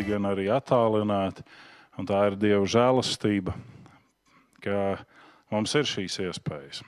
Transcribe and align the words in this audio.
tuvināti, 0.00 0.08
gan 0.08 0.26
arī 0.30 0.48
attālināti. 0.48 1.42
Un 1.98 2.06
tā 2.06 2.28
ir 2.28 2.36
Dieva 2.36 2.64
žēlastība, 2.64 3.52
ka 4.62 4.98
mums 5.50 5.74
ir 5.74 5.84
šīs 5.84 6.20
iespējas. 6.20 6.82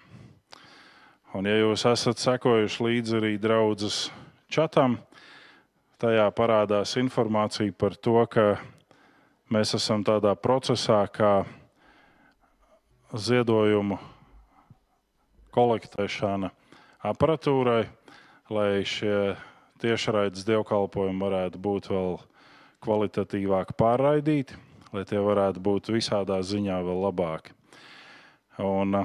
Un, 1.34 1.46
ja 1.46 1.56
jūs 1.56 1.84
esat 1.86 2.18
sekojuši 2.18 2.82
līdzi 2.82 3.16
arī 3.16 3.38
draudzes 3.38 4.10
čatam, 4.48 4.98
tajā 5.98 6.30
parādās 6.32 6.96
informācija 6.96 7.72
par 7.72 7.96
to, 7.96 8.26
ka 8.26 8.58
mēs 9.50 9.74
esam 9.74 10.04
tādā 10.04 10.34
procesā, 10.34 11.06
kā 11.08 11.44
ziedojumu 13.12 13.98
kolektēšana 15.52 16.50
aparatūrai, 17.02 17.88
lai 18.50 18.84
šie 18.84 19.36
tiešraides 19.82 20.44
dievkalpojumi 20.46 21.20
varētu 21.20 21.58
būt 21.58 21.90
vēl 21.92 22.20
kvalitatīvāk 22.82 23.74
pārraidīti, 23.78 24.56
lai 24.92 25.04
tie 25.08 25.20
varētu 25.22 25.62
būt 25.62 25.90
visādā 25.94 26.40
ziņā 26.44 26.78
vēl 26.84 27.02
labāki. 27.06 27.54
Un, 28.62 29.02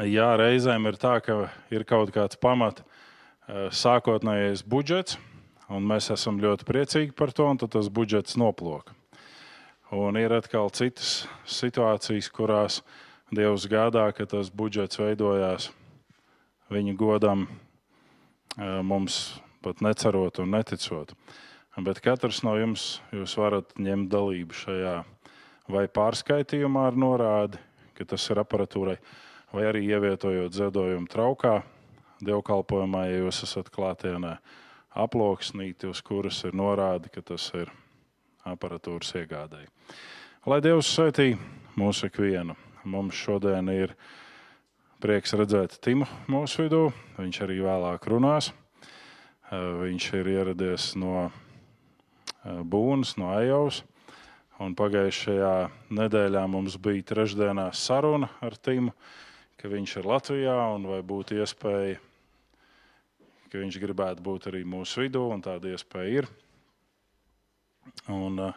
jā, 0.00 0.28
reizēm 0.40 0.88
ir 0.88 0.98
tā, 1.00 1.18
ka 1.24 1.46
ir 1.74 1.84
kaut 1.88 2.12
kāds 2.14 2.38
pamat 2.40 2.82
sākotnējais 3.46 4.64
budžets, 4.66 5.18
un 5.68 5.86
mēs 5.86 6.10
esam 6.14 6.40
ļoti 6.42 6.66
priecīgi 6.66 7.16
par 7.16 7.34
to, 7.34 7.46
un 7.50 7.60
tas 7.60 7.90
budžets 7.92 8.38
noplūka. 8.40 8.94
Un 9.94 10.18
ir 10.18 10.32
atkal 10.34 10.72
citas 10.74 11.26
situācijas, 11.46 12.30
kurās 12.34 12.80
Dievs 13.34 13.66
gādā, 13.70 14.08
ka 14.14 14.22
tas 14.26 14.50
budžets 14.54 14.98
veidojās 14.98 15.68
viņa 16.70 16.94
godam, 16.98 17.46
mums 18.56 19.36
pat 19.62 19.82
necerot 19.82 20.38
un 20.42 20.54
neticot. 20.54 21.14
Bet 21.76 22.00
katrs 22.00 22.40
no 22.46 22.54
jums 22.56 23.00
varat 23.36 23.74
ņemt 23.76 24.08
dalību 24.12 24.56
šajā 24.56 24.96
vai 25.68 25.84
pārskaitījumā 25.92 26.86
ar 26.88 26.96
norādi, 26.96 27.60
ka 27.96 28.06
tas 28.08 28.24
ir 28.32 28.40
aparatūrai, 28.40 28.96
vai 29.52 29.66
arī 29.68 29.82
ievietojot 29.90 30.54
ziedojumu 30.56 31.10
traukā, 31.12 31.58
dievkalpojumā, 32.24 33.06
ja 33.10 33.24
jūs 33.26 33.42
esat 33.44 33.68
klātienē, 33.74 34.36
aploksnīti, 34.96 35.90
uz 35.90 36.00
kuras 36.00 36.40
ir 36.48 36.56
norāde, 36.56 37.12
ka 37.12 37.20
tas 37.34 37.50
ir 37.58 37.72
aparatūras 38.46 39.12
iegādēji. 39.20 39.68
Lai 40.46 40.62
Dievs 40.64 40.92
svētī 40.94 41.34
mūsu 41.76 42.08
ikvienu! 42.08 42.56
Mums 42.86 43.18
šodien 43.18 43.66
ir 43.72 43.96
prieks 45.02 45.34
redzēt 45.34 45.80
Timu 45.82 46.06
mūsu 46.30 46.62
vidū. 46.62 46.84
Viņš 47.18 47.40
arī 47.42 47.56
vēlāk 47.64 48.06
runās. 48.06 48.52
Viņš 49.50 50.06
ir 50.20 50.30
ieradies 50.36 50.92
no 50.94 51.26
Būnas, 52.46 53.16
no 53.18 53.32
Ejovas. 53.40 53.82
Un 54.62 54.72
pagājušajā 54.72 55.52
nedēļā 55.92 56.46
mums 56.48 56.78
bija 56.80 57.04
trešdienā 57.10 57.66
saruna 57.76 58.30
ar 58.40 58.54
Timu, 58.56 58.94
ka 59.60 59.68
viņš 59.68 59.96
ir 60.00 60.08
Latvijā 60.08 60.54
un 60.72 60.86
vai 60.88 61.02
būtu 61.04 61.36
iespēja, 61.42 61.98
ka 63.50 63.60
viņš 63.60 63.80
gribētu 63.82 64.24
būt 64.24 64.48
arī 64.48 64.62
mūsu 64.64 65.04
vidū, 65.04 65.26
un 65.34 65.44
tāda 65.44 65.74
iespēja 65.74 66.22
ir. 66.22 66.30
Un, 68.08 68.40
uh, 68.40 68.56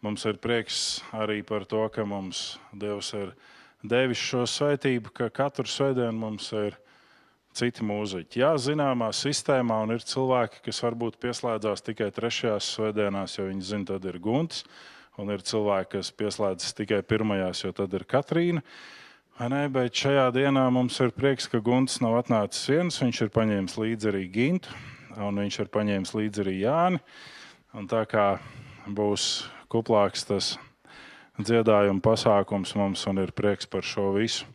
mums 0.00 0.24
ir 0.24 0.40
prieks 0.40 1.02
arī 1.16 1.42
par 1.44 1.66
to, 1.68 1.84
ka 1.92 2.06
mums 2.08 2.56
Dievs 2.72 3.12
ir 3.18 3.34
devis 3.84 4.22
šo 4.22 4.46
svētību, 4.48 5.12
ka 5.12 5.28
katru 5.34 5.68
svētdienu 5.68 6.16
mums 6.16 6.48
ir 6.56 6.78
citi 7.56 7.84
mūziķi. 7.86 8.42
Jā, 8.42 8.52
zināmā 8.60 9.08
sistēmā, 9.16 9.80
ir 9.94 10.04
cilvēki, 10.04 10.60
kas 10.66 10.82
varbūt 10.84 11.16
pieslēdzās 11.22 11.84
tikai 11.86 12.10
trešajās 12.14 12.68
svētdienās, 12.76 13.38
jo 13.38 13.48
viņi 13.48 13.66
zina, 13.70 13.88
tad 13.94 14.06
ir 14.10 14.20
gunts, 14.22 14.64
un 15.20 15.32
ir 15.32 15.44
cilvēki, 15.46 15.96
kas 15.96 16.12
pieslēdzas 16.12 16.76
tikai 16.76 17.00
pirmajās, 17.06 17.64
jo 17.64 17.72
tad 17.76 17.96
ir 17.96 18.04
Katrīna. 18.08 18.64
Ne, 19.36 19.66
bet 19.68 19.92
šajā 19.92 20.30
dienā 20.32 20.62
mums 20.72 20.96
ir 21.04 21.10
prieks, 21.12 21.44
ka 21.52 21.60
Gunts 21.60 21.98
nav 22.00 22.14
atnācis 22.22 22.70
viens. 22.72 22.96
Viņš 23.02 23.18
ir 23.26 23.32
paņēmis 23.34 23.74
līdzi 23.76 24.08
arī 24.08 24.22
Gintu, 24.32 24.72
un 25.20 25.42
viņš 25.42 25.58
ir 25.60 25.68
paņēmis 25.74 26.14
līdzi 26.16 26.40
arī 26.40 26.54
Jāni. 26.62 27.02
Un 27.76 27.84
tā 27.90 28.06
kā 28.08 28.38
būs 28.88 29.44
kuplāks 29.68 30.24
tas 30.24 30.54
dziedājuma 31.36 32.00
pasākums 32.00 32.72
mums 32.80 33.04
un 33.10 33.20
ir 33.20 33.34
prieks 33.36 33.68
par 33.68 33.84
šo 33.84 34.14
visu. 34.16 34.48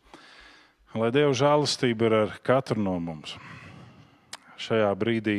Lai 0.91 1.07
Dieva 1.15 1.31
žēlastība 1.31 2.07
ir 2.09 2.13
ar 2.17 2.31
katru 2.43 2.81
no 2.83 2.97
mums. 2.99 3.37
Šajā 4.59 4.89
brīdī 4.99 5.37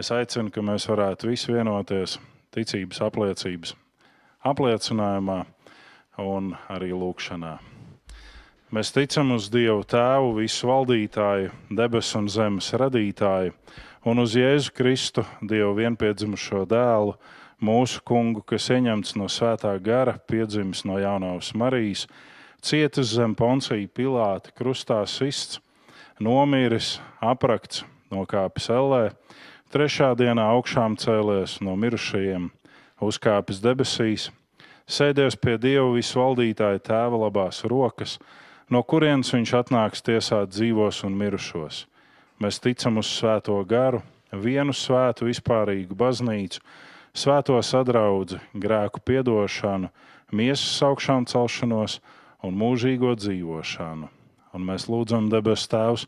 es 0.00 0.08
aicinu, 0.08 0.48
ka 0.48 0.64
mēs 0.64 0.86
varētu 0.88 1.28
visi 1.28 1.52
vienoties 1.52 2.14
ticības 2.56 3.02
apliecības 3.04 3.74
apliecinājumā 4.48 5.36
un 6.24 6.54
arī 6.72 6.88
lūkšanā. 6.96 7.52
Mēs 8.72 8.94
ticam 8.96 9.34
uz 9.36 9.50
Dievu 9.52 9.84
Tēvu, 9.84 10.32
visu 10.40 10.72
valdītāju, 10.72 11.52
debesu 11.68 12.22
un 12.22 12.32
zemes 12.32 12.72
radītāju, 12.72 13.52
un 14.08 14.24
uz 14.24 14.40
Jēzu 14.40 14.72
Kristu, 14.72 15.28
Dievu 15.44 15.76
vienpiedzimušo 15.82 16.64
dēlu, 16.72 17.18
mūsu 17.60 18.00
kungu, 18.08 18.40
kas 18.40 18.72
ieņemts 18.72 19.18
no 19.20 19.28
svētā 19.28 19.76
gara, 19.84 20.16
piedzimis 20.16 20.86
no 20.88 20.96
jaunās 20.96 21.52
Marijas, 21.52 22.08
cietis 22.62 23.12
zem 23.16 23.34
poncija 23.34 23.88
Pilāta, 23.90 24.52
krustā 24.54 25.02
sists, 25.10 25.60
nomiris, 26.22 27.00
aprakts, 27.20 27.82
nokāpis 28.12 28.70
ellē, 28.70 29.10
trešā 29.74 30.12
dienā 30.18 30.46
augšām 30.54 30.96
cēlies 31.00 31.58
no 31.64 31.74
mirušajiem, 31.76 32.50
uzkāpis 33.02 33.60
debesīs, 33.64 34.30
sēdies 34.86 35.36
pie 35.40 35.56
Dieva 35.58 35.90
visvaldītāja 35.96 36.82
tēva 36.86 37.24
labās 37.26 37.64
rokas, 37.68 38.18
no 38.70 38.82
kurienes 38.86 39.32
viņš 39.34 39.54
atnāks 39.62 40.04
tiesāt 40.06 40.54
dzīvos 40.54 41.02
un 41.08 41.18
mirušos. 41.18 41.86
Mēs 42.42 42.62
ticam 42.62 42.98
uz 43.02 43.10
svēto 43.10 43.58
garu, 43.68 44.02
vienu 44.32 44.74
svētu 44.74 45.28
vispārīgu 45.28 45.96
baznīcu, 45.98 46.62
svēto 47.14 47.58
sadraudzi, 47.62 48.40
grēku 48.54 49.02
piedošanu, 49.04 49.90
miesas 50.32 50.80
augšām 50.86 51.26
celšanos 51.28 52.00
un 52.42 52.56
mūžīgo 52.58 53.14
dzīvošanu. 53.18 54.08
Un 54.52 54.64
mēs 54.68 54.88
lūdzam 54.90 55.30
debes 55.32 55.64
Tēvs, 55.70 56.04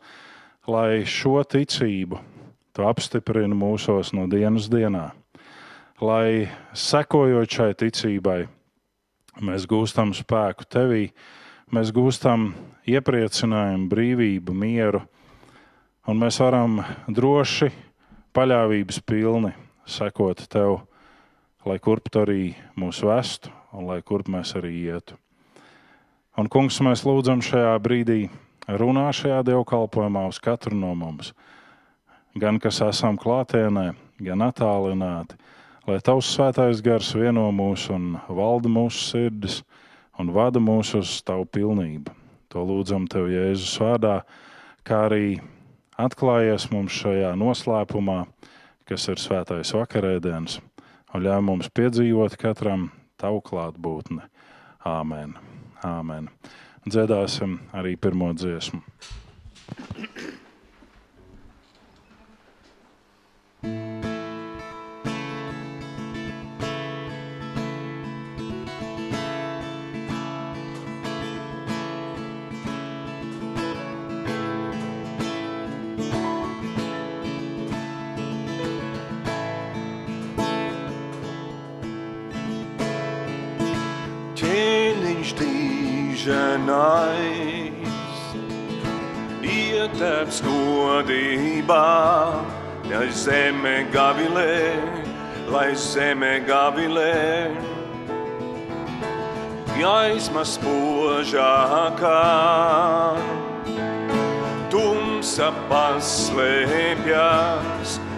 lai 0.69 1.05
šo 1.09 1.41
ticību 1.49 2.21
tu 2.75 2.85
apstiprini 2.85 3.57
mūsos 3.57 4.13
no 4.17 4.27
dienas 4.29 4.67
dienā, 4.69 5.13
lai 6.03 6.51
sekojot 6.75 7.57
šai 7.57 7.71
ticībai, 7.85 8.41
mēs 9.41 9.69
gūstam 9.71 10.13
spēku 10.17 10.67
tevī, 10.69 11.05
mēs 11.73 11.95
gūstam 11.95 12.51
iepriecinājumu, 12.91 13.89
brīvību, 13.93 14.57
mieru, 14.59 15.05
un 16.11 16.21
mēs 16.21 16.41
varam 16.43 16.83
droši, 17.09 17.71
paļāvības 18.35 19.01
pilni 19.07 19.55
sekot 19.87 20.43
tev 20.51 20.83
lai 21.65 21.81
kurp 21.81 22.11
tur 22.13 22.29
arī 22.29 22.53
mūs 22.77 23.01
vestu 23.05 23.53
un 23.75 23.89
lai 23.89 24.01
kurp 24.05 24.29
mēs 24.33 24.55
arī 24.59 24.75
ietu. 24.85 25.17
Un, 26.35 26.49
kungs, 26.51 26.81
mēs 26.83 27.05
lūdzam 27.07 27.39
šajā 27.47 27.77
brīdī 27.79 28.25
runā 28.67 29.07
šajā 29.15 29.45
dievkalpojumā 29.47 30.25
uz 30.27 30.41
katru 30.43 30.75
no 30.75 30.91
mums. 30.99 31.31
Gan 32.35 32.59
kas 32.59 32.81
esam 32.83 33.15
klātienē, 33.21 33.93
gan 34.19 34.43
attālināti, 34.43 35.39
lai 35.87 36.01
tavs 36.03 36.33
svētais 36.35 36.83
gars 36.83 37.13
vieno 37.15 37.47
mūs 37.55 37.87
un 37.95 38.17
valda 38.27 38.73
mūsu 38.73 39.07
sirdis 39.13 39.61
un 40.19 40.35
vada 40.35 40.59
mūs 40.59 40.95
uz 40.99 41.15
tavu 41.23 41.47
pilnību. 41.47 42.11
To 42.51 42.67
lūdzam 42.67 43.07
tev 43.11 43.31
Jēzus 43.31 43.79
vārdā, 43.83 44.21
kā 44.87 45.05
arī 45.07 45.39
atklājies 45.95 46.67
mums 46.75 46.99
šajā 46.99 47.35
noslēpumā, 47.39 48.25
kas 48.91 49.07
ir 49.11 49.23
svētais 49.23 49.75
vakarēdienas 49.75 50.61
un 51.15 51.27
ļauj 51.27 51.43
mums 51.47 51.71
piedzīvot 51.71 52.39
katram 52.43 52.89
tavu 53.23 53.43
klātbūtni. 53.47 54.25
Āmen. 54.85 55.54
Āmen. 55.85 56.31
Dziedāsim 56.89 57.59
arī 57.77 57.95
pirmo 58.01 58.33
dziesmu. 58.33 58.81
Lūgšanais, 86.25 87.73
ietērps 89.43 90.41
godībā, 90.45 91.85
ja 92.89 93.01
zeme 93.13 93.85
gavilē, 93.93 94.75
lai 95.53 95.75
zeme 95.77 96.41
gavilē. 96.47 97.51
Gaisma 99.75 100.45
spožākā, 100.47 102.23
tumsa 104.71 105.53
paslēpjas, 105.69 107.21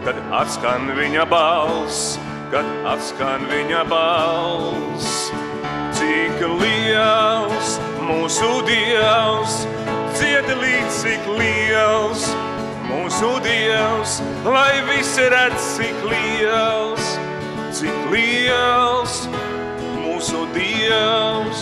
kad 0.04 0.14
atskan 0.30 0.94
viņa 0.94 1.26
balss, 1.26 2.18
kad 2.52 2.64
atskan 2.86 3.40
viņa 3.50 3.84
balss. 3.90 5.32
Cik 5.96 6.38
liels 6.60 7.85
mūsu 8.06 8.48
Dievs, 8.66 9.54
cieta 10.18 10.54
līdz 10.60 10.98
cik 11.02 11.24
liels 11.38 12.26
mūsu 12.86 13.30
Dievs, 13.44 14.12
lai 14.46 14.74
visi 14.86 15.24
redz, 15.32 15.62
cik 15.76 15.98
liels, 16.10 17.06
cik 17.74 17.98
liels 18.12 19.14
mūsu 19.98 20.40
Dievs. 20.54 21.60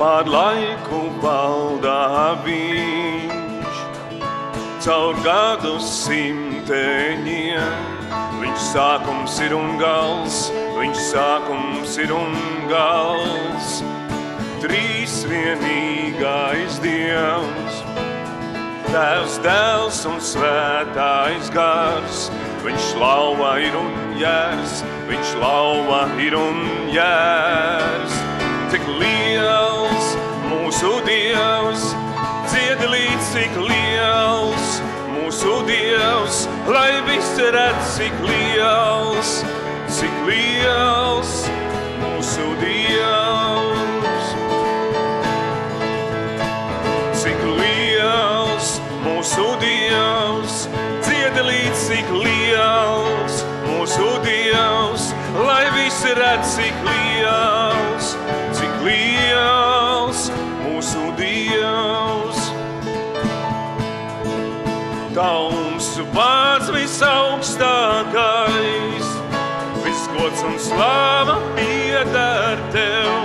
Pār 0.00 0.24
laiku 0.32 1.02
valdā 1.20 2.34
viņš, 2.46 3.74
caur 4.86 5.14
gadu 5.26 5.74
simteņiem. 5.84 7.99
Viņš 8.40 8.60
sākums 8.72 9.36
ir 9.44 9.52
un 9.56 9.76
gals, 9.80 10.36
viņš 10.76 11.00
sākums 11.10 11.96
ir 12.00 12.12
un 12.16 12.34
gals. 12.70 13.80
Trīs 14.60 15.22
vienīgais 15.28 16.78
Dievs, 16.84 17.80
Tēvs, 18.90 19.38
Dēls 19.44 20.00
un 20.10 20.18
Svētais 20.24 21.48
Gars. 21.54 22.26
Viņš 22.64 22.90
lauva 23.00 23.54
ir 23.64 23.76
un 23.78 23.94
jērs, 24.20 24.82
viņš 25.08 25.36
lauva 25.40 26.02
ir 26.20 26.36
un 26.36 26.60
jērs. 26.92 28.18
Cik 28.72 28.84
liels 29.00 30.12
mūsu 30.50 30.96
Dievs, 31.08 31.90
dziedi 32.50 32.92
līdz 32.96 33.32
cik 33.32 33.60
liels 33.64 34.79
mūsu 35.30 35.60
Dievs, 35.62 36.48
lai 36.66 36.98
visi 37.06 37.44
redz, 37.54 37.90
cik 37.94 38.16
liels, 38.26 39.28
cik 39.86 40.16
liels 40.26 41.34
mūsu 42.02 42.48
Dievs. 42.58 44.32
Cik 47.20 47.46
liels 47.60 48.72
mūsu 49.04 49.46
Dievs, 49.62 50.66
dziedi 51.06 51.46
līdz 51.46 51.86
cik 51.86 52.10
liels 52.26 53.44
mūsu 53.68 54.10
Dievs, 54.26 55.12
lai 55.46 55.68
visi 55.78 56.10
redz, 56.18 56.56
cik 56.56 56.79
Tauns 65.20 65.98
vārds 66.14 66.70
visaugstākais, 66.72 69.10
viss 69.84 70.08
gods 70.16 70.40
un 70.48 70.56
slāva 70.64 71.36
pieder 71.58 72.56
tev. 72.72 73.19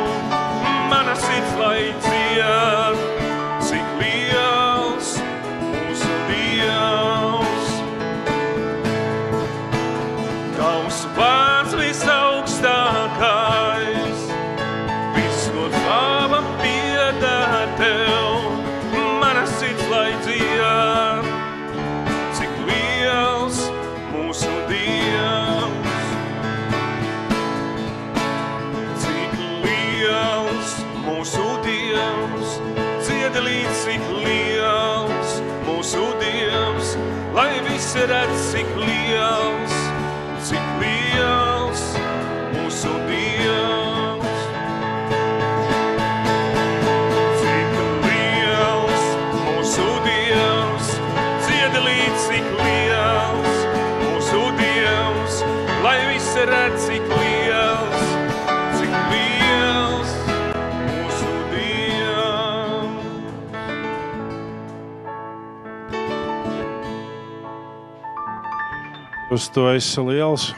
Uz 69.35 69.49
to 69.51 69.65
esi 69.67 69.99
liels, 69.99 70.53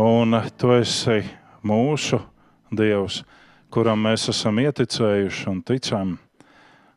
un 0.00 0.32
tu 0.56 0.70
esi 0.72 1.18
mūsu 1.60 2.16
Dievs, 2.72 3.18
kuram 3.68 4.06
mēs 4.06 4.24
esam 4.32 4.56
ieticējuši 4.62 5.44
un 5.50 5.58
ticam. 5.68 6.14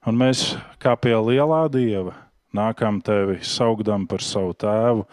Un 0.07 0.15
mēs, 0.15 0.45
kā 0.79 0.95
pie 0.95 1.11
lielā 1.11 1.65
Dieva, 1.73 2.15
nākam 2.55 3.01
tevi 3.03 3.41
saugdam 3.43 4.07
par 4.07 4.23
savu 4.23 4.55
tēvu 4.55 5.03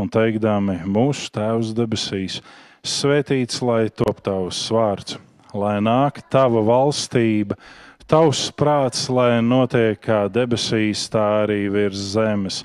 un 0.00 0.08
teikdami, 0.08 0.80
mūsu 0.88 1.28
Tēvs 1.36 1.76
debesīs, 1.76 2.40
svētīts 2.80 3.60
lai 3.60 3.90
top 3.92 4.24
tavs 4.24 4.64
vārds, 4.72 5.18
lai 5.52 5.82
nāk 5.84 6.24
tava 6.32 6.64
valstība, 6.64 7.60
tavs 8.08 8.46
prāts, 8.56 9.10
lai 9.12 9.42
notiek 9.44 10.00
kā 10.00 10.30
debesīs, 10.32 11.10
tā 11.12 11.42
arī 11.42 11.66
virs 11.68 12.14
zemes. 12.16 12.64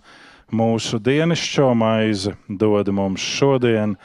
Mūsu 0.54 1.00
dienascho 1.02 1.72
maizi 1.74 2.36
dod 2.48 2.92
mums 2.94 3.22
šodien, 3.22 3.96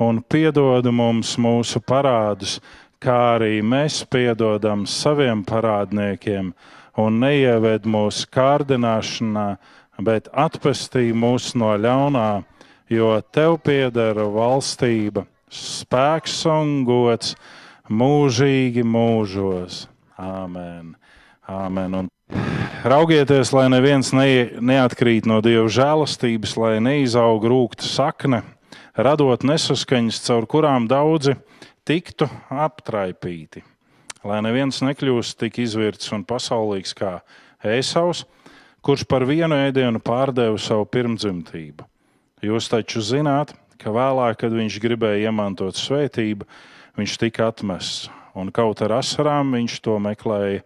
un 0.00 0.22
piedod 0.22 0.86
mums 0.88 1.34
mūsu 1.36 1.82
parādus, 1.84 2.58
kā 3.00 3.36
arī 3.36 3.60
mēs 3.60 4.00
piedodam 4.08 4.86
saviem 4.88 5.44
parādniekiem, 5.44 6.54
un 6.96 7.20
neieved 7.20 7.84
mūsu 7.84 8.28
kārdināšanā, 8.32 9.48
bet 10.00 10.30
atpestī 10.32 11.10
mūs 11.12 11.52
no 11.54 11.74
ļaunā, 11.76 12.44
jo 12.88 13.12
tev 13.32 13.58
pieder 13.64 14.16
valstība, 14.16 15.26
spēks 15.52 16.46
un 16.48 16.80
gods 16.88 17.36
mūžīgi 17.90 18.86
mūžos. 18.86 19.84
Āmen! 20.16 20.96
Āmen. 21.50 21.94
Un 21.98 22.08
raugieties, 22.84 23.52
lai 23.52 23.68
neviens 23.72 24.12
ne, 24.16 24.28
neatkrīt 24.60 25.28
no 25.28 25.40
Dieva 25.44 25.68
žēlastības, 25.70 26.56
lai 26.60 26.74
neizaug 26.82 27.44
rūkta 27.44 27.86
sakne, 27.86 28.42
radot 28.96 29.44
nesaskaņas, 29.46 30.20
caur 30.26 30.46
kurām 30.50 30.88
daudzi 30.90 31.36
tiktu 31.88 32.28
aptraipīti. 32.50 33.64
Lai 34.24 34.40
neviens 34.44 34.82
nekļūst 34.84 35.38
tik 35.40 35.62
izvirts 35.64 36.12
un 36.12 36.26
pasaulīgs 36.28 36.92
kā 36.96 37.20
Ēsaus, 37.64 38.26
kurš 38.84 39.06
par 39.08 39.24
vienu 39.28 39.56
ēdienu 39.56 40.00
pārdeva 40.04 40.58
savu 40.60 40.86
pirmdzimtību. 40.92 41.84
Jūs 42.44 42.70
taču 42.72 43.02
zināt, 43.04 43.52
ka 43.80 43.92
vēlāk, 43.92 44.38
kad 44.40 44.52
viņš 44.56 44.78
gribēja 44.80 45.28
iemantot 45.28 45.76
svētību, 45.76 46.48
viņš 47.00 47.16
tika 47.20 47.48
atmests, 47.52 48.08
un 48.36 48.52
kaut 48.52 48.80
ar 48.84 48.98
asarām 49.00 49.52
viņš 49.56 49.80
to 49.84 49.96
meklēja, 50.00 50.64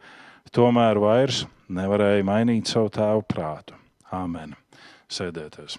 tomēr 0.54 1.00
vairs 1.02 1.44
nevarēja 1.68 2.24
mainīt 2.26 2.70
savu 2.70 2.90
tēvu 2.94 3.24
prātu. 3.28 3.76
Āmen. 4.14 4.54
Sēdieties. 5.10 5.78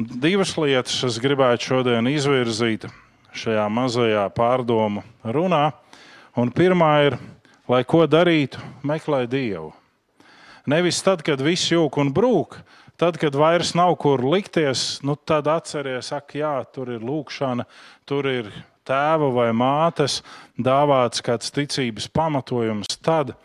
Divas 0.00 0.54
lietas 0.56 0.96
es 1.04 1.18
gribētu 1.20 1.72
šodien 1.72 2.08
izvirzīt 2.08 2.86
šajā 3.36 3.66
mazajā 3.72 4.24
pārdomu 4.32 5.04
runā. 5.24 5.70
Un 6.38 6.52
pirmā 6.54 6.92
ir, 7.08 7.18
lai 7.68 7.82
ko 7.84 8.06
darītu, 8.08 8.60
meklē 8.86 9.26
Dievu. 9.28 9.72
Nevis 10.70 11.00
tad, 11.02 11.24
kad 11.26 11.40
viss 11.42 11.72
jūg 11.72 11.98
un 12.00 12.12
brūk, 12.14 12.60
tad, 13.00 13.18
kad 13.20 13.34
vairs 13.36 13.74
nav 13.74 13.96
kur 14.00 14.22
likties, 14.24 15.00
nu, 15.06 15.16
tad 15.16 15.48
atcerieties, 15.50 16.12
ak, 16.16 16.36
jā, 16.38 16.54
tur 16.72 16.92
ir 16.94 17.04
lūkšana, 17.04 17.66
tur 18.08 18.28
ir 18.30 18.50
tēva 18.90 19.30
vai 19.38 19.50
mātes 19.54 20.20
dāvāts 20.58 21.22
kāds 21.24 21.54
ticības 21.54 22.10
pamatojums. 22.12 22.98
Tad 23.00 23.36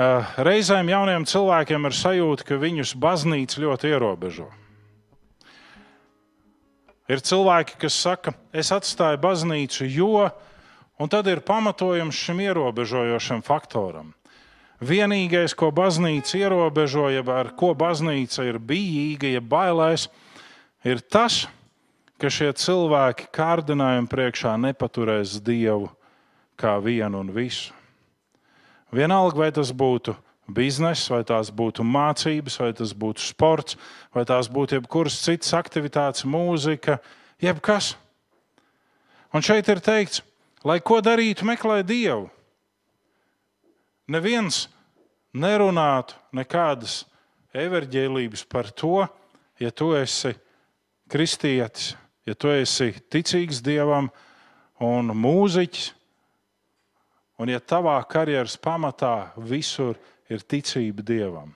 Eh, 0.00 0.28
reizēm 0.40 0.88
jauniem 0.88 1.26
cilvēkiem 1.28 1.84
ir 1.84 1.96
sajūta, 1.96 2.46
ka 2.48 2.56
viņus 2.56 2.94
baznīca 2.96 3.60
ļoti 3.60 3.90
ierobežo. 3.90 4.46
Ir 7.10 7.20
cilvēki, 7.26 7.76
kas 7.82 7.98
saka, 7.98 8.32
es 8.54 8.70
atstāju 8.72 9.18
baznīcu, 9.20 9.88
jo, 9.90 10.30
un 10.96 11.10
tad 11.10 11.28
ir 11.28 11.42
pamatojums 11.44 12.16
šim 12.16 12.40
ierobežojošam 12.46 13.42
faktoram. 13.44 14.14
Vienīgais, 14.80 15.52
ko 15.58 15.68
baznīca 15.74 16.38
ierobežo, 16.38 17.10
jeb 17.12 17.28
ar 17.28 17.50
ko 17.58 17.74
baznīca 17.76 18.46
ir 18.48 18.60
bijīga, 18.62 19.34
ja 19.34 19.42
bailēs, 19.44 20.06
ir 20.86 21.02
tas, 21.02 21.42
ka 21.44 21.59
šie 22.28 22.50
cilvēki 22.52 23.30
kārdinājumi 23.32 24.10
priekšā 24.12 24.52
nepaturēs 24.60 25.38
Dievu 25.40 25.88
kā 26.60 26.74
vienu 26.84 27.22
un 27.22 27.30
visu. 27.32 27.72
Vienalga, 28.92 29.38
vai 29.38 29.48
tas 29.54 29.70
būtu 29.72 30.12
bizness, 30.50 31.08
vai 31.08 31.22
tās 31.24 31.48
būtu 31.54 31.86
mācības, 31.86 32.58
vai 32.60 32.72
tas 32.76 32.92
būtu 32.92 33.24
sports, 33.24 33.78
vai 34.12 34.26
tās 34.28 34.50
būtu 34.50 34.76
jebkuras 34.76 35.16
citas 35.22 35.54
aktivitātes, 35.56 36.26
mūzika, 36.26 36.98
jebkas. 37.40 37.94
Un 39.32 39.46
šeit 39.46 39.70
ir 39.70 39.80
teikts, 39.80 40.24
lai 40.66 40.80
ko 40.82 40.98
darītu, 41.00 41.46
meklē 41.48 41.80
Dievu 41.86 42.28
neviens 44.10 44.66
nerunātu 45.30 46.18
nekādas 46.34 47.04
everģēlības 47.54 48.44
par 48.50 48.70
to, 48.74 49.06
ja 49.62 49.70
tu 49.70 49.92
esi 49.94 50.34
kristietis, 51.10 51.94
ja 52.30 52.36
tu 52.38 52.52
esi 52.54 52.92
ticīgs 53.10 53.58
dievam 53.64 54.10
un 54.80 55.10
mūziķis, 55.18 55.90
un 57.40 57.50
ja 57.50 57.58
tavā 57.58 57.96
karjeras 58.08 58.54
pamatā 58.60 59.32
visur 59.36 59.98
ir 60.30 60.44
ticība 60.46 61.02
dievam. 61.02 61.50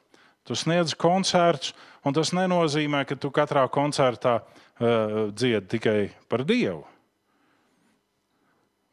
Tu 0.45 0.57
sniedz 0.59 0.97
koncertus, 0.99 1.73
un 2.05 2.13
tas 2.17 2.35
nenozīmē, 2.37 3.05
ka 3.09 3.17
tu 3.17 3.31
katrā 3.33 3.65
koncertā 3.73 4.41
uh, 4.43 5.31
dziedi 5.33 5.77
tikai 5.77 5.99
par 6.29 6.45
dievu. 6.45 6.83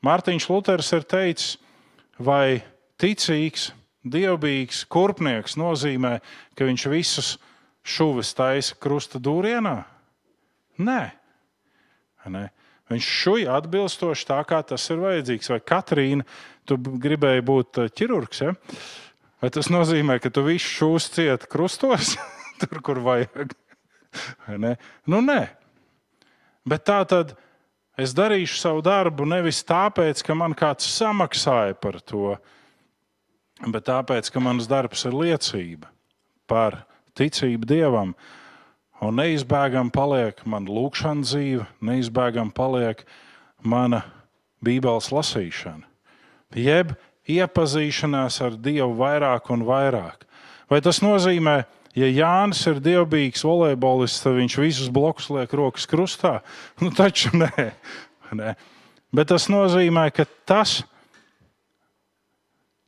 Mārtiņš 0.05 0.47
Luters 0.49 0.89
ir 0.95 1.05
teicis, 1.05 1.57
vai 2.17 2.61
ticīgs, 3.01 3.71
dievbijīgs 4.01 4.85
kurpnieks 4.89 5.57
nozīmē, 5.59 6.19
ka 6.57 6.65
viņš 6.65 6.85
visus 6.89 7.33
šuvis 7.85 8.33
taisa 8.37 8.77
krusta 8.81 9.21
dūrienā? 9.21 9.75
Nē. 10.81 11.20
Nē. 12.29 12.49
Viņš 12.91 13.07
šuja 13.07 13.55
atbilstoši 13.55 14.27
tā, 14.27 14.41
kā 14.47 14.59
tas 14.67 14.83
ir 14.91 14.99
vajadzīgs. 14.99 15.49
Vai 15.53 15.61
Katrīna, 15.63 16.25
tu 16.67 16.75
gribēji 16.77 17.45
būt 17.47 17.79
uh, 17.79 17.91
ķirurgs? 17.95 18.43
Ja? 18.43 18.55
Vai 19.41 19.49
tas 19.53 19.71
nozīmē, 19.71 20.19
ka 20.21 20.29
tu 20.33 20.43
visu 20.45 20.67
šūs 20.67 21.07
cieti 21.15 21.49
krustos, 21.49 22.17
tur, 22.61 22.81
kur 22.83 22.99
vajag? 23.05 23.55
Ne? 24.59 24.75
Nu, 25.07 25.21
nē. 25.23 25.45
Bet 26.67 26.83
tā 26.85 26.99
tad 27.09 27.33
es 27.97 28.13
darīšu 28.17 28.59
savu 28.59 28.83
darbu 28.85 29.25
nevis 29.29 29.63
tāpēc, 29.65 30.21
ka 30.25 30.35
man 30.37 30.53
kāds 30.57 30.85
samaksāja 30.91 31.77
par 31.79 31.97
to, 32.05 32.35
bet 33.65 33.87
tāpēc, 33.87 34.29
ka 34.33 34.43
mans 34.43 34.67
darbs 34.69 35.07
ir 35.09 35.17
liecība 35.17 35.89
par 36.49 36.83
ticību 37.17 37.67
Dievam. 37.69 38.13
Un 39.01 39.17
neizbēgami 39.17 39.89
paliek 39.93 40.41
mana 40.45 40.69
lūkšana 40.69 41.25
dzīve, 41.25 41.65
neizbēgami 41.81 42.53
paliek 42.53 43.01
mana 43.65 44.03
Bībeles 44.61 45.09
lasīšana. 45.09 45.87
Jeb 46.53 46.93
iepazīšanās 47.31 48.37
ar 48.45 48.57
Dievu 48.61 48.93
vairāk 48.99 49.49
un 49.53 49.65
vairāk. 49.65 50.27
Vai 50.69 50.81
tas 50.85 51.01
nozīmē, 51.01 51.63
ja 51.97 52.11
Jānis 52.11 52.61
ir 52.69 52.83
dievbijīgs 52.83 53.43
volejbolists, 53.47 54.21
tad 54.23 54.37
viņš 54.37 54.59
visus 54.61 54.93
blokus 54.93 55.31
liek 55.33 55.53
rokas 55.57 55.89
krustā? 55.89 56.39
Nu, 56.81 56.93
taču 56.93 57.33
nē. 57.35 57.71
nē. 58.37 58.53
Bet 59.11 59.31
tas 59.33 59.49
nozīmē, 59.51 60.07
ka 60.15 60.27
tas 60.45 60.81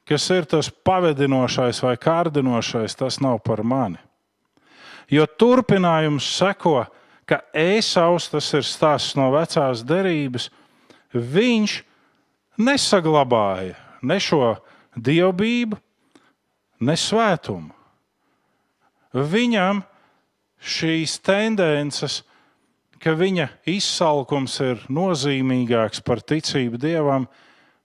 kas 0.07 0.29
ir 0.35 0.45
tas 0.49 0.69
pavedinošais 0.69 1.81
vai 1.83 1.95
kārdinošais, 1.99 2.95
tas 2.99 3.19
nav 3.23 3.39
par 3.43 3.63
mani. 3.63 3.99
Jo 5.11 5.25
turpinājums 5.27 6.27
seko, 6.37 6.83
ka 7.27 7.41
Ēsaus, 7.55 8.29
tas 8.31 8.49
ir 8.55 8.65
stāsts 8.67 9.17
no 9.19 9.29
vecās 9.33 9.83
derības, 9.87 10.49
viņš 11.13 11.77
nesaglabāja 12.59 13.77
ne 14.03 14.19
šo 14.19 14.55
dievbijību, 14.95 15.79
ne 16.83 16.95
svētumu. 16.99 17.71
Viņam 19.13 19.83
šīs 20.63 21.19
tendences, 21.21 22.21
ka 23.03 23.13
viņa 23.19 23.49
izsalkums 23.69 24.55
ir 24.63 24.83
nozīmīgāks 24.89 26.01
par 26.05 26.23
ticību 26.23 26.79
dievam, 26.81 27.27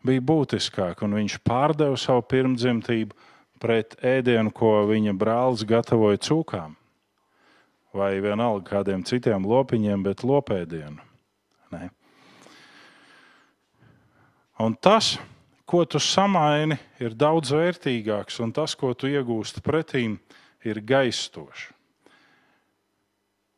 bija 0.07 0.23
būtiskāk, 0.25 1.03
un 1.05 1.19
viņš 1.19 1.41
pārdeva 1.45 1.99
savu 1.99 2.23
pirmdzimtību 2.31 3.17
pret 3.59 3.97
ēdienu, 4.05 4.53
ko 4.55 4.87
viņa 4.89 5.15
brālis 5.19 5.67
gatavoja 5.67 6.21
cūkām. 6.23 6.77
Vai 7.99 8.13
vienalga 8.23 8.77
kādiem 8.77 9.03
citiem 9.07 9.47
lopiņiem, 9.49 10.05
bet 10.07 10.23
lopēdienu. 10.27 11.03
Ne. 11.75 11.89
Un 14.63 14.77
tas, 14.79 15.17
ko 15.69 15.85
tu 15.85 16.01
samaini, 16.03 16.79
ir 17.03 17.17
daudz 17.19 17.51
vērtīgāks, 17.55 18.39
un 18.45 18.55
tas, 18.55 18.77
ko 18.79 18.93
tu 18.95 19.11
iegūsti 19.11 19.63
pretīm, 19.67 20.17
ir 20.67 20.81
gaistošs. 20.87 21.73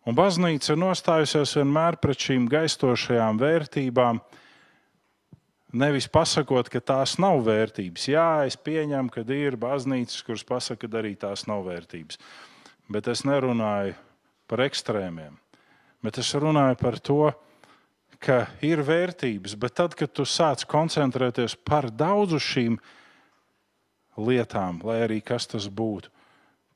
Un 0.09 0.16
baznīca 0.16 0.73
ir 0.73 0.80
nostājusies 0.80 1.59
vienmēr 1.59 2.00
pret 2.00 2.25
šīm 2.25 2.49
gaistošajām 2.50 3.38
vērtībām, 3.40 4.23
Nevis 5.70 6.09
pasakot, 6.11 6.66
ka 6.66 6.80
tās 6.82 7.12
nav 7.23 7.44
vērtības. 7.47 8.09
Jā, 8.11 8.42
es 8.49 8.56
pieņemu, 8.59 9.12
ka 9.14 9.23
ir 9.30 9.54
baznīcas, 9.61 10.25
kuras 10.26 10.42
pasaka, 10.42 10.88
ka 10.88 10.99
arī 10.99 11.12
tās 11.14 11.44
nav 11.47 11.62
vērtības. 11.68 12.18
Bet 12.90 13.06
es 13.06 13.23
nerunāju 13.23 13.94
par 14.50 14.64
ekstrēmiem. 14.66 15.37
Bet 16.04 16.19
es 16.19 16.33
runāju 16.35 16.78
par 16.80 16.99
to, 16.99 17.21
ka 18.21 18.42
ir 18.64 18.83
vērtības. 18.85 19.54
Bet 19.61 19.76
tad, 19.78 19.95
kad 19.97 20.12
tu 20.12 20.26
sāc 20.28 20.66
koncentrēties 20.69 21.54
par 21.64 21.88
daudzu 21.90 22.40
šīm 22.42 22.80
lietām, 24.21 24.80
lai 24.85 25.00
arī 25.07 25.21
kas 25.25 25.47
tas 25.49 25.69
būtu, 25.71 26.11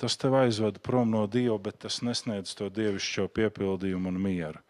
tas 0.01 0.17
tev 0.21 0.39
aizved 0.41 0.79
prom 0.85 1.11
no 1.13 1.27
Dieva, 1.31 1.59
bet 1.59 1.83
tas 1.85 2.01
nesniedz 2.07 2.55
to 2.57 2.71
dievišķo 2.73 3.27
piepildījumu 3.35 4.13
un 4.13 4.23
mieru. 4.23 4.63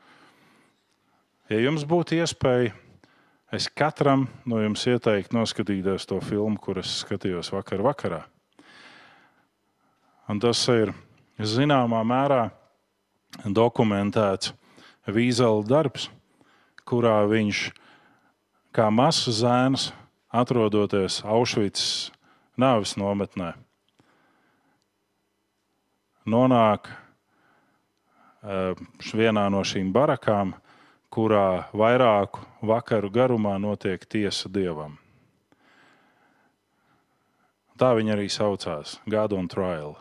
Ja 1.53 1.61
jums 1.61 1.85
būtu 1.87 2.17
iespēja 2.19 2.73
Es 3.55 3.69
katram 3.71 4.25
no 4.51 4.59
jums 4.59 4.83
ieteiktu 4.91 5.37
noskatīties 5.37 6.09
to 6.11 6.17
filmu, 6.25 6.57
kuras 6.59 6.91
skatījos 7.05 7.53
vakar 7.55 7.85
vakarā. 7.87 8.25
Un 10.27 10.41
tas 10.43 10.59
ir 10.73 10.91
zināmā 11.39 12.01
mērā 12.09 12.49
dokumentēts 13.43 14.53
Vīzela 15.05 15.65
darbs, 15.69 16.09
kurā 16.89 17.27
viņš 17.29 17.67
kā 18.75 18.89
mazs 18.91 19.29
zēns, 19.43 19.93
atrodoties 20.33 21.21
Auschwitz 21.29 22.11
nāves 22.57 22.97
nometnē, 22.97 23.53
nonāk 26.25 26.89
eh, 26.89 28.75
vienā 29.13 29.47
no 29.53 29.63
šīm 29.67 29.93
barakām, 29.93 30.55
kurā 31.15 31.69
vairāku 31.77 32.43
vakaru 32.67 33.11
garumā 33.13 33.55
notiek 33.63 34.03
tiesa 34.09 34.49
dievam. 34.51 34.99
Tā 37.79 37.93
viņa 37.95 38.17
arī 38.17 38.27
saucās- 38.31 38.99
God 39.13 39.33
on 39.33 39.49
Trial, 39.49 39.97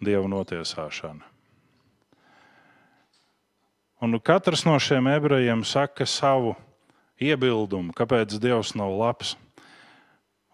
Dieva 0.00 0.28
notiesāšana. 0.28 1.29
Un 4.00 4.16
katrs 4.24 4.64
no 4.64 4.78
šiem 4.80 5.10
ebrejiem 5.12 5.64
saka 5.68 6.06
savu 6.08 6.54
iebildumu, 7.20 7.92
kāpēc 7.96 8.38
Dievs 8.40 8.72
nav 8.78 8.94
labs. 8.96 9.34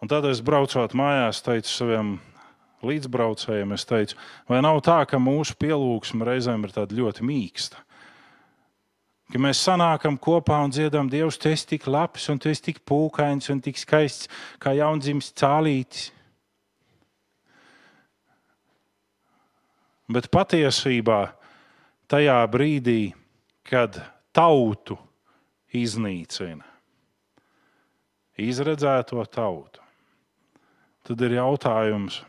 Un 0.02 0.10
tad 0.10 0.26
es 0.26 0.42
braucot 0.42 0.96
mājās, 0.98 1.44
teicu 1.46 1.70
saviem 1.70 2.16
līdzbraucējiem, 2.86 3.72
teicu, 3.88 4.18
vai 4.50 4.60
nav 4.62 4.82
tā, 4.84 4.98
ka 5.08 5.22
mūsu 5.22 5.56
pielūgsme 5.58 6.26
reizēm 6.26 6.66
ir 6.66 6.74
ļoti 6.98 7.26
mīksta 7.26 7.86
ka 9.32 9.40
mēs 9.42 9.60
sanākam 9.66 10.18
kopā 10.22 10.58
un 10.64 10.72
dziedam, 10.74 11.08
Dievs, 11.10 11.38
tu 11.40 11.50
esi 11.50 11.66
tik 11.74 11.86
labs 11.90 12.28
un 12.30 12.38
tu 12.38 12.50
esi 12.50 12.68
tik 12.68 12.82
pūkains 12.86 13.50
un 13.52 13.62
tik 13.62 13.78
skaists 13.80 14.30
kā 14.62 14.74
jaundzimis 14.76 15.32
cālītis. 15.36 16.10
Bet 20.06 20.28
patiesībā 20.30 21.20
tajā 22.06 22.38
brīdī, 22.50 23.10
kad 23.66 23.98
tautu 24.36 24.96
iznīcina, 25.74 26.64
izredzēto 28.38 29.24
tautu, 29.32 29.82
tad 31.06 31.22
ir 31.26 31.38
jautājums, 31.38 32.20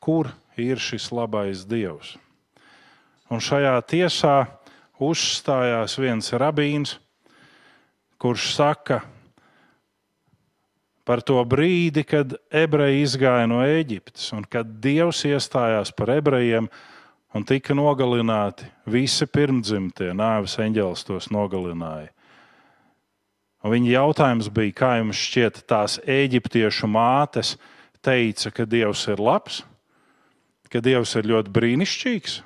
kur 0.00 0.30
ir 0.58 0.80
šis 0.82 1.10
labais 1.14 1.64
Dievs? 1.68 2.16
Un 3.28 3.42
šajā 3.44 3.74
tiesā 3.88 4.36
uzstājās 5.04 5.98
viens 6.00 6.32
rabīns, 6.32 6.96
kurš 8.18 8.50
saka 8.56 9.02
par 11.08 11.22
to 11.24 11.40
brīdi, 11.48 12.04
kad 12.04 12.34
ebreji 12.52 13.04
izgāja 13.06 13.48
no 13.48 13.62
Eģiptes 13.64 14.26
un 14.36 14.44
kad 14.44 14.78
Dievs 14.82 15.22
iestājās 15.28 15.94
par 15.96 16.12
ebrejiem 16.18 16.68
un 17.34 17.44
tika 17.44 17.76
nogalināti 17.76 18.68
visi 18.88 19.26
pirmdzimtie, 19.28 20.12
nāves 20.16 20.56
eņģēlis 20.60 21.04
tos 21.08 21.28
nogalināja. 21.34 22.12
Un 23.64 23.74
viņa 23.74 23.90
jautājums 23.90 24.50
bija, 24.54 24.74
kā 24.76 24.90
jums 25.00 25.18
šķiet, 25.18 25.64
tās 25.68 25.98
eģiptiešu 26.06 26.88
mātes 26.90 27.56
teica, 28.04 28.52
ka 28.54 28.64
Dievs 28.68 29.02
ir 29.10 29.20
labs, 29.20 29.64
ka 30.70 30.80
Dievs 30.84 31.16
ir 31.18 31.26
ļoti 31.32 31.52
brīnišķīgs, 31.56 32.36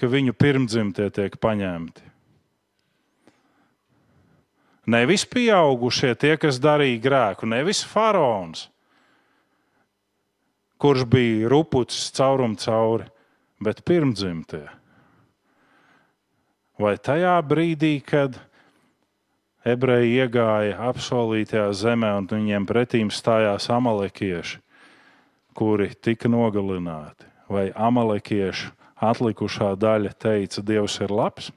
ka 0.00 0.08
viņu 0.08 0.32
pirmdzimtie 0.32 1.10
tiek 1.12 1.36
paņemti. 1.36 2.06
Nevis 4.90 5.26
pieaugušie, 5.28 6.14
tie, 6.18 6.34
kas 6.40 6.58
darīja 6.58 6.98
grēku, 7.04 7.46
nevis 7.46 7.84
faraons, 7.86 8.64
kurš 10.80 11.04
bija 11.04 11.50
rupucis 11.52 12.08
caurum 12.16 12.56
cauri, 12.58 13.04
bet 13.60 13.84
pirmdzimtie. 13.84 14.66
Vai 16.80 16.96
tajā 16.96 17.36
brīdī, 17.44 17.98
kad 18.00 18.38
ebreji 19.68 20.16
iegāja 20.22 20.78
apsolītajā 20.88 21.68
zemē 21.76 22.14
un 22.22 22.28
viņiem 22.30 22.66
pretīm 22.68 23.10
stājās 23.12 23.68
amalekieši, 23.72 24.60
kuri 25.52 25.90
tika 26.00 26.30
nogalināti, 26.32 27.28
vai 27.52 27.68
amalekiešu 27.76 28.72
atlikušā 29.00 29.74
daļa 29.80 30.14
teica, 30.16 30.64
Dievs 30.64 30.96
ir 31.04 31.12
labs? 31.12 31.50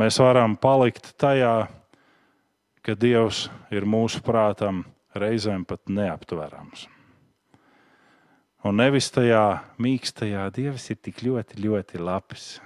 Mēs 0.00 0.16
varam 0.22 0.54
palikt 0.56 1.12
tajā, 1.20 1.68
ka 2.80 2.96
Dievs 2.96 3.50
ir 3.74 3.84
mūsu 3.84 4.22
prātam 4.24 4.86
reizēm 5.12 5.66
pat 5.68 5.92
neaptverams. 5.92 6.86
Un 8.60 8.76
nevis 8.76 9.06
tajā 9.08 9.62
mīkstajā 9.80 10.42
Dievs 10.52 10.90
ir 10.92 10.98
tik 11.00 11.22
ļoti, 11.24 11.62
ļoti 11.64 12.00
labs. 12.02 12.58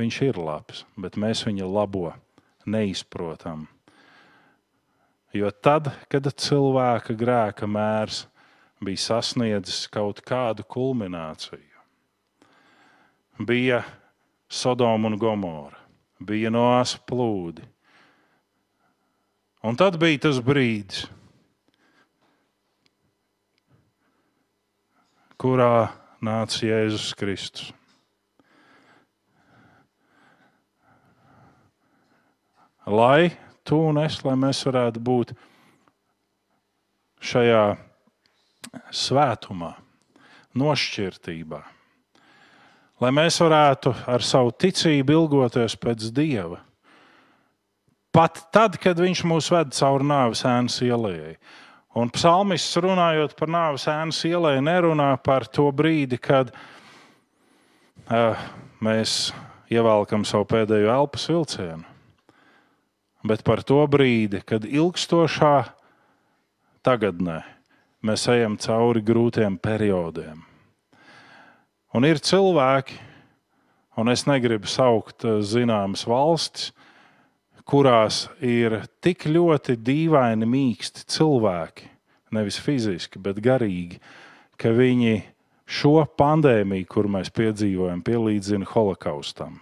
Viņš 0.00 0.20
ir 0.24 0.38
labs, 0.40 0.86
bet 0.96 1.18
mēs 1.20 1.42
viņa 1.44 1.66
labo 1.68 2.08
neizprotam. 2.64 3.66
Jo 5.36 5.50
tad, 5.50 5.90
kad 6.08 6.24
cilvēka 6.24 7.14
grēka 7.20 7.68
mērs 7.68 8.22
bija 8.84 9.02
sasniedzis 9.02 9.84
kaut 9.92 10.22
kādu 10.24 10.64
kulmināciju, 10.64 11.82
bija 13.44 13.82
Sodoma 14.48 15.10
un 15.10 15.18
Gomora, 15.20 15.76
bija 16.16 16.52
noās 16.54 16.94
plūdi. 16.96 17.66
Un 19.64 19.76
tad 19.76 19.98
bija 20.00 20.26
tas 20.28 20.40
brīdis, 20.44 21.04
kurā 25.44 25.90
nāca 26.24 26.64
Jēzus 26.64 27.10
Kristus. 27.20 27.72
Lai 32.88 33.32
tu 33.64 33.76
un 33.90 34.00
es, 34.00 34.18
lai 34.24 34.36
mēs 34.40 34.62
varētu 34.64 35.00
būt 35.04 35.32
šajā 37.24 37.64
svētumā, 38.92 39.70
nošķirtībā, 40.56 41.60
lai 43.00 43.12
mēs 43.12 43.40
varētu 43.40 43.92
ar 44.08 44.24
savu 44.24 44.52
ticību 44.64 45.16
ilgoties 45.16 45.76
pēc 45.80 46.08
Dieva. 46.12 46.60
Pat 48.14 48.44
tad, 48.54 48.76
kad 48.80 49.00
Viņš 49.00 49.24
mūs 49.28 49.50
ved 49.52 49.72
cauri 49.76 50.08
nāves 50.08 50.44
ēnas 50.46 50.76
ielai. 50.84 51.34
Un 51.94 52.10
psalmists 52.10 52.74
runājot 52.82 53.36
par 53.38 53.50
nāves 53.54 53.84
ēnas 53.86 54.18
ielai, 54.26 54.56
nerunā 54.58 55.12
par 55.22 55.44
to 55.46 55.68
brīdi, 55.70 56.18
kad 56.18 56.50
uh, 58.10 58.40
mēs 58.82 59.30
ievelkam 59.70 60.24
savu 60.26 60.48
pēdējo 60.50 60.90
elpas 60.90 61.28
vilcienu, 61.30 61.86
bet 63.22 63.44
par 63.46 63.62
to 63.62 63.78
brīdi, 63.86 64.42
kad 64.42 64.66
ilgstošā 64.66 65.54
tagadnē 66.82 67.40
mēs 68.04 68.26
ejam 68.34 68.58
cauri 68.58 69.00
grūtiem 69.04 69.54
periodiem. 69.62 70.42
Un 71.94 72.10
ir 72.10 72.18
cilvēki, 72.18 72.98
un 74.02 74.10
es 74.10 74.26
negribu 74.26 74.66
saukt 74.66 75.22
zināmas 75.46 76.02
valstis, 76.10 76.72
kurās 77.68 78.26
ir 78.44 78.82
tik 79.04 79.26
ļoti 79.30 79.76
dīvaini, 79.80 80.48
mīksti 80.48 81.06
cilvēki, 81.10 81.88
nevis 82.34 82.58
fiziski, 82.60 83.20
bet 83.22 83.40
garīgi, 83.44 84.00
ka 84.60 84.72
viņi 84.74 85.22
šo 85.64 86.04
pandēmiju, 86.18 86.88
kur 86.90 87.08
mēs 87.10 87.32
piedzīvojam, 87.34 88.02
pielīdzina 88.04 88.68
holokaustam. 88.74 89.60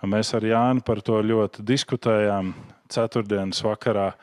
Mēs 0.00 0.32
ar 0.34 0.46
Jāni 0.48 0.80
par 0.84 1.02
to 1.04 1.18
ļoti 1.20 1.62
diskutējām 1.66 2.54
ceturtdienas 2.90 3.60
vakarā, 3.62 4.14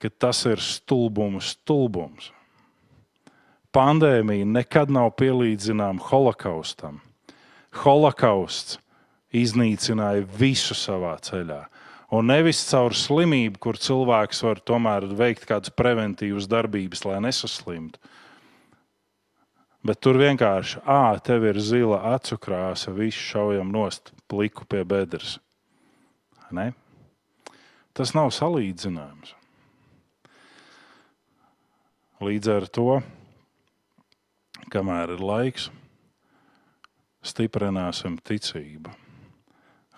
ka 0.00 0.10
tas 0.20 0.44
ir 0.48 0.60
stulbums, 0.60 1.54
stulbums. 1.56 2.28
Pandēmija 3.72 4.46
nekad 4.50 4.90
nav 4.92 5.12
pielīdzināma 5.20 6.02
holokaustam. 6.10 6.98
Holokausts 7.84 8.80
iznīcināja 9.36 10.26
visu 10.38 10.74
savā 10.74 11.14
ceļā. 11.22 11.64
Un 12.10 12.26
nevis 12.26 12.64
caur 12.66 12.94
slimību, 12.96 13.60
kur 13.62 13.78
cilvēks 13.78 14.42
var 14.42 14.60
tomēr 14.66 15.06
veikt 15.14 15.46
kādas 15.46 15.70
preventīvas 15.70 16.48
darbības, 16.50 17.04
lai 17.06 17.20
nesaslimtu. 17.22 18.00
Bet 19.86 20.00
tur 20.02 20.18
vienkārši, 20.20 20.82
ah, 20.84 21.14
tev 21.22 21.46
ir 21.48 21.60
zila 21.62 22.02
acu 22.10 22.36
krāsa, 22.42 22.92
viss 22.92 23.16
šaujam 23.30 23.70
nost 23.72 24.10
pliku 24.28 24.66
pie 24.68 24.82
bedres. 24.84 25.38
Ne? 26.50 26.72
Tas 27.96 28.12
nav 28.12 28.32
salīdzināms. 28.34 29.36
Līdz 32.20 32.50
ar 32.52 32.66
to, 32.68 32.88
kamēr 34.74 35.14
ir 35.14 35.22
laiks, 35.24 35.70
stiprināsim 37.24 38.18
ticību 38.20 38.92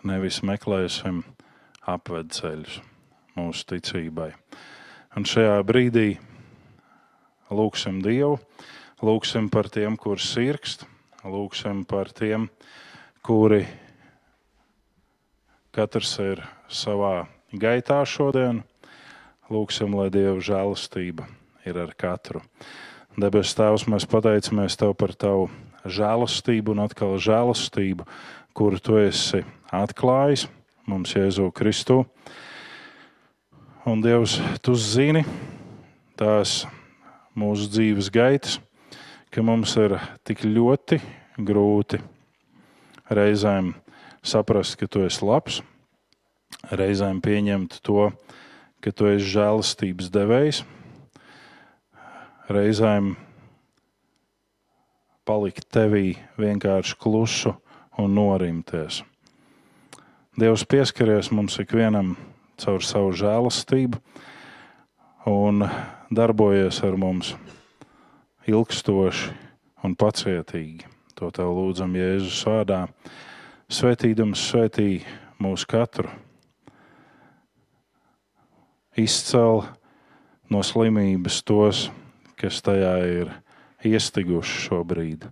nevis 0.06 0.40
meklēsim 0.46 1.22
apvedceļus 1.88 2.80
mūsu 3.36 3.66
ticībai. 3.72 4.30
Un 5.16 5.26
šajā 5.28 5.58
brīdī 5.66 6.06
lūgsim 7.52 8.00
Dievu, 8.04 8.38
lūgsim 9.04 9.50
par 9.52 9.68
tiem, 9.72 9.96
kurus 10.00 10.30
sirkst, 10.32 10.86
lūgsim 11.24 11.84
par 11.88 12.10
tiem, 12.16 12.48
kuri 13.22 13.64
katrs 15.72 16.16
ir 16.22 16.42
savā 16.68 17.26
gaitā 17.52 18.02
šodien. 18.08 18.62
Lūksim, 19.52 19.92
lai 19.92 20.08
Dieva 20.08 20.38
žēlastība 20.40 21.26
ir 21.68 21.76
ar 21.76 21.92
katru. 21.98 22.40
Debes 23.20 23.52
Tēvs, 23.52 23.84
mēs 23.92 24.06
pateicamies 24.08 24.78
Tev 24.80 24.94
par 24.96 25.12
Tavu 25.12 25.50
žēlastību 25.84 26.72
un 26.72 26.84
atkal 26.86 27.18
žēlastību, 27.20 28.06
kuru 28.52 28.76
Tu 28.76 28.98
esi 29.00 29.40
atklājis 29.72 30.46
mums 30.84 31.14
Jēzu 31.14 31.48
Kristu. 31.56 32.02
Un 33.88 34.02
Dievs, 34.04 34.36
tu 34.62 34.74
zini 34.76 35.22
tās 36.18 36.62
mūsu 37.34 37.70
dzīves 37.72 38.10
gaitas, 38.12 38.58
ka 39.32 39.42
mums 39.42 39.72
ir 39.80 39.96
tik 40.28 40.44
ļoti 40.44 41.00
grūti 41.40 42.02
reizēm 43.08 43.72
saprast, 44.22 44.76
ka 44.76 44.86
tu 44.86 45.02
esi 45.06 45.24
labs, 45.24 45.62
reizēm 46.70 47.22
pieņemt 47.24 47.80
to, 47.82 48.10
ka 48.84 48.92
tu 48.92 49.08
esi 49.14 49.32
žēlastības 49.32 50.12
devējs, 50.12 50.62
reizēm 52.52 53.14
palikt 55.24 55.70
tevī 55.72 56.18
vienkārši 56.36 57.00
klusu 57.00 57.56
un 57.98 58.14
norimties. 58.14 59.02
Dievs 60.38 60.64
pieskaries 60.64 61.30
mums 61.30 61.58
ikvienam 61.60 62.14
caur 62.60 62.80
savu 62.84 63.12
žēlastību 63.16 64.00
un 65.28 65.66
darbojies 66.14 66.80
ar 66.86 66.96
mums 66.96 67.34
ilgstoši 68.48 69.30
un 69.84 69.96
pacietīgi. 69.98 70.88
To 71.18 71.30
tev 71.34 71.52
lūdzam 71.52 71.94
Jēzus 71.98 72.42
vārdā. 72.48 72.86
Svētīdams 73.72 74.40
svētī 74.50 75.02
mūsu 75.42 75.68
katru. 75.68 76.10
izcel 78.96 79.62
no 80.50 80.60
slimības 80.64 81.40
tos, 81.48 81.86
kas 82.36 82.60
tajā 82.64 82.92
ir 83.08 83.32
iestiguši 83.86 84.66
šobrīd. 84.66 85.26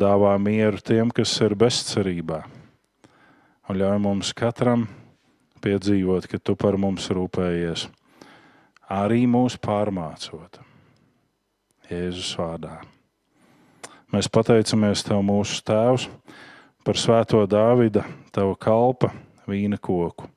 Dāvā 0.00 0.34
mieru 0.42 0.80
tiem, 0.82 1.10
kas 1.14 1.32
ir 1.44 1.54
bezcerībā, 1.58 2.42
un 3.68 3.78
ļauj 3.80 3.98
mums 4.04 4.32
katram 4.36 4.86
piedzīvot, 5.64 6.28
ka 6.30 6.38
tu 6.38 6.56
par 6.58 6.78
mums 6.80 7.08
rūpējies, 7.10 7.86
arī 8.92 9.24
mūs 9.30 9.58
pārmācot. 9.62 10.60
Jēzus 11.90 12.34
vārdā. 12.38 12.80
Mēs 14.14 14.30
pateicamies 14.30 15.02
Tev, 15.06 15.20
mūsu 15.26 15.60
Tēvs, 15.66 16.08
par 16.86 16.98
Svēto 16.98 17.42
Dāvida, 17.50 18.06
Tava 18.34 18.54
kalpa 18.58 19.12
vīna 19.46 19.78
koku 19.82 20.30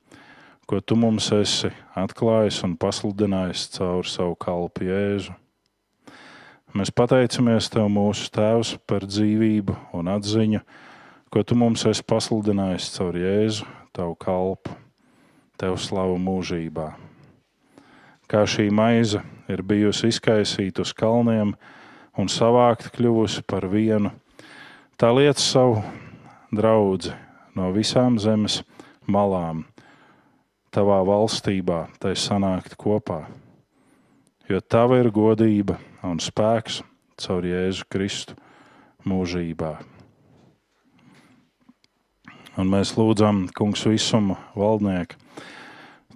ko 0.70 0.78
tu 0.78 0.94
mums 0.94 1.32
esi 1.34 1.66
atklājis 1.98 2.60
un 2.62 2.76
pasludinājis 2.78 3.64
caur 3.74 4.06
savu 4.06 4.36
kalpu 4.38 4.84
Jēzu. 4.86 5.32
Mēs 6.70 6.92
pateicamies 6.94 7.66
Tev, 7.66 7.88
mūsu 7.90 8.28
Tēvs, 8.30 8.76
par 8.86 9.02
dzīvību 9.02 9.74
un 9.98 10.06
atziņu, 10.12 10.60
ko 11.26 11.42
Tu 11.42 11.56
mums 11.58 11.82
esi 11.90 12.04
pasludinājis 12.06 12.92
caur 12.94 13.18
Jēzu, 13.18 13.66
Tavu 13.90 14.14
kalpu, 14.14 14.76
Tev 15.58 15.74
slavu 15.82 16.14
mūžībā. 16.22 16.92
Kā 18.30 18.44
šī 18.46 18.68
maize 18.70 19.18
ir 19.50 19.64
bijusi 19.66 20.12
izkaisīta 20.14 20.86
uz 20.86 20.94
kalniem 20.94 21.56
un 22.14 22.30
savākta 22.30 22.94
kļuvusi 22.94 23.42
par 23.50 23.66
vienu, 23.66 24.14
tā 24.94 25.10
lieta 25.10 25.42
savu 25.42 25.82
draugu 26.54 27.10
no 27.58 27.74
visām 27.74 28.22
zemes 28.22 28.62
malām 29.10 29.66
tavā 30.70 31.02
valstībā, 31.02 31.88
tai 31.98 32.14
sanākt 32.14 32.78
kopā. 32.78 33.24
Jo 34.46 34.62
tava 34.62 35.02
ir 35.02 35.10
godība 35.10 35.82
un 36.06 36.20
spēks 36.22 36.80
caur 37.20 37.46
Jēzu 37.46 37.86
Kristu 37.92 38.36
mūžībā. 39.08 39.74
Un 42.60 42.68
mēs 42.68 42.92
lūdzam, 42.98 43.46
Kungs, 43.56 43.86
visuma 43.88 44.36
valdnieku. 44.58 45.16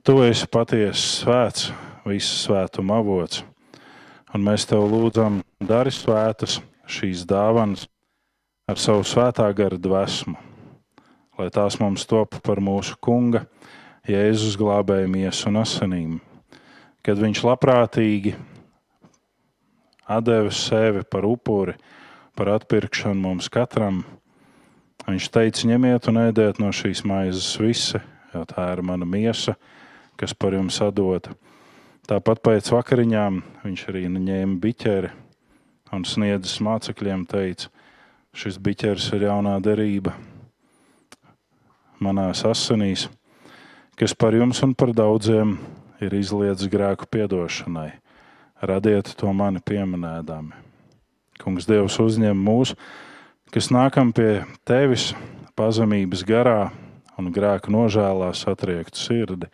Tu 0.05 0.17
esi 0.27 0.49
patiesi 0.51 1.23
svēts, 1.23 1.71
visas 2.05 2.45
svētuma 2.45 2.99
avots. 3.01 3.45
Un 4.35 4.43
mēs 4.45 4.67
tev 4.69 4.85
lūdzam, 4.91 5.41
dari 5.63 5.93
svētas 5.95 6.59
šīs 6.91 7.23
dāvanas 7.29 7.87
ar 8.69 8.81
savu 8.81 9.05
svētā 9.07 9.47
gara 9.57 9.79
dvēsmu, 9.81 10.35
lai 11.39 11.49
tās 11.55 11.79
mums 11.81 12.05
top 12.09 12.37
par 12.45 12.61
mūsu 12.65 12.97
kunga 13.01 13.45
Jēzus 14.09 14.59
glābēja 14.61 15.09
miesu 15.09 15.49
un 15.49 15.63
asinīm, 15.63 16.19
kad 17.05 17.21
viņš 17.21 17.45
labprātīgi 17.47 18.35
deva 20.25 20.51
sevi 20.53 21.05
par 21.09 21.25
upuri, 21.25 21.75
par 22.37 22.51
atpirkšanu 22.55 23.21
mums 23.21 23.49
katram. 23.53 24.03
Viņš 25.05 25.29
teica, 25.33 25.69
ņemiet 25.69 26.09
un 26.09 26.21
ēdiet 26.23 26.61
no 26.63 26.71
šīs 26.73 27.05
maizes 27.09 27.51
visi, 27.61 28.01
jo 28.35 28.45
tā 28.49 28.71
ir 28.73 28.83
mana 28.83 29.09
miesa, 29.09 29.57
kas 30.17 30.35
par 30.35 30.57
jums 30.57 30.81
atdota. 30.85 31.35
Tāpat 32.09 32.43
pēc 32.45 32.71
vakariņām 32.73 33.43
viņš 33.65 33.89
arī 33.89 34.07
ņēma 34.13 34.61
biķeri 34.61 35.11
un 35.95 36.05
sniedzis 36.09 36.61
mācekļiem, 36.65 37.27
teica, 37.31 37.69
šis 38.37 38.61
biķeris 38.61 39.13
ir 39.17 39.29
jaunā 39.29 39.59
derība 39.65 40.17
manās 42.05 42.43
asinīs 42.45 43.07
kas 43.97 44.15
par 44.15 44.35
jums 44.35 44.63
un 44.67 44.75
par 44.75 44.91
daudziem 44.95 45.55
ir 46.03 46.15
izliets 46.19 46.67
grēku 46.71 47.07
piedošanai. 47.11 47.93
Radiet 48.65 49.11
to 49.21 49.33
mani 49.37 49.61
pieminēdami. 49.61 50.55
Kungs, 51.43 51.67
Dievs, 51.69 51.99
uzņem 52.01 52.39
mūs, 52.39 52.73
kas 53.53 53.69
nākam 53.75 54.13
pie 54.15 54.45
tevis 54.65 55.11
pazemības 55.59 56.23
garā 56.25 56.71
un 57.21 57.29
grēku 57.35 57.73
nožēlā 57.75 58.31
satriektu 58.37 59.01
sirdi. 59.01 59.51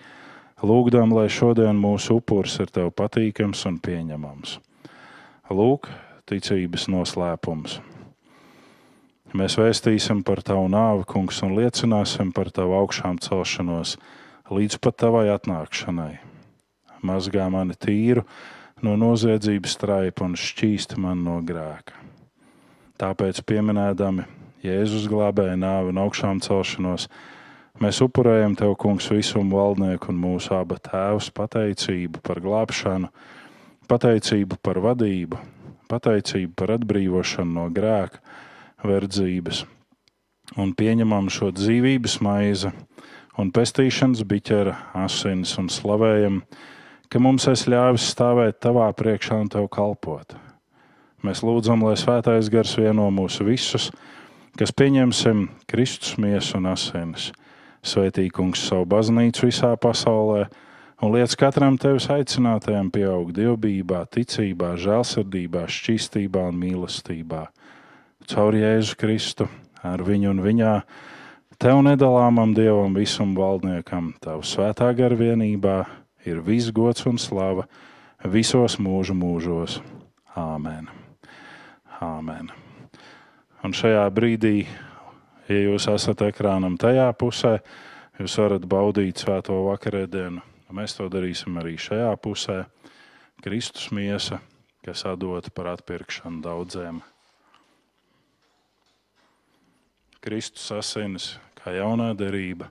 Lūgdam, 0.61 1.15
lai 1.17 1.27
šodien 1.33 1.79
mūsu 1.81 2.19
upuris 2.21 2.59
ir 2.61 2.71
tev 2.71 2.93
patīkams 2.95 3.65
un 3.71 3.81
pieņemams. 3.83 4.59
Lūk, 5.51 5.89
ticības 6.29 6.87
noslēpums. 6.93 7.81
Mēs 9.35 9.57
vēstīsim 9.59 10.25
par 10.27 10.45
tavu 10.47 10.69
nāvi, 10.71 11.05
kungs, 11.09 11.41
un 11.47 11.57
liecināsim 11.59 12.31
par 12.37 12.51
tavu 12.55 12.77
augšām 12.81 13.19
celšanos 13.23 13.97
līdz 14.51 14.79
pat 14.83 15.01
tavai 15.03 15.29
atnākšanai. 15.35 16.17
Mazgā 17.07 17.47
mani 17.51 17.77
tīru 17.79 18.27
no 18.87 18.97
noziedzības 19.01 19.77
straipa 19.77 20.27
un 20.27 20.37
šķīst 20.39 20.97
man 21.01 21.25
no 21.27 21.39
grēka. 21.47 21.97
Tāpēc, 23.01 23.41
pieminēdami 23.49 24.27
Jēzus 24.65 25.07
glābēja 25.09 25.57
nāvi 25.57 25.95
un 25.95 26.01
augšām 26.03 26.43
celšanos, 26.45 27.09
mēs 27.81 28.01
upurējam 28.05 28.59
Tev, 28.61 28.75
Kungs, 28.81 29.09
visumu 29.09 29.57
valdnieku 29.57 30.13
un 30.13 30.21
mūsu 30.21 30.53
abu 30.59 30.77
tēvus 30.77 31.31
pateicību 31.33 32.21
par 32.27 32.43
glābšanu, 32.45 33.09
pateicību 33.89 34.61
par 34.61 34.83
vadību, 34.85 35.41
pateicību 35.89 36.57
par 36.61 36.77
atbrīvošanu 36.77 37.57
no 37.57 37.69
grēka, 37.73 38.21
verdzības 38.85 39.65
un 40.59 40.73
pieņemam 40.75 41.29
šo 41.31 41.51
dzīvības 41.55 42.19
maizi 42.25 42.73
un 43.39 43.51
pestīšanas 43.55 44.25
biķera 44.27 44.77
asins 45.05 45.53
un 45.61 45.71
slavējam, 45.71 46.41
ka 47.11 47.19
mums 47.19 47.49
es 47.51 47.67
ļāvis 47.67 48.07
stāvēt 48.13 48.61
tavā 48.63 48.87
priekšā 48.95 49.41
un 49.43 49.51
tev 49.51 49.67
kalpot. 49.73 50.37
Mēs 51.27 51.43
lūdzam, 51.45 51.83
lai 51.85 51.99
svētais 52.01 52.49
gars 52.53 52.73
vieno 52.79 53.11
mūs 53.13 53.41
visus, 53.45 53.91
kas 54.57 54.73
pieņemsim 54.73 55.49
Kristus 55.69 56.17
miesu 56.23 56.57
un 56.61 56.71
asinis. 56.71 57.31
Svētīgums 57.85 58.63
savu 58.71 58.87
baznīcu 58.89 59.49
visā 59.49 59.75
pasaulē 59.81 60.47
un 61.01 61.15
liec 61.15 61.35
katram 61.37 61.77
tevis 61.81 62.09
aicinātajam 62.13 62.89
pieaugt 62.93 63.35
dievbijā, 63.37 64.05
ticībā, 64.17 64.75
žēlsirdībā, 64.81 65.67
šķīstībā 65.69 66.49
un 66.53 66.61
mīlestībā. 66.61 67.47
Caur 68.31 68.57
Jēzu 68.57 68.97
Kristu, 69.01 69.49
ar 69.83 70.05
viņu 70.07 70.37
un 70.37 70.45
viņā 70.45 70.75
Tev 71.61 71.83
nedalāmam 71.85 72.55
Dievam, 72.57 72.95
visam 72.97 73.35
valdniekam, 73.37 74.15
Tavu 74.25 74.41
svētā 74.49 74.87
gara 74.97 75.13
vienībā 75.13 75.83
ir 76.27 76.43
viss 76.45 76.73
gods 76.75 77.07
un 77.09 77.19
slava 77.19 77.67
visos 78.25 78.79
mūžu 78.81 79.17
mūžos. 79.17 79.81
Āmen. 80.37 80.89
Āmen. 82.01 82.51
Un 83.65 83.75
šajā 83.77 84.07
brīdī, 84.15 84.65
ja 85.49 85.59
jūs 85.67 85.89
esat 85.93 86.23
ekrānam 86.25 86.79
tajā 86.81 87.11
pusē, 87.19 87.59
jūs 88.21 88.39
varat 88.41 88.65
baudīt 88.65 89.21
svēto 89.21 89.59
vakarēdienu. 89.67 90.41
Mēs 90.71 90.95
to 90.97 91.09
darīsim 91.11 91.59
arī 91.61 91.75
šajā 91.81 92.13
pusē. 92.23 92.63
Kristus 93.43 93.89
miesa, 93.97 94.39
kas 94.85 95.03
atdota 95.09 95.51
par 95.53 95.73
atpirkšanu 95.75 96.45
daudziem. 96.45 97.01
Kristus 100.21 100.69
asinis, 100.77 101.33
kā 101.57 101.73
jaunā 101.73 102.13
derība 102.13 102.69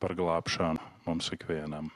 par 0.00 0.12
glābšanu 0.16 0.80
mums 1.06 1.32
ikvienam. 1.32 1.88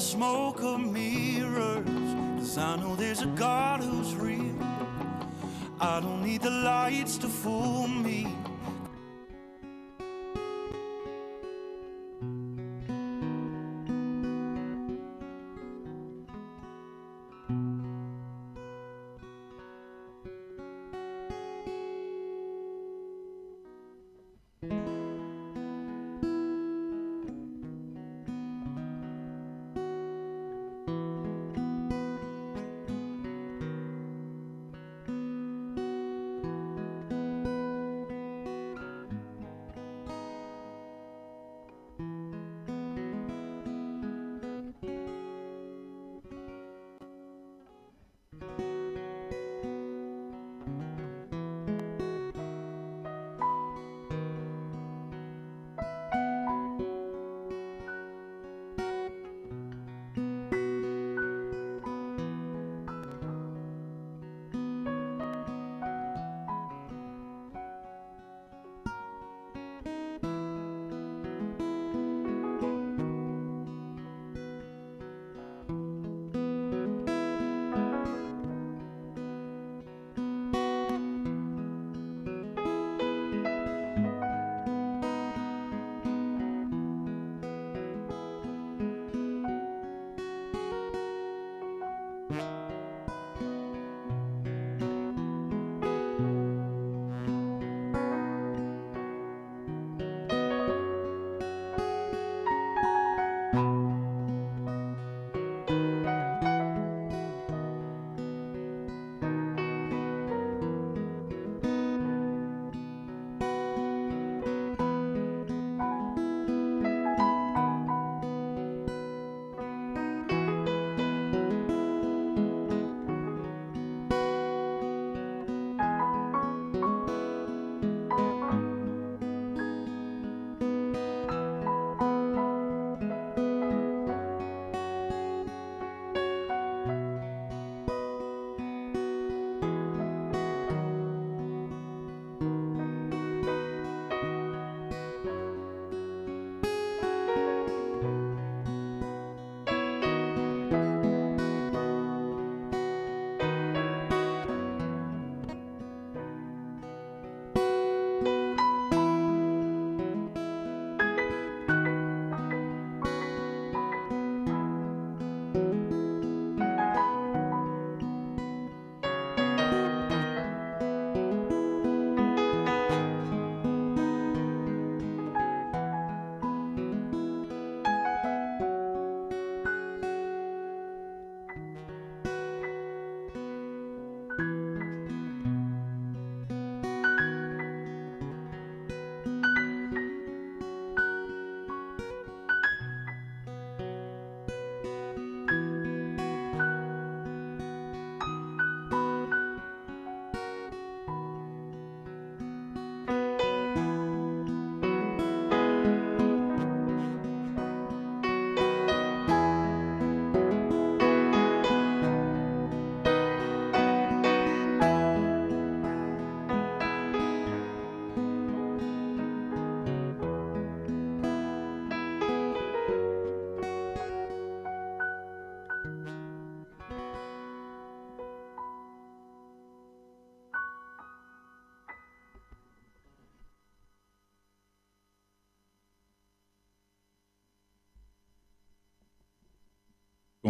Smoke 0.00 0.62
of 0.62 0.80
mirrors. 0.80 1.84
Cause 2.38 2.58
I 2.58 2.76
know 2.76 2.96
there's 2.96 3.22
a 3.22 3.26
God 3.26 3.80
who's 3.80 4.14
real. 4.14 4.56
I 5.80 6.00
don't 6.00 6.22
need 6.22 6.42
the 6.42 6.50
lights 6.50 7.18
to 7.18 7.28
fool 7.28 7.88
me. 7.88 8.28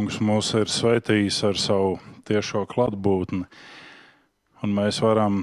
Kungs 0.03 0.17
mūs 0.19 0.49
ir 0.59 0.67
sveitījis 0.67 1.37
ar 1.47 1.59
savu 1.63 1.91
tiešo 2.27 2.65
klātbūtni, 2.67 3.45
un 4.67 4.73
mēs 4.75 4.97
varam 4.99 5.37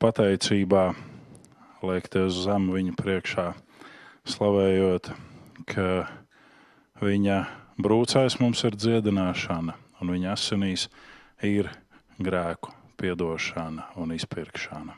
pateicībā 0.00 0.84
liekties 1.84 2.30
uz 2.30 2.38
zemu 2.46 2.78
viņa 2.78 2.94
priekšā, 2.96 3.44
slavējot, 4.24 5.10
ka 5.68 6.06
viņa 7.02 7.36
brūcēs 7.76 8.38
mums 8.40 8.64
ir 8.64 8.78
dziedināšana, 8.80 9.74
un 10.00 10.12
viņa 10.14 10.32
asinīs 10.32 10.86
ir 11.44 11.68
grēku 12.16 12.72
piedošana 12.96 13.90
un 14.00 14.14
izpirkšana. 14.16 14.96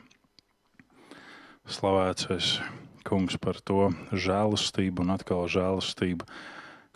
Slavēts 1.67 2.31
esi, 2.37 2.71
kungs, 3.03 3.35
par 3.35 3.59
to 3.59 3.89
žēlastību 4.15 5.03
un 5.03 5.17
atkal 5.17 5.51
žēlastību, 5.51 6.23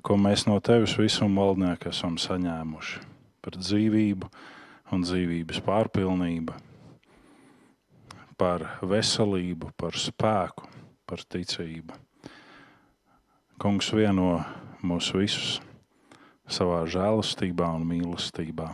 ko 0.03 0.17
mēs 0.19 0.43
no 0.49 0.59
tevis 0.59 0.97
visu 0.99 1.27
valdnieku 1.31 1.89
esam 1.93 2.17
saņēmuši. 2.19 2.99
Par 3.43 3.55
dzīvību 3.59 4.29
un 4.93 5.03
dzīvības 5.03 5.59
pārpilnību, 5.63 6.55
par 8.39 8.65
veselību, 8.83 9.71
par 9.79 9.95
spēku, 9.99 10.67
par 11.07 11.23
ticību. 11.23 11.95
Kungs 13.59 13.91
vieno 13.95 14.43
mūs 14.83 15.13
visus 15.15 15.61
savā 16.51 16.83
žēlastībā 16.89 17.69
un 17.77 17.87
mīlestībā. 17.87 18.73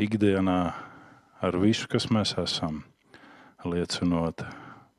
Ikdienā 0.00 0.60
ar 1.40 1.58
visu, 1.60 1.86
kas 1.90 2.08
mēs 2.10 2.34
esam, 2.40 2.82
liecinot 3.64 4.42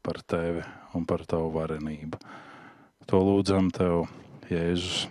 par 0.06 0.22
tevi 0.24 0.64
un 0.96 1.06
par 1.10 1.26
tavu 1.28 1.52
varenību. 1.58 2.20
To 3.10 3.20
lūdzam 3.26 3.72
tev, 3.74 4.06
Jēzus, 4.52 5.06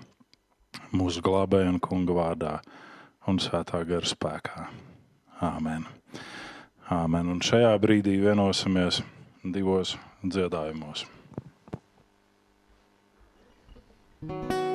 mūsu 0.92 1.22
glābēja 1.24 1.70
un 1.72 1.78
kunga 1.80 2.16
vārdā 2.16 2.52
un 3.30 3.40
svētā 3.40 3.80
gara 3.88 4.08
spēkā. 4.08 4.66
Āmen. 5.40 5.86
Āmen. 6.92 7.32
Un 7.32 7.40
šajā 7.44 7.72
brīdī 7.80 8.18
vienosimies 8.20 9.00
divos 9.44 9.96
dziedājumos. 10.24 11.06
thank 14.20 14.52
you 14.52 14.69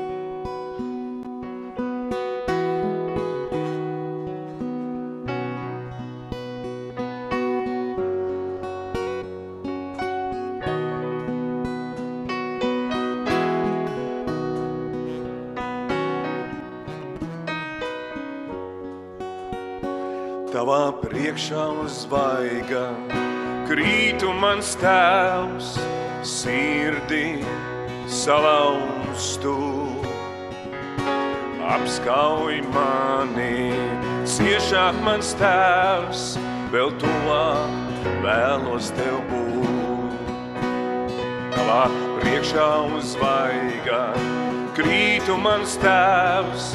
tavā 20.55 20.93
priekšā 21.01 21.63
uzvaiga, 21.83 22.85
krītu 23.67 24.29
mans 24.39 24.69
tēvs, 24.79 25.73
sirdī 26.23 27.41
salauztu. 28.07 29.55
Apskauj 31.75 32.61
mani, 32.71 33.73
ciešāk 34.31 35.01
mans 35.03 35.33
tēvs, 35.41 36.23
vēl 36.71 36.93
tuvāk 37.03 38.07
vēlos 38.23 38.93
tev 38.95 39.17
būt. 39.33 40.31
Tavā 41.57 41.81
priekšā 42.21 42.69
uzvaiga, 43.01 44.05
krītu 44.79 45.35
mans 45.43 45.75
tēvs, 45.83 46.71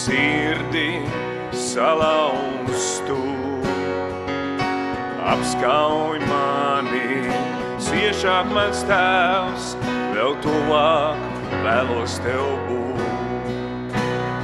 sirdī 0.00 0.88
salauztu. 1.68 2.59
Apskauj 5.30 6.18
mani, 6.26 7.30
ciešāk 7.80 8.48
mans 8.52 8.80
tēvs, 8.88 9.70
vēl 10.12 10.34
tuvāk 10.44 11.20
vēlos 11.64 12.16
tev 12.24 12.48
būt. 12.66 13.94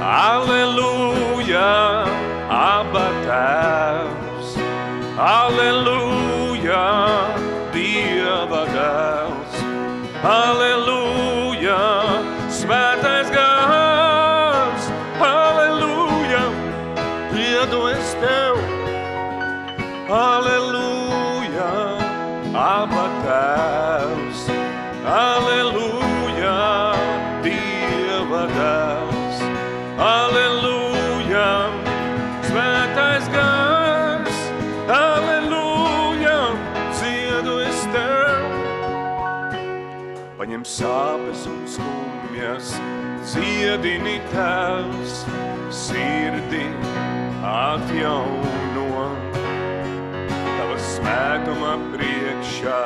Aleluja, 0.07 1.67
abā 2.57 3.05
tēvs, 3.27 4.55
aleluja, 5.27 6.83
Dieva 7.75 8.63
dēls, 8.71 9.59
aleluja, 10.23 11.81
svētais 12.61 13.16
Aleluja, 20.09 21.99
Abba 22.55 23.07
Tēvs, 23.27 24.47
Aleluja, 25.03 26.95
Dieva 27.43 28.45
Dēls, 28.53 29.41
Aleluja, 29.99 31.49
Svētais 32.47 33.27
Gars, 33.35 34.37
Aleluja, 34.87 36.39
dziedu 36.95 37.57
es 37.67 37.83
Tev. 37.91 38.47
Paņem 40.39 40.63
sāpes 40.63 41.43
un 41.51 41.59
skumjas, 41.67 42.71
dziedini 43.27 44.21
Tēvs, 44.31 45.19
sirdi 45.67 46.63
atjauno 47.43 48.66
svētuma 51.07 51.75
priekšā. 51.93 52.79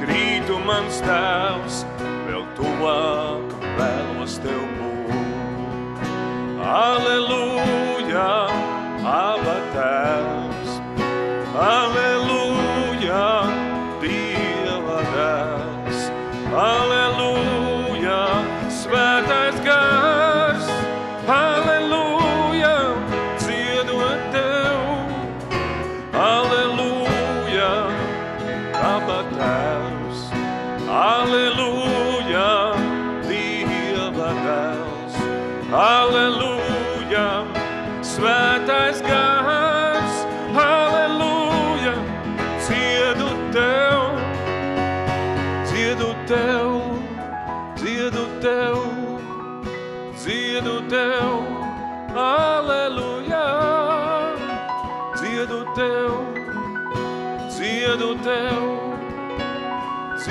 Krītu 0.00 0.58
mans 0.66 1.00
tēvs, 1.04 1.84
vēl 2.28 2.44
tuvāk 2.58 3.54
vēlos 3.78 4.36
tev 4.44 4.60
būt. 4.76 6.02
Aleluja, 6.66 8.28
aba 9.00 9.56
tēvs, 9.72 10.80
aleluja, 11.54 12.05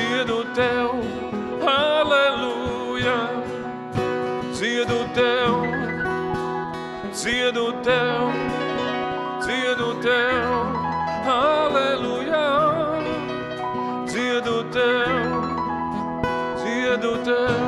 dziedu 0.05 0.43
tev, 0.53 0.89
aleluja, 1.65 3.17
dziedu 4.53 4.99
tev, 5.17 5.53
dziedu 7.13 7.65
tev, 7.81 8.21
dziedu 9.41 9.89
tev, 10.05 10.51
aleluja, 11.25 12.45
dziedu 14.05 14.57
tev, 14.75 15.25
dziedu 16.61 17.13
tev, 17.25 17.64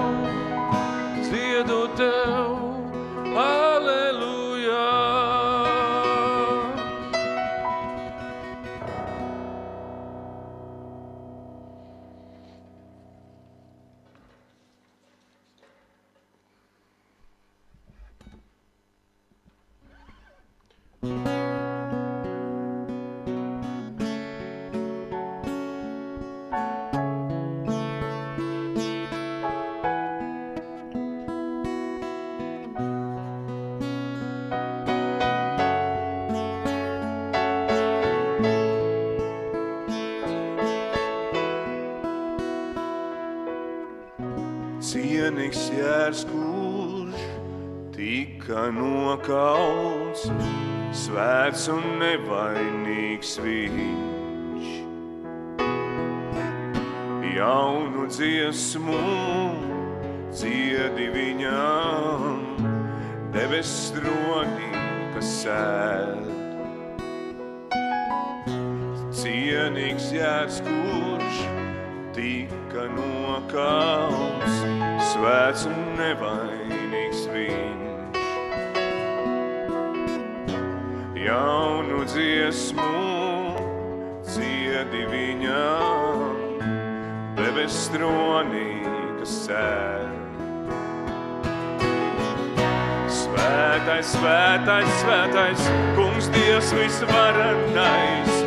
svētais, 95.56 95.70
kungs 95.96 96.28
Dievs 96.30 96.74
visvarenais, 96.74 98.44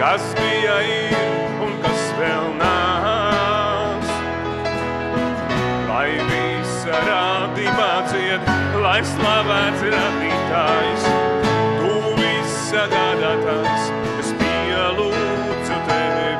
kas 0.00 0.34
bija 0.36 0.80
ir 0.82 1.62
un 1.62 1.72
kas 1.82 2.02
vēl 2.18 2.48
nāks. 2.58 4.10
Lai 5.88 6.10
visa 6.28 7.00
radība 7.06 7.90
dzied, 8.08 8.40
lai 8.82 9.00
slavēts 9.02 9.82
radītājs, 9.94 11.06
tu 11.78 12.14
visa 12.18 12.86
gādātājs, 12.92 13.92
es 14.20 14.32
pielūdzu 14.40 15.80
tevi. 15.88 16.32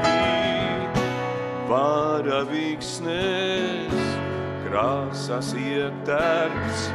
Vara 1.68 2.42
viksnes, 2.44 4.18
krāsas 4.66 5.54
ietērts, 5.56 6.90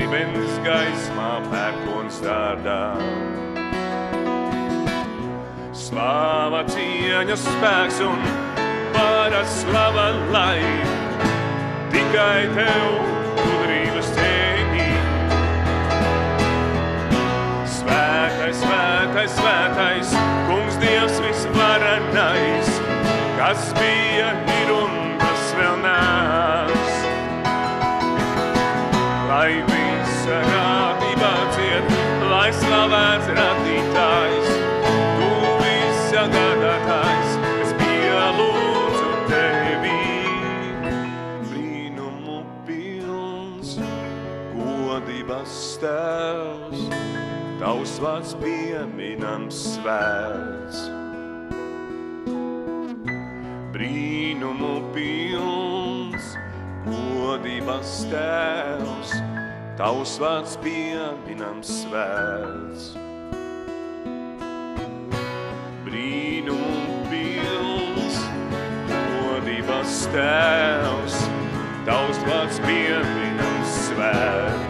zibens 0.00 0.54
gaismā 0.64 1.30
pērkons 1.50 2.20
tādā. 2.24 2.80
Slāva 5.76 6.62
cieņa 6.70 7.36
spēks 7.36 8.00
un 8.06 8.22
paraslava 8.94 10.06
lai 10.32 10.62
tikai 11.92 12.48
tev 12.56 12.88
gudrības 13.42 14.10
ceļī. 14.16 14.88
Svētais, 17.76 18.64
svētais, 18.64 19.36
svētais, 19.36 20.18
kungs 20.48 20.80
Dievs 20.80 21.20
visvarenais, 21.26 22.76
kas 23.36 23.72
bija 23.80 24.36
ir 24.60 24.76
un 24.80 25.02
kas 25.20 25.50
vēl 25.58 25.82
nāks. 25.84 26.39
Vārds 48.00 48.32
pieminams 48.40 49.56
svēts. 49.74 50.78
Brīnumu 53.74 54.70
pilns, 54.94 56.30
godības 56.86 57.92
tēvs, 58.12 59.12
tavs 59.80 60.16
vārds 60.22 60.56
pieminams 60.64 61.74
svēts. 61.82 62.88
Brīnumu 65.84 66.98
pilns, 67.12 68.24
godības 68.88 70.00
tēvs, 70.16 71.22
tavs 71.84 72.26
vārds 72.30 72.64
pieminams 72.64 73.80
svēts. 73.90 74.69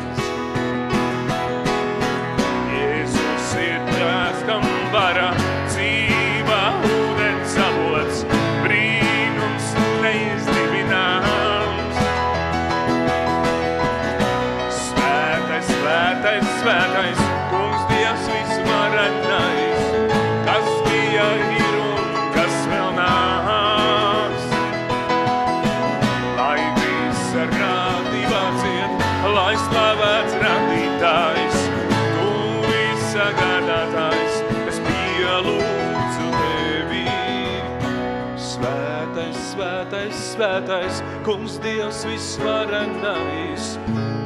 Svētais, 40.31 41.01
kungs 41.27 41.59
Dievs 41.63 42.05
visvarenais, 42.07 43.75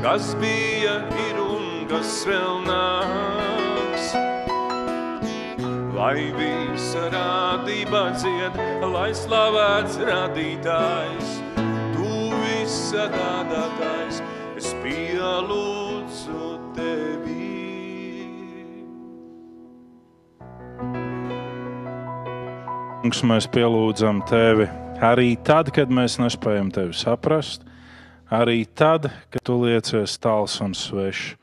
kas 0.05 0.35
bija, 0.41 0.99
ir 1.29 1.41
un 1.41 1.87
kas 1.91 2.23
vēl 2.29 2.61
nāks. 2.67 4.11
Lai 5.95 6.29
visa 6.37 7.07
radība 7.15 8.09
dzied, 8.19 8.61
lai 8.93 9.11
slavēts 9.17 9.99
radītājs, 10.05 11.35
tu 11.95 12.13
visa 12.45 13.09
gādātājs, 13.15 14.21
es 14.59 14.71
pielūdzu 14.85 16.55
tevi. 16.77 17.51
Kungs, 23.05 23.21
mēs 23.29 23.49
pielūdzam 23.53 24.25
tevi 24.29 24.69
arī 25.05 25.35
tad, 25.45 25.71
kad 25.75 25.93
mēs 25.93 26.19
nespējam 26.23 26.71
tevi 26.75 26.97
saprast, 26.97 27.65
arī 28.33 28.65
tad, 28.65 29.11
kad 29.31 29.45
tu 29.45 29.59
liecies 29.65 30.17
tāls 30.23 30.57
un 30.65 30.77
svešs. 30.77 31.35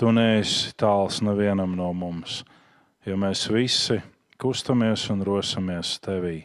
Tu 0.00 0.08
neesi 0.10 0.72
tāls 0.80 1.20
nevienam 1.22 1.76
no 1.78 1.92
mums, 1.94 2.40
jo 3.06 3.14
mēs 3.20 3.44
visi 3.52 4.00
kustamies 4.40 5.04
un 5.12 5.20
rosamies 5.22 5.98
tevī. 6.02 6.40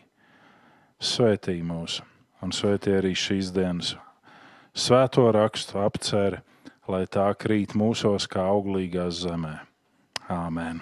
Svētī 1.01 1.55
mūs 1.65 2.01
un 2.43 2.53
svētī 2.53 2.93
arī 2.99 3.15
šīs 3.17 3.49
dienas 3.55 3.95
svēto 4.78 5.25
rakstu 5.34 5.80
apceri, 5.82 6.41
lai 6.88 7.05
tā 7.09 7.28
krīt 7.39 7.73
mūsos 7.78 8.28
kā 8.30 8.45
auglīgā 8.51 9.09
zemē. 9.11 9.55
Āmen. 10.32 10.82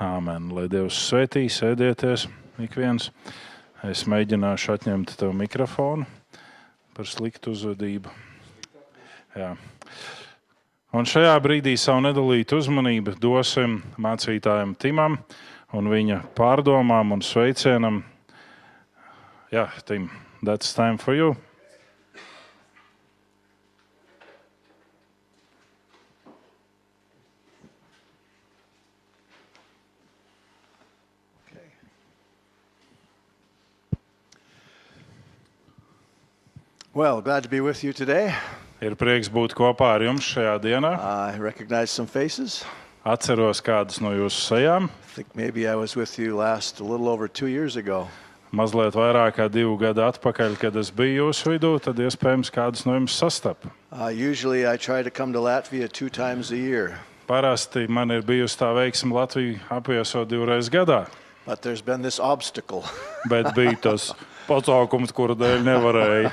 Āmen. 0.00 0.48
Lai 0.54 0.66
Dievs 0.72 0.98
svētī, 1.10 1.44
sēdieties 1.50 2.26
ik 2.62 2.76
viens. 2.78 3.10
Es 3.80 4.02
mēģināšu 4.04 4.74
atņemt 4.74 5.14
tev 5.16 5.30
mikrofonu 5.32 6.04
par 6.92 7.06
sliktu 7.08 7.54
uzvedību. 7.54 8.10
Jā. 9.32 9.54
Un 10.92 11.08
šajā 11.08 11.32
brīdī 11.40 11.72
savu 11.80 12.02
nedalītu 12.04 12.58
uzmanību 12.60 13.14
dosim 13.22 13.78
mācītājam 13.96 14.74
Timam 14.76 15.16
un 15.72 15.88
viņa 15.88 16.20
pārdomām 16.36 17.16
un 17.16 17.24
sveicienam. 17.24 18.02
Jā, 19.54 19.70
Tim, 19.88 20.10
that's 20.44 20.74
time 20.76 21.00
for 21.00 21.16
you. 21.16 21.32
Well, 36.92 37.20
glad 37.20 37.44
to 37.44 37.48
be 37.48 37.60
with 37.60 37.84
you 37.84 37.92
today. 37.92 38.34
Ir 38.82 38.96
prieks 38.98 39.28
būt 39.30 39.52
kopā 39.54 39.92
ar 39.94 40.02
jums 40.02 40.26
šajā 40.26 40.56
dienā. 40.64 40.90
I 40.98 41.38
recognize 41.38 41.90
some 41.90 42.08
faces. 42.08 42.64
Atceros 43.06 43.60
kādus 43.62 44.00
no 44.02 44.10
jūsu 44.10 44.40
sejām. 44.48 44.88
I 44.90 45.14
think 45.14 45.28
maybe 45.36 45.68
I 45.68 45.76
was 45.76 45.94
with 45.94 46.18
you 46.18 46.34
last 46.36 46.80
a 46.80 46.84
little 46.84 47.08
over 47.08 47.28
two 47.28 47.46
years 47.46 47.76
ago. 47.76 48.08
mazliet 48.52 48.96
vairāk 48.98 49.36
kā 49.38 49.46
divu 49.48 49.76
gadu 49.78 50.02
atpakaļ, 50.02 50.56
kad 50.58 50.74
es 50.76 50.90
biju 50.90 51.28
jūsu 51.28 51.52
vidū, 51.52 51.70
tad 51.78 51.94
iespējams 52.02 52.50
kādus 52.50 52.82
no 52.86 52.96
jums 52.98 53.14
sastapu. 53.14 53.70
Uh, 53.92 54.08
usually 54.10 54.66
I 54.66 54.76
try 54.76 55.04
to 55.04 55.10
come 55.10 55.32
to 55.32 55.38
Latvia 55.38 55.86
two 55.86 56.10
times 56.10 56.50
a 56.50 56.56
year, 56.56 56.98
Parasti 57.28 57.86
man 57.88 58.10
ir 58.10 58.22
bijusi 58.26 58.58
tā 58.58 58.72
veiksme 58.74 59.14
Latviju 59.14 59.60
apviesot 59.70 60.26
divreiz 60.26 60.66
gadā, 60.68 61.06
but 61.46 61.62
there's 61.62 61.80
been 61.82 62.02
this 62.02 62.18
obstacle. 62.18 62.82
bet 63.28 63.46
bija 63.58 63.78
tas 63.80 64.10
pasākums, 64.50 65.14
kuru 65.14 65.36
dēļ 65.38 65.62
nevarēja. 65.66 66.32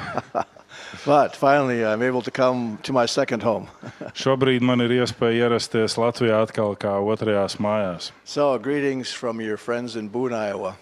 but 1.06 1.36
finally, 1.36 1.86
I'm 1.86 2.02
able 2.02 2.22
to 2.24 2.32
come 2.32 2.80
to 2.84 2.94
my 2.94 3.06
second 3.06 3.44
home. 3.44 3.70
Šobrīd 4.24 4.66
man 4.66 4.82
ir 4.82 4.98
iespēja 4.98 5.48
ierasties 5.48 6.00
Latvijā 6.02 6.42
atkal 6.48 6.76
kā 6.76 6.98
otrajās 6.98 7.60
mājās. 7.62 8.12
so, 8.26 8.58
greetings 8.58 9.14
from 9.14 9.40
your 9.42 9.58
friends 9.58 9.96
in 9.96 10.10
Boone, 10.10 10.34
Iowa. 10.34 10.76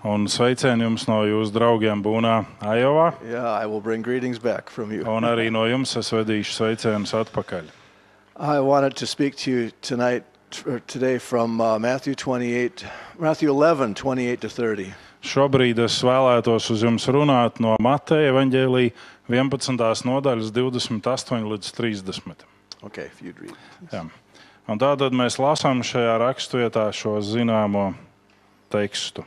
Un 0.00 0.24
sveicienu 0.32 0.86
jums 0.86 1.02
no 1.10 1.18
jūsu 1.28 1.52
draugiem 1.52 2.00
Būnā, 2.00 2.46
Ajovā. 2.64 3.10
Yeah, 3.20 3.44
I 3.44 3.66
will 3.66 3.82
bring 3.82 4.00
greetings 4.00 4.38
back 4.38 4.70
from 4.70 4.92
you. 4.92 5.04
Un 5.04 5.28
arī 5.28 5.50
no 5.56 5.66
jums 5.68 5.92
es 6.00 6.08
vedīšu 6.14 6.56
sveicienus 6.56 7.12
atpakaļ. 7.12 7.68
I 8.40 8.60
wanted 8.60 8.96
to 8.96 9.06
speak 9.06 9.36
to 9.44 9.50
you 9.50 9.70
tonight, 9.82 10.24
or 10.64 10.80
today, 10.86 11.18
from 11.18 11.60
uh, 11.60 11.78
Matthew 11.78 12.14
28, 12.14 12.86
Matthew 13.18 13.50
11, 13.50 13.94
28 13.94 14.40
to 14.40 14.48
30. 14.48 14.94
Šobrīd 15.20 15.82
es 15.84 15.98
vēlētos 16.00 16.70
uz 16.72 16.84
jums 16.86 17.04
runāt 17.12 17.60
no 17.60 17.74
Mateja 17.82 18.30
evaņģēlīja 18.32 18.94
11. 19.28 20.06
nodaļas 20.08 20.52
28 20.56 21.50
līdz 21.50 21.74
30. 21.76 22.46
Okay. 22.88 23.10
Jā. 23.92 24.06
Un 24.70 24.80
tātad 24.80 25.12
mēs 25.12 25.36
lasām 25.42 25.82
šajā 25.84 26.16
raksturvietā 26.22 26.86
šo 26.96 27.18
zināmo 27.24 27.90
tekstu. 28.72 29.26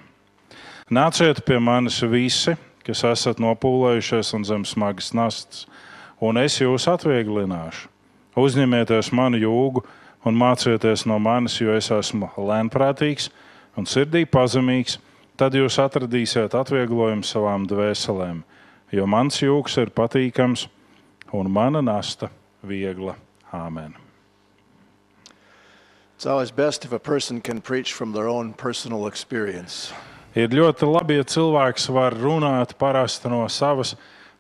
Nāciet 0.94 1.44
pie 1.46 1.60
manis 1.62 2.02
visi, 2.10 2.56
kas 2.84 3.06
esat 3.08 3.40
nopūlējušies 3.44 4.34
un 4.38 4.46
zem 4.48 4.66
smagas 4.68 5.14
nastas, 5.16 5.66
un 6.20 6.42
es 6.42 6.58
jūs 6.62 6.90
atvieglināšu. 6.90 7.90
Uzņemieties 8.40 9.12
manu 9.14 9.38
jūgu 9.38 9.84
un 10.26 10.38
mācieties 10.40 11.06
no 11.06 11.20
manis, 11.22 11.60
jo 11.62 11.76
es 11.78 11.92
esmu 11.94 12.32
lēnprātīgs 12.34 13.30
un 13.78 13.86
sirdī 13.90 14.26
pazemīgs. 14.26 14.98
Tad 15.38 15.56
jūs 15.58 15.80
atradīsiet 15.82 16.54
atvieglojumu 16.54 17.26
savām 17.26 17.66
dvēselēm, 17.70 18.44
jo 18.94 19.06
mans 19.10 19.40
jūgs 19.42 19.80
ir 19.82 19.90
patīkams 19.90 20.68
un 21.34 21.50
mana 21.52 21.82
nasta 21.82 22.30
viegla. 22.64 23.16
Āmen. 23.54 23.94
It's 26.16 26.26
always 26.26 26.52
best 26.52 26.86
if 26.86 26.92
a 26.92 27.00
person 27.00 27.42
can 27.42 27.62
preach 27.62 27.94
from 27.94 28.14
their 28.14 28.28
own 28.28 28.54
personal 28.54 29.08
experience. 29.08 29.92
Ir 30.36 30.50
ļoti 30.50 30.88
labi, 30.90 31.20
ja 31.20 31.26
cilvēks 31.30 31.90
var 31.94 32.16
runāt 32.18 32.74
parasti 32.80 33.30
no 33.30 33.44
savas 33.50 33.94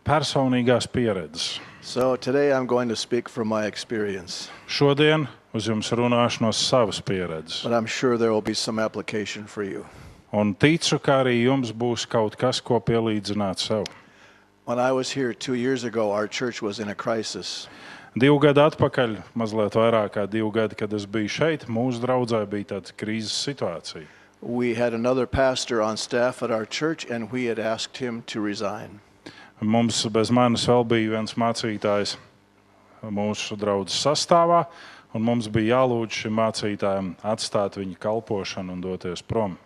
personīgās 0.05 0.87
pieredzes. 0.89 1.59
So 1.81 2.15
today 2.15 2.51
I'm 2.53 2.65
going 2.65 2.89
to 2.89 2.95
speak 2.95 3.29
from 3.29 3.47
my 3.47 3.65
experience, 3.67 4.49
Šodien 4.67 5.27
uz 5.53 5.67
jums 5.67 5.91
runāšu 5.93 6.41
no 6.41 6.49
savas 6.51 7.01
pieredzes. 7.01 7.61
but 7.63 7.73
I'm 7.73 7.85
sure 7.85 8.17
there 8.17 8.31
will 8.31 8.41
be 8.41 8.53
some 8.55 8.79
application 8.79 9.45
for 9.45 9.63
you. 9.63 9.85
Un 10.33 10.55
ticu, 10.57 10.97
ka 10.97 11.19
arī 11.21 11.43
jums 11.43 11.69
būs 11.69 12.07
kaut 12.09 12.33
kas, 12.41 12.57
ko 12.57 12.79
pielīdzināt 12.81 13.61
sev. 13.61 13.83
When 14.65 14.79
I 14.79 14.91
was 14.91 15.11
here 15.11 15.31
two 15.31 15.53
years 15.53 15.83
ago, 15.83 16.11
our 16.11 16.27
church 16.27 16.61
was 16.61 16.79
in 16.79 16.89
a 16.89 16.95
crisis. 16.95 17.67
Divu 18.17 18.39
gadu 18.41 18.63
atpakaļ, 18.65 19.13
mazliet 19.37 19.77
vairāk 19.77 20.15
kā 20.15 20.23
divu 20.25 20.49
gadu, 20.53 20.77
kad 20.79 20.93
es 20.93 21.05
biju 21.05 21.29
šeit, 21.29 21.67
mūsu 21.69 22.01
draudzē 22.01 22.39
bija 22.49 22.71
tāda 22.71 22.95
krīzes 22.97 23.35
situācija. 23.45 24.07
We 24.41 24.73
had 24.73 24.93
another 24.93 25.27
pastor 25.27 25.81
on 25.81 25.97
staff 25.97 26.41
at 26.41 26.49
our 26.49 26.65
church, 26.65 27.05
and 27.05 27.31
we 27.31 27.45
had 27.45 27.59
asked 27.59 27.97
him 27.97 28.23
to 28.33 28.41
resign. 28.41 29.01
Mums 29.61 30.01
bez 30.09 30.31
manis 30.33 30.65
vēl 30.65 30.81
bija 30.87 31.13
viens 31.13 31.37
mācītājs 31.37 32.17
mūsu 33.05 33.53
draudzes 33.59 34.01
sastāvā, 34.01 34.65
un 35.13 35.21
mums 35.21 35.45
bija 35.47 35.77
jālūdz 35.77 36.23
šim 36.23 36.35
mācītājam 36.41 37.13
atstāt 37.21 37.77
viņa 37.77 38.01
kalpošanu 38.01 38.73
un 38.73 38.81
doties 38.81 39.21
prom. 39.21 39.59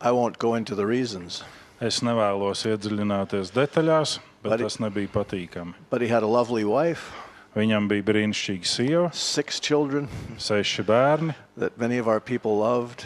I 0.00 0.10
won't 0.12 0.38
go 0.38 0.54
into 0.54 0.74
the 0.74 0.86
reasons, 0.86 1.42
Es 1.80 2.00
nevēlos 2.02 2.64
iedziļināties 2.66 3.52
detaļās, 3.54 4.18
bet 4.42 4.52
Arī- 4.52 4.62
tas 4.62 4.78
nebija 4.78 5.08
patīkami. 5.08 5.74
but 5.90 6.00
he 6.00 6.08
had 6.08 6.22
a 6.22 6.26
lovely 6.26 6.64
wife, 6.64 7.12
Viņam 7.56 7.88
bija 7.88 8.02
brīnišķīga 8.02 8.64
sieva, 8.66 9.14
six 9.14 9.58
children 9.60 10.08
seši 10.38 10.84
bērni. 10.84 11.34
that 11.56 11.78
many 11.78 11.98
of 11.98 12.06
our 12.08 12.20
people 12.20 12.58
loved, 12.58 13.04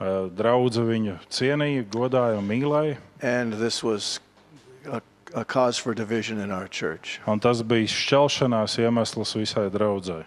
Draudzene 0.00 0.86
viņu 0.86 1.18
cienīja, 1.28 1.84
godāja 1.90 2.38
un 2.38 2.48
mīlēja. 2.48 2.96
and 3.20 3.52
this 3.54 3.82
was 3.82 4.20
a, 4.90 5.00
a 5.34 5.44
cause 5.44 5.76
for 5.76 5.92
division 5.94 6.38
in 6.40 6.50
our 6.52 6.68
church. 6.68 7.20
Un 7.26 7.40
tas 7.40 7.62
bija 7.62 7.86
šķelšanās 7.86 8.78
iemesls 8.78 9.34
visai 9.34 9.68
draudzēji. 9.70 10.24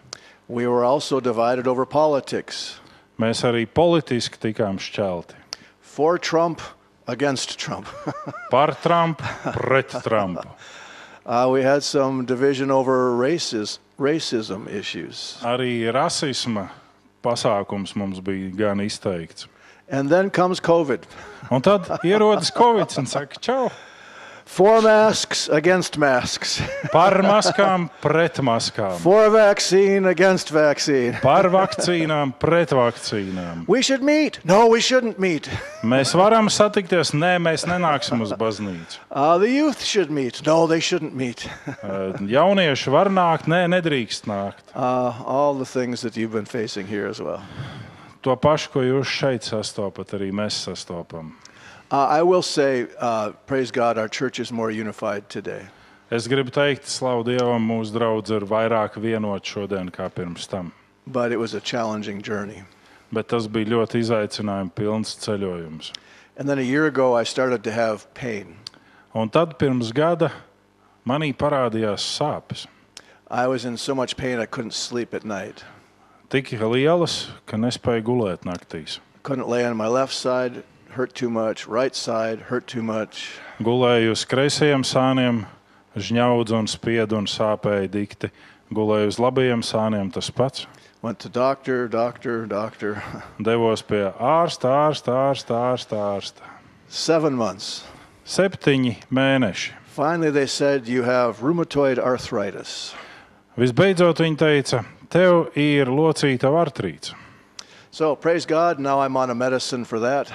We 0.47 0.67
were 0.67 0.83
also 0.83 1.19
divided 1.21 1.67
over 1.67 1.85
politics 1.85 2.79
Mēs 3.19 3.43
arī 3.45 3.65
politiski 3.67 4.37
tikām 4.53 4.77
šķelti. 4.79 5.35
For 5.91 6.17
Trump, 6.17 6.61
against 7.07 7.59
Trump. 7.59 7.87
Par 8.49 8.71
Trumpu, 8.81 9.23
pret 9.53 9.89
Trumpu. 9.89 10.47
uh, 11.25 11.49
we 11.51 11.61
had 11.61 11.83
some 11.83 12.25
division 12.25 12.71
over 12.71 13.15
races, 13.15 13.79
racism 13.99 14.67
issues. 14.69 15.37
Arī 15.41 15.91
rasisma 15.91 16.69
pasākums 17.23 17.95
mums 17.95 18.21
bija 18.21 18.55
gan 18.55 18.79
izteikts. 18.79 19.47
And 19.89 20.09
then 20.09 20.29
comes 20.29 20.61
COVID. 20.61 21.03
Un 21.51 21.61
tad 21.61 21.81
ierodas 22.03 22.51
Covid 22.51 22.97
un 22.97 23.05
saka, 23.05 23.39
čau, 23.39 23.71
For 24.45 24.81
masks 24.81 25.49
against 25.49 25.97
masks. 25.97 26.61
par 26.95 27.21
maskām, 27.23 27.89
pret 28.01 28.41
maskām, 28.43 28.97
For 28.99 29.29
vaccine 29.29 30.05
against 30.05 30.51
vaccine. 30.51 31.17
par 31.23 31.47
vakcīnām, 31.51 32.33
pret 32.39 32.73
vakcīnām. 32.75 33.65
We 33.67 33.81
should 33.81 34.03
meet. 34.03 34.39
No, 34.43 34.67
we 34.67 34.81
shouldn't 34.81 35.19
meet. 35.19 35.49
Mēs 35.93 36.15
varam 36.17 36.49
satikties, 36.51 37.13
nē, 37.13 37.37
mēs 37.41 37.65
nenāksim 37.69 38.21
uz 38.21 38.33
baznīcu. 38.37 38.99
Uh, 39.09 39.37
the 39.37 39.49
youth 39.49 39.83
should 39.83 40.11
meet. 40.11 40.41
No, 40.45 40.67
they 40.67 40.79
shouldn't 40.79 41.15
meet. 41.15 41.47
Uh, 41.81 42.13
Jaunieši 42.19 42.91
var 42.93 43.09
nākt, 43.09 43.47
nē, 43.51 43.65
nedrīkst 43.71 44.27
nākt. 44.29 44.65
Uh, 44.75 45.21
all 45.25 45.55
the 45.57 45.65
things 45.65 46.01
that 46.01 46.17
you've 46.17 46.33
been 46.33 46.45
facing 46.49 46.87
here 46.87 47.07
as 47.07 47.21
well. 47.21 47.41
To 48.21 48.35
pašu, 48.37 48.69
ko 48.69 48.83
jūs 48.85 49.09
šeit 49.09 49.47
sastopat, 49.47 50.13
arī 50.13 50.29
mēs 50.35 50.59
sastopam. 50.67 51.31
Uh, 51.91 52.07
I 52.07 52.23
will 52.23 52.41
say, 52.41 52.87
uh, 52.99 53.31
praise 53.45 53.69
God, 53.69 53.97
our 53.97 54.07
church 54.07 54.39
is 54.39 54.49
more 54.49 54.71
unified 54.71 55.27
today. 55.27 55.67
Es 56.09 56.25
gribu 56.25 56.49
teikt, 56.49 56.87
slavu 56.87 57.25
Dievam, 57.27 57.65
mūsu 57.67 57.91
draugs 57.91 58.31
ir 58.31 58.45
vairāk 58.47 58.95
vienot 58.95 59.43
šodien 59.43 59.91
kā 59.91 60.07
pirms 60.09 60.47
tam. 60.47 60.71
But 61.05 61.33
it 61.33 61.37
was 61.37 61.53
a 61.53 61.59
challenging 61.59 62.21
journey. 62.21 62.63
Bet 63.11 63.27
tas 63.27 63.47
bija 63.47 63.67
ļoti 63.75 63.99
izaicinājums 64.05 64.71
pilns 64.73 65.17
ceļojums. 65.19 65.91
And 66.37 66.47
then 66.47 66.59
a 66.59 66.61
year 66.61 66.85
ago, 66.87 67.13
I 67.13 67.23
started 67.23 67.61
to 67.65 67.71
have 67.71 68.07
pain. 68.13 68.55
Un 69.13 69.27
tad 69.27 69.59
pirms 69.59 69.91
gada 69.91 70.31
manī 71.05 71.35
parādījās 71.35 72.07
sāpes. 72.07 72.67
I 73.29 73.47
was 73.47 73.65
in 73.65 73.75
so 73.75 73.93
much 73.93 74.15
pain 74.15 74.39
I 74.39 74.45
couldn't 74.45 74.73
sleep 74.73 75.13
at 75.13 75.25
night. 75.25 75.65
Tik 76.29 76.55
lielas, 76.55 77.27
ka 77.45 77.57
nespēju 77.57 78.07
gulēt 78.07 78.47
naktīs. 78.47 79.01
Couldn't 79.23 79.49
lay 79.49 79.65
on 79.65 79.75
my 79.75 79.87
left 79.87 80.13
side, 80.13 80.63
hurt 80.93 81.13
too 81.13 81.29
much. 81.29 81.67
Right 81.67 81.95
side, 81.95 82.47
hurt 82.49 82.67
too 82.67 82.83
much. 82.83 83.39
Gulēju 83.59 84.11
uz 84.15 84.25
kreisajiem 84.25 84.83
sāniem, 84.87 85.45
žņaudzu 85.95 86.57
un 86.57 86.67
spiedu 86.67 87.17
un 87.19 87.27
sāpēju 87.27 87.91
dikti. 87.91 88.31
Gulēju 88.71 89.11
uz 89.11 89.19
labajiem 89.19 89.63
sāniem 89.63 90.11
tas 90.13 90.31
pats. 90.31 90.67
Went 91.01 91.19
to 91.19 91.29
doctor, 91.29 91.87
doctor, 91.87 92.45
doctor. 92.45 93.01
Devos 93.41 93.81
pie 93.81 94.11
ārsta, 94.19 94.69
ārsta, 94.87 95.15
ārsta, 95.31 95.57
ārsta. 95.57 96.01
ārsta. 96.15 96.51
Seven 96.87 97.33
months. 97.33 97.83
Septiņi 98.25 98.97
mēneši. 99.09 99.73
Finally, 99.91 100.29
they 100.31 100.45
said, 100.45 100.87
You 100.87 101.03
have 101.03 101.41
rheumatoid 101.41 101.99
arthritis. 101.99 102.93
Visbeidzot, 103.57 104.21
viņi 104.23 104.37
teica, 104.39 104.85
tev 105.11 105.49
ir 105.59 105.89
locīta 105.91 106.47
artrīts. 106.47 107.11
So, 107.91 108.15
praise 108.15 108.45
God, 108.45 108.79
now 108.79 109.01
I'm 109.01 109.17
on 109.17 109.29
a 109.29 109.35
medicine 109.35 109.83
for 109.83 109.99
that. 109.99 110.31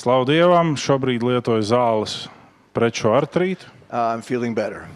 Slavu 0.00 0.24
Dievam, 0.24 0.76
šobrīd 0.80 1.20
lietoju 1.20 1.60
zāles 1.66 2.12
pret 2.72 2.96
šo 2.96 3.10
artrītu. 3.18 3.66
Uh, 3.90 4.14
I'm 4.14 4.22
feeling 4.24 4.54
better. 4.56 4.86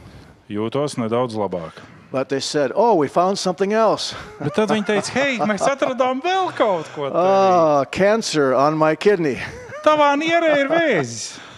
Jūtos 0.49 0.97
nedaudz 0.97 1.37
labāk. 1.37 1.83
But 2.11 2.31
they 2.31 2.41
said, 2.41 2.73
Oh, 2.75 2.95
we 2.95 3.09
found 3.09 3.39
something 3.39 3.75
else. 3.75 4.15
Bet 4.39 4.55
tad 4.55 4.71
viņi 4.73 4.87
teica, 4.89 5.13
hei, 5.19 5.37
mēs 5.45 5.67
atradām 5.69 6.23
vēl 6.25 6.53
kaut 6.57 6.89
ko 6.95 7.09
tādu. 7.13 7.21
Oh, 7.21 7.85
cancer 7.93 8.55
on 8.55 8.79
my 8.81 8.95
kidney. 8.97 9.37
Tavā 9.85 10.15
nierē 10.17 10.55
ir 10.65 10.73
vēzis. 10.73 11.35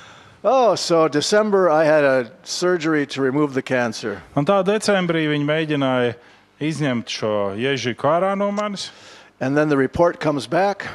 Oh, 0.47 0.77
so 0.77 1.09
December 1.09 1.69
I 1.71 1.83
had 1.85 2.05
a 2.05 2.31
surgery 2.45 3.05
to 3.07 3.21
remove 3.21 3.55
the 3.55 3.63
cancer. 3.63 4.23
Un 4.37 4.47
tā 4.47 4.61
decembrī 4.63 5.25
viņi 5.27 5.43
mēģināja 5.43 6.13
izņemt 6.63 7.11
šo 7.11 7.31
iežiku 7.59 8.07
ārā 8.07 8.37
no 8.39 8.53
manis. 8.55 8.93
And 9.41 9.57
then 9.57 9.69
the 9.69 9.77
report 9.77 10.21
comes 10.21 10.47
back. 10.47 10.87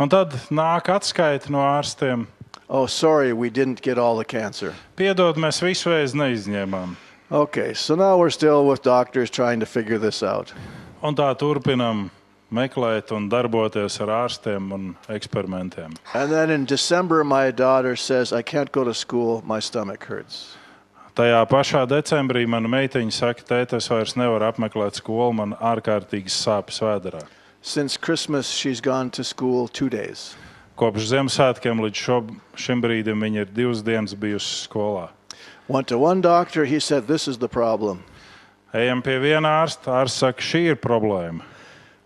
Un 0.00 0.08
tad 0.08 0.32
nāk 0.48 0.86
atskaita 0.88 1.50
no 1.52 1.60
ārstiem. 1.60 2.24
Oh, 2.70 2.86
sorry, 2.86 3.34
we 3.34 3.50
didn't 3.50 3.82
get 3.82 3.98
all 3.98 4.16
the 4.16 4.24
cancer. 4.24 4.72
Piedod, 4.96 5.36
mēs 5.36 5.58
visu 5.60 5.90
vēzi 5.92 6.16
neizņēmām. 6.16 6.94
Okay, 7.30 7.74
so 7.74 7.94
now 7.94 8.16
we're 8.16 8.32
still 8.32 8.64
with 8.66 8.80
doctors 8.82 9.28
trying 9.28 9.60
to 9.60 9.66
figure 9.66 9.98
this 9.98 10.22
out. 10.22 10.54
Un 11.02 11.14
tā 11.14 11.28
turpinam 11.36 12.08
meklēt 12.50 13.12
un 13.12 13.28
darboties 13.28 14.00
ar 14.00 14.12
ārstiem 14.24 14.72
un 14.72 14.86
eksperimentiem. 15.12 15.92
And 16.14 16.32
then 16.32 16.48
in 16.48 16.64
December, 16.64 17.22
my 17.22 17.50
daughter 17.50 17.94
says, 17.94 18.32
I 18.32 18.40
can't 18.40 18.72
go 18.72 18.84
to 18.84 18.94
school, 18.94 19.42
my 19.44 19.60
stomach 19.60 20.04
hurts. 20.08 20.56
Tajā 21.14 21.42
pašā 21.50 21.84
decembrī 21.90 22.46
mana 22.48 22.72
meitiņa 22.72 23.12
saka, 23.12 23.44
tēta, 23.44 23.76
es 23.76 23.90
vairs 23.92 24.16
nevaru 24.16 24.48
apmeklēt 24.48 24.96
skolu, 24.96 25.36
man 25.42 25.54
ārkārtīgas 25.60 26.40
sāpes 26.40 26.80
vēderā. 26.80 27.20
Since 27.62 27.96
Christmas, 27.98 28.48
she's 28.50 28.80
gone 28.80 29.10
to 29.10 29.22
school 29.24 29.68
two 29.68 29.88
days. 29.90 30.34
Kopš 30.80 31.10
Ziemassvētkiem 31.12 31.80
līdz 31.84 31.98
šo, 32.00 32.16
šim 32.56 32.80
brīdim 32.80 33.20
viņa 33.20 33.42
ir 33.44 33.50
divas 33.52 33.82
dienas 33.84 34.14
bijusi 34.16 34.62
skolā. 34.64 35.10
Went 35.68 35.88
to 35.88 35.98
one 35.98 36.22
doctor, 36.22 36.64
he 36.64 36.80
said, 36.80 37.06
This 37.06 37.28
is 37.28 37.38
the 37.38 37.48
problem. 37.48 38.02
Ejam 38.72 39.02
pie 39.02 39.18
viena 39.20 39.60
ārsta. 39.60 39.92
Ārsts 40.00 40.22
saka, 40.24 40.40
šī 40.40 40.70
ir 40.72 40.76
problēma. 40.80 41.44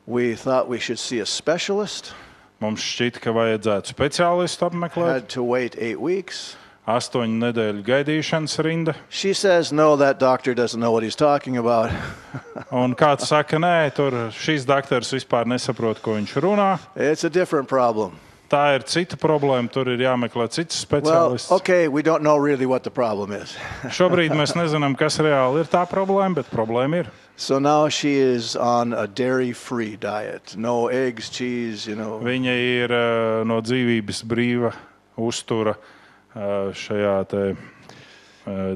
We 0.07 0.34
thought 0.34 0.68
we 0.68 0.78
should 0.78 0.98
see 0.98 1.20
a 1.20 1.26
specialist, 1.26 2.12
Mums 2.61 2.80
šķita, 2.80 3.20
ka 3.20 3.32
vajadzētu 3.34 3.92
speciālistu 3.94 4.66
apmeklēt. 4.68 5.12
had 5.12 5.28
to 5.28 5.42
wait 5.42 5.74
eight 5.78 6.00
weeks. 6.00 6.57
Astoņu 6.85 7.39
nedēļu 7.41 7.80
gaidīšanas 7.80 8.59
rinda. 8.61 8.93
She 9.09 9.32
says, 9.32 9.72
No, 9.72 9.97
that 9.97 10.18
doctor 10.18 10.53
doesn't 10.53 10.80
know 10.80 10.93
what 10.93 11.03
he's 11.03 11.16
talking 11.16 11.57
about. 11.57 11.91
Un 12.70 12.93
kāds 12.95 13.24
saka, 13.24 13.57
nē, 13.57 13.89
tur 13.97 14.12
šīs 14.37 14.66
doktors 14.68 15.09
vispār 15.16 15.49
nesaprot, 15.49 16.03
ko 16.05 16.18
viņš 16.18 16.35
runā. 16.45 16.68
It's 16.95 17.24
a 17.24 17.30
different 17.30 17.70
problem. 17.72 18.20
Tā 18.53 18.74
ir 18.76 18.85
cita 18.85 19.16
problēma. 19.16 19.72
Tur 19.72 19.95
ir 19.95 20.05
jāmeklē 20.05 20.45
cits 20.53 20.76
Well, 20.85 21.01
speciālists. 21.01 21.51
okay, 21.57 21.89
we 21.89 22.03
don't 22.03 22.22
know 22.22 22.37
really 22.37 22.66
what 22.66 22.85
the 22.85 22.93
problem 22.93 23.32
is. 23.32 23.57
Šobrīd 23.89 24.37
mēs 24.37 24.53
nezinām, 24.53 24.93
kas 24.93 25.16
reāli 25.24 25.64
ir 25.64 25.72
tā 25.72 25.87
problēma, 25.89 26.43
bet 26.43 26.53
problēma 26.53 27.01
ir. 27.01 27.11
So 27.37 27.59
now 27.59 27.89
she 27.89 28.12
is 28.20 28.57
on 28.61 28.93
a 28.93 29.09
dairy 29.09 29.55
free 29.57 29.97
diet. 29.97 30.55
No 30.59 30.89
eggs, 30.89 31.30
cheese, 31.30 31.89
you 31.89 31.97
know. 31.97 32.20
Viņa 32.20 32.61
ir 32.76 32.93
uh, 32.93 33.43
no 33.49 33.62
dzīvības 33.64 34.20
brīva 34.28 34.76
uztura 35.16 35.78
uh, 35.80 35.93
šajā 36.35 37.16
te, 37.30 37.43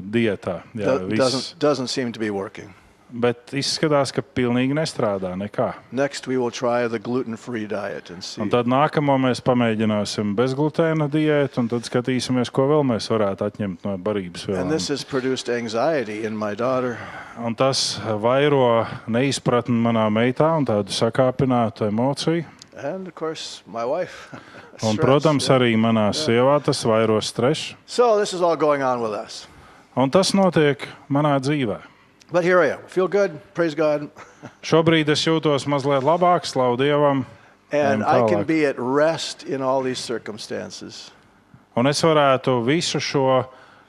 dietā. 0.01 0.61
Jā, 0.73 0.97
Do- 0.99 1.15
doesn't, 1.15 1.55
doesn't 1.59 1.87
seem 1.89 2.11
to 2.13 2.19
be 2.19 2.29
working. 2.29 2.73
Bet 3.09 3.49
izskatās, 3.57 4.11
ka 4.13 4.21
pilnīgi 4.21 4.75
nestrādā 4.77 5.31
nekā. 5.33 5.71
Next, 5.91 6.27
we 6.29 6.37
will 6.37 6.51
try 6.53 6.87
the 6.87 6.99
gluten 6.99 7.35
free 7.37 7.65
diet 7.65 8.11
and 8.13 8.21
see. 8.23 8.39
Un 8.41 8.51
tad 8.53 8.67
nākamo 8.69 9.15
mēs 9.17 9.41
pamēģināsim 9.41 10.35
bezglutēna 10.37 11.07
diētu, 11.09 11.57
un 11.63 11.69
tad 11.71 11.87
skatīsimies, 11.89 12.51
ko 12.53 12.67
vēl 12.69 12.85
mēs 12.85 13.09
varētu 13.09 13.47
atņemt 13.47 13.87
no 13.87 13.95
barības 13.97 14.45
And 14.53 14.69
this 14.69 14.85
vielām. 14.85 14.93
has 14.93 15.03
produced 15.03 15.49
anxiety 15.49 16.23
in 16.23 16.37
my 16.37 16.53
daughter. 16.53 16.99
Un 17.41 17.55
tas 17.55 17.97
vairo 18.21 18.85
neizpratni 19.07 19.73
manā 19.73 20.05
meitā 20.13 20.51
un 20.59 20.65
tādu 20.69 20.93
sakāpinātu 20.93 21.89
emociju. 21.89 22.45
And 22.81 23.07
of 23.07 23.15
course, 23.15 23.61
my 23.67 23.83
wife. 23.85 24.29
Un, 24.83 24.93
Stress, 24.93 24.97
protams, 24.97 25.47
yeah. 25.47 25.57
arī 25.59 25.75
manā 25.75 26.09
sievā 26.15 26.63
tas 26.63 26.83
vairo 26.87 27.19
stresu. 27.21 27.75
So 27.85 28.17
this 28.17 28.33
is 28.33 28.41
all 28.41 28.55
going 28.55 28.81
on 28.81 29.01
with 29.01 29.11
us. 29.13 29.47
Un 29.97 30.09
tas 30.09 30.31
notiek 30.31 30.87
manā 31.09 31.35
dzīvē. 31.39 31.81
But 32.31 32.43
here 32.43 32.61
I 32.61 32.69
am. 32.77 32.79
Feel 32.87 33.07
good. 33.07 33.39
Praise 33.53 33.75
God. 33.75 34.09
Šobrīd 34.63 35.09
es 35.09 35.25
jūtos 35.25 35.65
mazliet 35.67 36.03
labāk, 36.05 36.45
slavu 36.47 36.77
Dievam, 36.77 37.25
And 37.71 38.01
Ejam 38.01 38.07
I 38.07 38.29
can 38.29 38.39
tālāk. 38.43 38.47
be 38.47 38.65
at 38.65 38.75
rest 38.79 39.43
in 39.43 39.61
all 39.61 39.81
these 39.83 39.99
circumstances. 39.99 41.11
un 41.75 41.85
es 41.87 42.01
varētu 42.01 42.63
visu 42.65 42.99
šo 42.99 43.45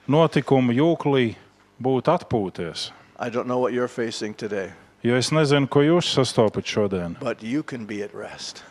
notikumu 0.08 0.72
jūklī 0.76 1.34
būt 1.80 2.10
atpūties. 2.12 2.90
I 3.18 3.30
don't 3.30 3.46
know 3.46 3.58
what 3.58 3.72
you're 3.72 3.88
facing 3.88 4.34
today, 4.34 4.72
Jo 5.02 5.14
es 5.16 5.30
nezinu, 5.32 5.68
ko 5.68 5.80
jūs 5.80 6.10
sastopat 6.12 6.64
šodien, 6.68 7.16
but 7.20 7.42
you 7.42 7.62
can 7.62 7.86
be 7.86 8.02
at 8.02 8.12
rest. 8.14 8.62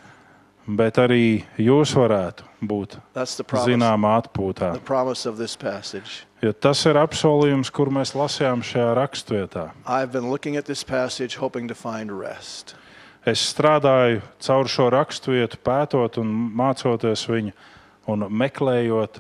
Bet 0.77 0.99
arī 1.01 1.43
jūs 1.57 1.93
varētu 1.97 2.45
būt 2.61 2.97
zināmā 3.15 4.15
atpūtā. 4.21 4.73
The 4.73 4.85
promise 4.85 5.25
of 5.29 5.37
this 5.37 5.55
passage. 5.55 6.25
Jo 6.41 6.53
tas 6.53 6.85
ir 6.87 6.99
apsolījums, 6.99 7.71
kur 7.73 7.91
mēs 7.91 8.13
lasījām 8.15 8.61
šajā 8.63 8.91
raksturvietā. 8.99 9.69
I've 9.85 10.11
been 10.11 10.29
looking 10.29 10.57
at 10.57 10.65
this 10.65 10.83
passage 10.83 11.39
hoping 11.39 11.67
to 11.67 11.75
find 11.75 12.11
rest. 12.11 12.75
Es 13.25 13.41
strādāju 13.51 14.21
caur 14.39 14.69
šo 14.71 14.89
raksturvietu, 14.93 15.59
pētot 15.63 16.19
un 16.21 16.31
mācoties 16.55 17.25
viņu 17.27 17.51
un 18.09 18.27
meklējot 18.31 19.19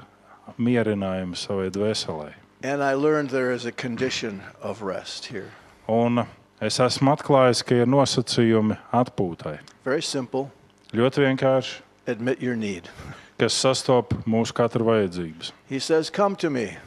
mierinājumu 0.57 1.37
savai 1.37 1.69
dvēselē. 1.73 2.33
And 2.63 2.83
I 2.83 2.93
learned 2.93 3.29
there 3.29 3.51
is 3.51 3.65
a 3.65 3.71
condition 3.71 4.41
of 4.61 4.81
rest 4.81 5.27
here. 5.31 5.51
Un 5.87 6.25
es 6.61 6.79
esmu 6.79 7.13
atklājis, 7.15 7.63
ka 7.63 7.83
ir 7.83 7.87
nosacījumi 7.87 8.77
atpūtai. 8.91 9.59
Very 9.85 10.03
simple. 10.03 10.49
Ļoti 10.93 11.21
vienkārši, 11.27 11.81
Admit 12.09 12.41
your 12.41 12.55
need. 12.55 12.89
kas 13.37 13.53
sastop 13.53 14.13
mūsu 14.25 14.53
katra 14.57 14.83
vajadzības. 14.83 15.51
He 15.69 15.79
says, 15.79 16.09
Come 16.09 16.35
to 16.37 16.49
me, 16.49 16.77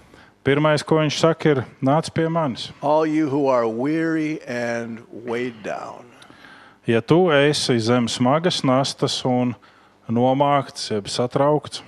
Pirmais, 0.45 0.83
ko 0.83 0.97
viņš 0.99 1.19
saka, 1.23 1.49
ir 1.51 1.61
nāc 1.81 2.11
pie 2.13 2.29
manis. 2.29 2.73
all 2.83 3.07
you 3.07 3.29
who 3.29 3.47
are 3.47 3.69
weary 3.69 4.41
and 4.47 5.03
weighed 5.13 5.63
down. 5.63 6.05
Ja 6.87 7.01
tu 7.01 7.29
esi 7.31 7.79
zem 7.79 8.09
smagas 8.09 8.63
nastas 8.65 9.25
un 9.25 9.55
nomākts, 10.11 10.91
jeb 10.91 11.05
satraukts, 11.07 11.83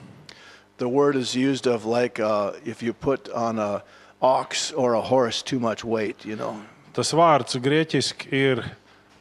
The 0.76 0.88
word 0.88 1.14
is 1.16 1.34
used 1.36 1.66
of 1.68 1.84
like 1.84 2.18
uh, 2.20 2.52
if 2.64 2.82
you 2.82 2.92
put 2.92 3.28
on 3.30 3.58
a 3.60 3.82
ox 4.20 4.72
or 4.72 4.94
a 4.94 5.00
horse 5.00 5.40
too 5.42 5.58
much 5.60 5.84
weight, 5.84 6.24
you 6.24 6.36
know. 6.36 6.56
tas 6.92 7.12
vārds 7.12 7.58
grieķiski 7.58 8.32
ir 8.32 8.64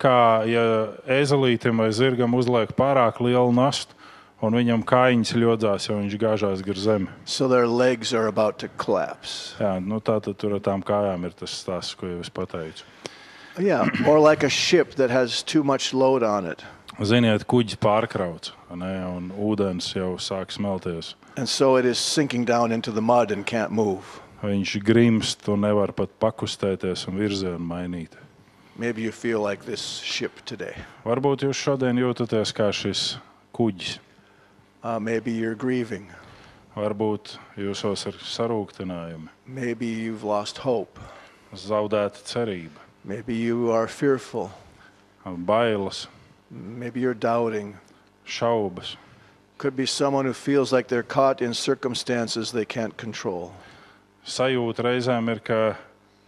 kā 0.04 0.44
ja 0.50 0.64
ezelītam 1.20 1.80
vai 1.80 1.90
zirgam 1.96 2.36
uzliek 2.38 2.76
pārāk 2.78 3.24
lielu 3.24 3.54
nastu. 3.56 3.96
Un 4.44 4.58
viņam 4.58 4.82
kājiņas 4.84 5.30
ļodzās, 5.40 5.86
jo 5.88 5.98
viņš 6.02 6.16
gāžās 6.20 6.64
gar 6.68 6.76
zemi. 6.76 7.08
So 7.24 7.48
their 7.48 7.64
legs 7.64 8.12
are 8.12 8.28
about 8.28 8.58
to 8.60 8.68
collapse. 8.76 9.56
Jā, 9.56 9.78
nu 9.80 10.02
tā 10.04 10.18
tad 10.20 10.36
tur 10.36 10.58
ar 10.58 10.64
tām 10.66 10.84
kājām 10.84 11.24
ir 11.24 11.38
tas 11.40 11.54
stāsts, 11.62 11.96
ko 11.96 12.10
jau 12.12 12.20
es 12.20 12.28
pateicu. 12.28 12.84
Yeah, 13.58 13.88
or 14.06 14.20
like 14.20 14.44
a 14.44 14.50
ship 14.50 14.96
that 14.96 15.10
has 15.12 15.44
too 15.44 15.64
much 15.64 15.94
load 15.94 16.24
on 16.24 16.46
it. 16.46 16.66
Ziniet, 17.00 17.46
kuģis 17.48 17.80
pārkrauts, 17.80 18.52
ne, 18.76 18.92
un 19.08 19.32
ūdens 19.32 19.94
jau 19.96 20.18
sāk 20.20 20.52
smelties. 20.52 21.14
And 21.38 21.48
so 21.50 21.78
it 21.78 21.86
is 21.86 21.98
sinking 21.98 22.46
down 22.46 22.72
into 22.72 22.92
the 22.92 23.02
mud 23.02 23.32
and 23.32 23.46
can't 23.46 23.72
move. 23.72 24.20
Viņš 24.44 24.76
grimst 24.84 25.48
un 25.48 25.64
nevar 25.64 25.94
pat 25.96 26.12
pakustēties 26.20 27.08
un 27.08 27.16
virzienu 27.22 27.64
mainīt. 27.64 28.18
Maybe 28.76 29.02
you 29.04 29.12
feel 29.12 29.40
like 29.42 29.66
this 29.66 29.82
ship 30.02 30.32
today. 30.46 30.74
Varbūt 31.06 31.44
jūs 31.46 31.60
šodien 31.62 32.00
jūtaties 32.02 32.54
kā 32.58 32.72
šis 32.74 33.18
kuģis. 33.54 34.00
Uh, 34.84 35.00
maybe 35.00 35.32
you're 35.32 35.56
grieving. 35.56 36.10
Varbūt 36.76 37.36
jūsos 37.58 38.08
ir 38.10 38.18
sarūktinājumi, 38.18 39.30
Maybe 39.46 39.86
you've 39.86 40.24
lost 40.24 40.58
hope. 40.66 41.00
zaudēta 41.54 42.24
cerība, 42.26 42.82
Maybe 43.06 43.36
you 43.36 43.70
are 43.72 43.88
fearful. 43.88 44.50
bailes, 45.24 46.08
Maybe 46.50 47.00
you're 47.00 47.14
doubting. 47.14 47.78
šaubas. 48.26 48.96
Could 49.60 49.76
be 49.76 49.86
someone 49.86 50.26
who 50.26 50.34
feels 50.34 50.74
like 50.74 50.88
they're 50.88 51.04
caught 51.04 51.42
in 51.42 51.54
circumstances 51.54 52.52
they 52.52 52.66
can't 52.66 52.98
control. 52.98 53.54
Sajūta 54.26 54.82
reizēm 54.84 55.30
ir, 55.30 55.40
ka 55.40 55.76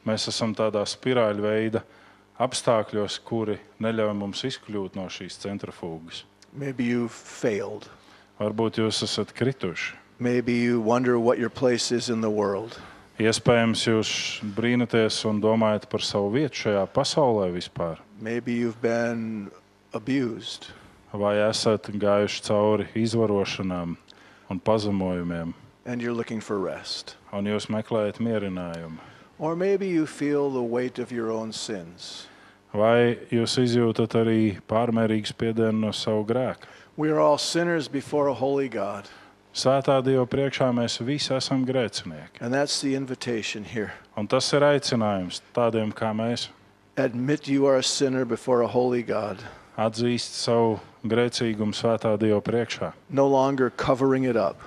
mēs 0.05 0.27
esam 0.29 0.53
tādā 0.53 0.83
spirāļu 0.85 1.41
veida 1.41 1.81
apstākļos, 2.41 3.19
kuri 3.23 3.59
neļauj 3.83 4.13
mums 4.17 4.43
izkļūt 4.47 4.97
no 4.99 5.07
šīs 5.11 5.37
centrifūgas. 5.43 6.25
Varbūt 8.39 8.81
jūs 8.81 9.03
esat 9.07 9.31
krituši. 9.35 9.95
Iespējams, 13.19 13.81
jūs 13.87 14.09
brīnaties 14.55 15.21
un 15.27 15.39
domājat 15.39 15.87
par 15.91 16.03
savu 16.03 16.33
vietu 16.33 16.65
šajā 16.65 16.83
pasaulē 16.91 17.47
vispār. 17.53 18.01
Vai 21.15 21.37
esat 21.47 21.87
gājuši 21.95 22.41
cauri 22.43 22.89
izvarošanām 22.99 23.95
un 24.51 24.59
pazemojumiem, 24.59 25.53
un 27.31 27.47
jūs 27.47 27.69
meklējat 27.71 28.19
mierinājumu? 28.19 28.99
Or 29.39 29.55
maybe 29.55 29.87
you 29.87 30.05
feel 30.05 30.49
the 30.49 30.61
weight 30.63 30.97
of 30.99 31.11
your 31.11 31.29
own 31.31 31.51
sins. 31.51 32.27
Vai 32.73 33.17
jūs 33.31 33.55
izjūtat 33.59 34.15
arī 34.19 34.57
pārmērīgu 34.67 35.27
spiedienu 35.31 35.79
no 35.87 35.91
savu 35.91 36.25
grēku? 36.27 36.67
We 36.97 37.09
are 37.11 37.19
all 37.19 37.37
sinners 37.37 37.87
before 37.87 38.27
a 38.27 38.33
holy 38.33 38.69
God, 38.69 39.09
Svētā 39.55 40.01
Dieva 40.03 40.25
priekšā 40.27 40.67
mēs 40.75 40.97
visi 40.99 41.31
esam 41.33 41.65
grēcinieki. 41.65 42.41
and 42.41 42.53
that's 42.53 42.81
the 42.81 42.95
invitation 42.95 43.63
here. 43.63 43.93
Un 44.17 44.27
tas 44.27 44.51
ir 44.53 44.59
aicinājums 44.61 45.41
tādiem 45.53 45.93
kā 45.93 46.11
mēs 46.15 46.47
Admit 46.97 47.47
you 47.47 47.65
are 47.65 47.77
a 47.77 47.83
sinner 47.83 48.23
before 48.25 48.61
a 48.61 48.67
holy 48.67 49.03
God, 49.03 49.39
atzīst 49.77 50.35
savu 50.43 50.79
grēcīgumu 51.05 51.71
Svētā 51.75 52.17
Dieva 52.19 52.41
priekšā. 52.41 52.93
no 53.09 53.27
longer 53.27 53.69
covering 53.69 54.23
it 54.25 54.35
up, 54.37 54.57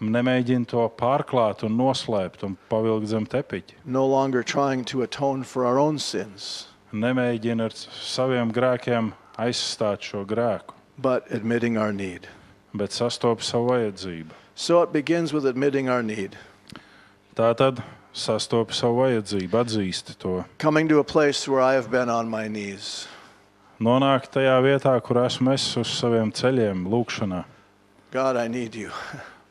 Nemēģini 0.00 0.66
to 0.68 0.82
pārklāt 0.98 1.62
un 1.64 1.76
noslēpt 1.78 2.42
un 2.44 2.56
pavilkt 2.70 3.08
zem 3.08 3.24
tepiņa. 3.26 3.78
no 3.84 4.04
longer 4.06 4.42
trying 4.42 4.84
to 4.84 5.02
atone 5.02 5.42
for 5.42 5.64
our 5.64 5.78
own 5.78 5.98
sins, 5.98 6.68
Nemēģini 6.92 7.62
ar 7.64 7.70
saviem 7.74 8.52
grēkiem 8.52 9.12
aizstāt 9.38 10.00
šo 10.02 10.24
grēku, 10.26 10.74
but 10.98 11.24
admitting 11.30 11.76
our 11.78 11.92
need. 11.92 12.28
bet 12.74 12.90
sastop 12.92 13.40
savu 13.42 13.68
vajadzību. 13.72 14.30
So 14.54 14.82
it 14.82 14.92
begins 14.92 15.32
with 15.32 15.46
admitting 15.46 15.88
our 15.88 16.02
need, 16.02 16.36
Tā 17.34 17.54
tad 17.56 17.82
sastop 18.12 18.72
savu 18.72 19.00
vajadzību, 19.02 19.50
atzīsti 19.64 20.18
to. 20.18 20.44
coming 20.58 20.88
to 20.88 20.98
a 20.98 21.04
place 21.04 21.48
where 21.48 21.60
I 21.60 21.74
have 21.74 21.90
been 21.90 22.08
on 22.10 22.28
my 22.28 22.48
knees. 22.48 23.08
Nonākt 23.80 24.30
tajā 24.32 24.60
vietā, 24.64 25.00
kur 25.02 25.16
esmu 25.24 25.52
es 25.52 25.76
uz 25.76 25.88
saviem 25.88 26.32
ceļiem, 26.32 26.86
lūkšanā. 26.88 27.44
God, 28.10 28.36
I 28.36 28.48
need 28.48 28.74
you. 28.74 28.90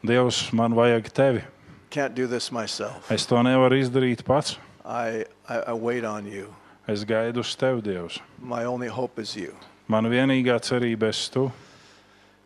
Dievs, 0.07 0.51
man 0.53 0.73
vajag 0.73 1.09
tevi. 1.11 1.43
Can't 1.89 2.15
do 2.15 2.27
this 2.27 2.51
myself. 2.51 3.11
Es 3.11 3.25
to 3.25 3.35
nevaru 3.35 3.79
izdarīt 3.79 4.23
pats. 4.25 4.57
I, 4.85 5.25
I, 5.49 5.57
I 5.71 5.73
wait 5.73 6.03
on 6.03 6.25
you. 6.27 6.53
Es 6.87 7.03
gaidu 7.05 7.41
uz 7.41 7.55
tevi, 7.55 7.81
Dievs. 7.81 8.19
My 8.39 8.65
only 8.65 8.87
hope 8.87 9.21
is 9.21 9.35
you. 9.35 9.55
Mana 9.87 10.09
vienīgā 10.09 10.59
cerība 10.61 11.09
esi 11.09 11.31
tu. 11.31 11.51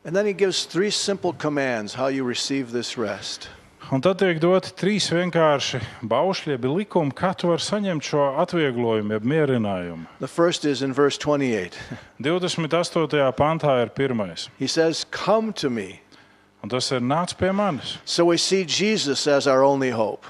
And 0.05 0.16
then 0.16 0.26
he 0.26 0.34
gives 0.34 0.66
three 0.66 0.89
simple 0.89 1.34
commands 1.34 1.93
how 1.93 2.07
you 2.07 2.24
receive 2.24 2.72
this 2.72 2.97
rest. 2.97 3.49
Un 3.91 4.03
tad 4.05 4.20
tiek 4.22 4.38
doti 4.38 4.70
trīs 4.78 5.07
vienkārši 5.10 5.80
baušļi, 6.05 6.51
jeb 6.53 6.66
likumi, 6.70 7.14
kā 7.16 7.32
tu 7.34 7.49
vari 7.49 7.64
saņemt 7.64 8.05
šo 8.05 8.26
atvieglojumu, 8.43 9.16
jeb 9.16 9.26
mierinājumu. 9.26 10.05
The 10.20 10.30
first 10.30 10.66
is 10.66 10.84
in 10.86 10.93
verse 10.93 11.18
28. 11.18 11.74
28. 12.22 13.32
pantā 13.41 13.80
ir 13.82 13.89
pirmais, 13.89 14.49
He 14.60 14.68
says, 14.68 15.05
Come 15.10 15.53
to 15.53 15.72
me. 15.72 16.01
Un 16.64 16.70
tas 16.70 16.91
ir 16.91 16.99
nāc 17.01 17.36
pie 17.38 17.51
manis. 17.51 17.97
So 18.05 18.26
we 18.26 18.38
see 18.38 18.66
Jesus 18.66 19.28
as 19.28 19.47
our 19.47 19.64
only 19.64 19.91
hope. 19.91 20.26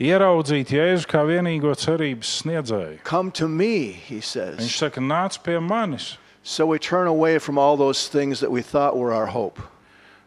Ieraudzīt 0.00 0.72
Jēzu 0.74 1.06
kā 1.06 1.20
vienīgo 1.28 1.74
cerības 1.78 2.30
sniedzēju. 2.42 3.02
Come 3.04 3.30
to 3.32 3.46
me, 3.48 3.92
he 3.92 4.16
Viņš 4.18 4.24
says. 4.24 4.74
saka, 4.74 5.00
nāc 5.00 5.38
pie 5.44 5.58
manis. 5.60 6.16
So 6.42 6.66
we 6.66 6.78
turn 6.78 7.06
away 7.06 7.38
from 7.38 7.56
all 7.58 7.76
those 7.76 8.08
things 8.08 8.40
that 8.40 8.50
we 8.50 8.62
thought 8.62 8.96
were 8.96 9.12
our 9.12 9.26
hope. 9.26 9.60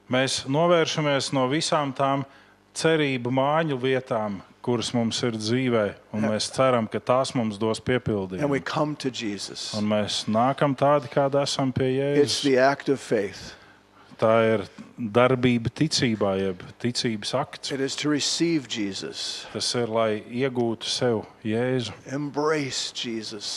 Mēs 0.10 0.46
novēršamies 0.48 1.34
no 1.34 1.48
visām 1.50 1.92
tām 1.98 2.24
cerību 2.76 3.32
māju 3.34 3.76
vietām, 3.82 4.40
kuras 4.62 4.94
mums 4.94 5.20
ir 5.24 5.32
dzīvē, 5.36 5.84
un 6.14 6.22
mēs 6.30 6.48
ceram, 6.56 6.88
ka 6.88 7.00
tās 7.00 7.34
mums 7.36 7.58
dos 7.58 7.80
And 7.80 7.88
we 7.88 8.00
piepildījumu. 8.00 8.64
come 8.66 8.96
to 8.98 9.10
Jesus. 9.10 9.74
Un 9.74 9.90
mēs 9.90 10.26
nākam 10.30 10.76
tādi, 10.78 11.10
kādi 11.10 11.42
esam 11.42 11.74
pie 11.74 12.16
It's 12.22 12.44
Jēzus. 12.46 12.46
Tā 14.16 14.32
ir 14.48 14.62
darbība 14.96 15.72
ticībā, 15.76 16.36
jeb 16.40 16.62
ticības 16.80 17.34
akts. 17.36 17.74
Tas 19.52 19.72
ir, 19.76 19.92
lai 19.92 20.12
iegūtu 20.24 20.88
sev 20.88 21.26
Jēzu, 21.44 21.92
embrace 22.16 22.94
Jesus, 22.96 23.50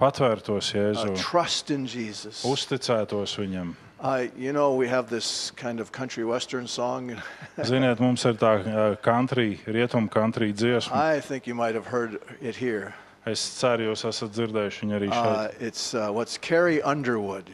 patvērtos 0.00 0.72
uh, 0.72 0.78
Jēzu, 0.78 1.14
trust 1.20 1.70
in 1.70 1.84
Jesus. 1.86 2.40
uzticētos 2.48 3.36
viņam. 3.42 3.76
I, 4.02 4.30
you 4.34 4.54
know, 4.54 4.74
we 4.76 4.88
have 4.88 5.10
this 5.10 5.50
kind 5.56 5.78
of 5.78 5.92
country 5.92 6.24
western 6.24 6.66
song. 6.66 7.20
Ziniet, 7.60 8.00
mums 8.00 8.24
ir 8.24 8.38
tā 8.40 8.54
ā, 8.64 8.86
country, 9.04 9.60
rietumu 9.68 10.08
country 10.08 10.54
dziesma. 10.54 10.96
I 10.96 11.20
think 11.20 11.46
you 11.46 11.54
might 11.54 11.74
have 11.74 11.84
heard 11.92 12.16
it 12.40 12.56
here. 12.56 12.94
Es 13.30 13.42
ceru, 13.60 13.90
jūs 13.90 14.04
esat 14.08 14.30
dzirdējuši 14.36 14.84
viņu 14.86 14.96
arī 14.98 15.08
Uh, 15.10 15.14
šeit. 15.48 15.60
it's 15.62 15.94
uh, 15.94 16.08
what's 16.12 16.38
Carrie 16.38 16.80
Underwood. 16.82 17.50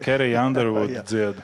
Kerija 0.00 0.46
Underwood 0.46 0.90
Jā. 0.96 1.02
dzied. 1.04 1.42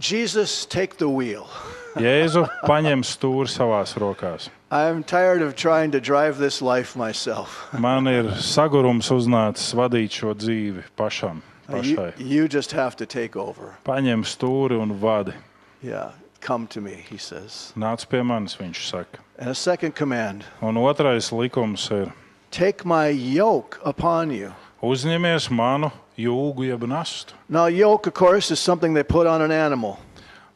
Jesus, 0.00 0.66
take 0.66 0.96
the 0.98 1.08
wheel. 1.08 1.46
Jēzu 1.96 2.46
paņem 2.66 3.02
stūri 3.04 3.50
savās 3.52 3.94
rokās. 4.00 4.48
I'm 4.70 5.02
tired 5.04 5.42
of 5.42 5.54
trying 5.54 5.92
to 5.92 6.00
drive 6.00 6.38
this 6.38 6.62
life 6.62 6.96
myself. 6.96 7.68
Man 7.78 8.06
ir 8.08 8.30
sagurums 8.40 9.10
uznācis 9.12 9.74
vadīt 9.76 10.10
šo 10.22 10.34
dzīvi 10.34 10.82
pašam. 10.96 11.42
Uh, 11.68 11.76
you, 11.82 12.12
you 12.18 12.48
just 12.48 12.72
have 12.72 12.96
to 12.96 13.06
take 13.06 13.36
over. 13.36 13.76
Paņem 13.86 14.24
stūri 14.26 14.80
un 14.80 14.96
vadi. 14.98 15.32
Yeah, 15.82 16.12
come 16.40 16.66
to 16.68 16.80
me, 16.80 17.04
he 17.08 17.16
says. 17.18 17.72
Nāc 17.76 18.08
pie 18.08 18.22
manis, 18.22 18.56
viņš 18.56 18.80
saka. 18.88 19.20
And 19.38 19.50
a 19.50 19.54
second 19.54 19.94
command 19.94 20.44
Un 20.62 20.76
otrais 20.76 21.30
likums 21.32 21.90
ir: 21.92 22.12
take 22.52 22.84
my 22.84 23.08
yoke 23.08 23.80
upon 23.84 24.30
you. 24.30 24.52
uzņemies 24.82 25.48
manu 25.50 25.90
jūgu 26.18 26.68
jeb 26.68 26.84
nastu. 26.86 27.34
Now, 27.48 27.66
yoke, 27.66 28.06
of 28.06 28.14
course, 28.14 28.50
is 28.52 28.60
something 28.60 28.94
they 28.94 29.02
put 29.02 29.26
on 29.26 29.40
an 29.42 29.50
animal 29.50 29.98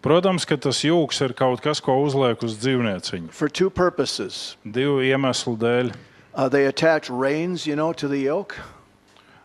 Protams, 0.06 0.44
ka 0.46 0.54
tas 0.54 0.84
jūgs 0.84 1.18
ir 1.24 1.32
kaut 1.34 1.58
kas, 1.64 1.80
ko 1.82 1.96
uzliek 2.04 2.38
uz 2.46 2.54
dzīvnieciņu. 2.62 3.30
for 3.32 3.48
two 3.48 3.70
purposes. 3.70 4.56
Divu 4.64 5.00
iemeslu 5.02 5.56
dēļ. 5.58 5.92
Uh, 6.34 6.48
they 6.48 6.66
attach 6.66 7.08
reins, 7.10 7.66
you 7.66 7.74
know, 7.74 7.92
to 7.92 8.06
the 8.06 8.18
yoke 8.18 8.54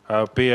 Ā, 0.09 0.27
Pie 0.35 0.51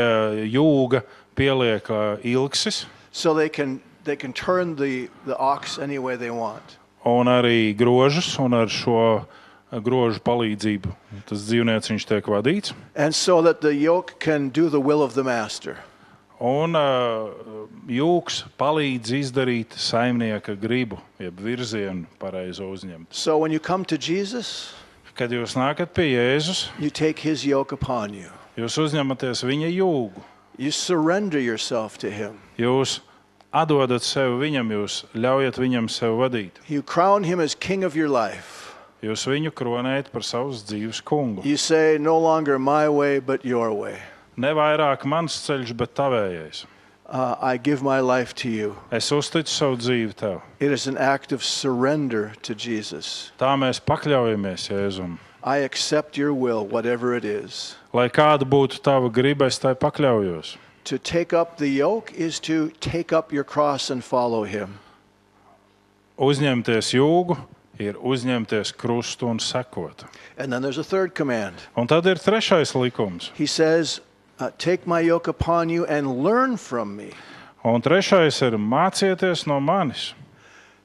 jūga 0.53 1.01
pieliek 1.35 1.89
ā, 1.89 2.21
ilgsis 2.23 2.85
so 3.11 3.33
they 3.33 3.49
can 3.49 3.81
they 4.05 4.15
can 4.15 4.31
turn 4.31 4.75
the, 4.75 5.09
the 5.25 5.35
ox 5.37 5.77
any 5.79 5.97
way 5.99 6.15
they 6.15 6.29
want. 6.29 6.77
un 7.03 7.25
arī 7.27 7.75
grožus, 7.75 8.37
un 8.39 8.53
ar 8.53 8.67
šo 8.67 8.95
ā, 8.95 9.25
grožu 9.71 10.21
palīdzību 10.23 10.93
tas 11.27 11.43
dzīvnieciņš 11.49 12.05
tiek 12.07 12.25
vadīts. 12.31 12.73
And 12.95 13.15
so 13.15 13.41
that 13.41 13.61
the 13.61 13.73
yoke 13.75 14.19
can 14.19 14.49
do 14.49 14.69
the 14.69 14.79
will 14.79 15.03
of 15.03 15.13
the 15.13 15.23
master. 15.23 15.77
Un 16.39 16.75
uh, 16.77 17.33
jūks 17.89 18.43
palīdz 18.61 19.09
izdarīt 19.17 19.73
saimnieka 19.73 20.53
gribu, 20.61 20.99
jeb 21.19 21.39
virzienu 21.41 22.05
pareizo 22.21 22.69
uzņemt. 22.69 23.07
So 23.09 23.37
when 23.39 23.51
you 23.51 23.59
come 23.59 23.83
to 23.85 23.97
Jesus, 23.97 24.73
Kad 25.17 25.31
jūs 25.33 25.55
nākat 25.57 25.95
pie 25.97 26.11
Jēzus, 26.13 26.67
you 26.77 26.91
take 26.91 27.17
his 27.25 27.43
yoke 27.43 27.73
upon 27.73 28.13
you. 28.13 28.29
jūs 28.55 28.77
uzņematies 28.77 29.41
viņa 29.43 29.71
jūgu. 29.73 30.21
You 30.59 30.69
surrender 30.71 31.39
yourself 31.39 31.97
to 31.99 32.11
him. 32.11 32.37
Jūs 32.57 32.99
atdodat 33.51 34.05
sevi 34.05 34.37
viņam, 34.45 34.69
jūs 34.73 35.05
ļaujat 35.17 35.57
viņam 35.57 35.89
sev 35.89 36.19
vadīt. 36.21 36.61
You 36.69 36.83
crown 36.83 37.23
him 37.23 37.39
as 37.39 37.55
king 37.55 37.83
of 37.83 37.95
your 37.95 38.09
life. 38.09 38.66
Jūs 39.03 39.27
viņu 39.29 39.51
kronējat 39.53 40.07
par 40.09 40.23
savas 40.25 40.63
dzīves 40.65 41.03
kungu. 41.05 41.43
You 41.45 41.57
say, 41.57 41.97
No 41.99 42.17
longer 42.17 42.57
my 42.57 42.89
way, 42.89 43.19
but 43.19 43.45
your 43.45 43.71
way. 43.73 43.99
Ne 44.37 44.49
vairāk 44.57 45.05
mans 45.05 45.35
ceļš, 45.45 45.73
bet 45.77 45.93
tavējais. 45.97 46.65
Uh, 47.07 47.35
I 47.39 47.57
give 47.57 47.81
my 47.81 47.99
life 48.01 48.33
to 48.35 48.49
you. 48.49 48.75
Es 48.91 49.11
uzticu 49.15 49.47
savu 49.47 49.77
dzīvi 49.77 50.13
tev. 50.17 50.41
It 50.59 50.71
is 50.71 50.87
an 50.87 50.97
act 50.97 51.31
of 51.31 51.43
surrender 51.43 52.33
to 52.41 52.53
Jesus. 52.53 53.31
Tā 53.39 53.53
mēs 53.55 53.79
pakļaujamies 53.79 54.67
Jēzum. 54.67 55.17
I 55.43 55.63
accept 55.63 56.17
your 56.17 56.33
will, 56.33 56.65
whatever 56.65 57.15
it 57.15 57.23
is. 57.23 57.77
Lai 57.93 58.09
kāda 58.09 58.43
būtu 58.43 58.81
tava 58.83 59.07
griba, 59.09 59.47
es 59.47 59.57
tai 59.57 59.75
pakļaujos. 59.75 60.57
To 60.85 60.97
take 60.97 61.31
up 61.33 61.57
the 61.57 61.69
yoke 61.69 62.11
is 62.13 62.39
to 62.41 62.71
take 62.81 63.13
up 63.13 63.31
your 63.31 63.45
cross 63.45 63.89
and 63.89 64.03
follow 64.03 64.43
him. 64.43 64.79
Uzņemties 66.17 66.91
jūgu 66.97 67.37
ir 67.79 67.95
uzņemties 67.95 68.73
krustu 68.77 69.27
un 69.29 69.39
sekot. 69.39 70.05
And 70.37 70.51
then 70.51 70.61
there's 70.61 70.77
a 70.77 70.83
third 70.83 71.13
command. 71.15 71.55
Un 71.75 71.87
tad 71.87 72.05
ir 72.05 72.15
trešais 72.15 72.73
likums. 72.75 73.31
He 73.35 73.45
says, 73.45 73.99
uh, 74.39 74.51
Take 74.57 74.85
my 74.87 74.99
yoke 75.01 75.27
upon 75.27 75.69
you 75.69 75.85
and 75.85 76.23
learn 76.23 76.57
from 76.57 76.95
me. 76.95 77.11
Un 77.63 77.81
trešais 77.81 78.41
ir 78.41 78.57
mācieties 78.57 79.47
no 79.47 79.59
manis. 79.59 80.13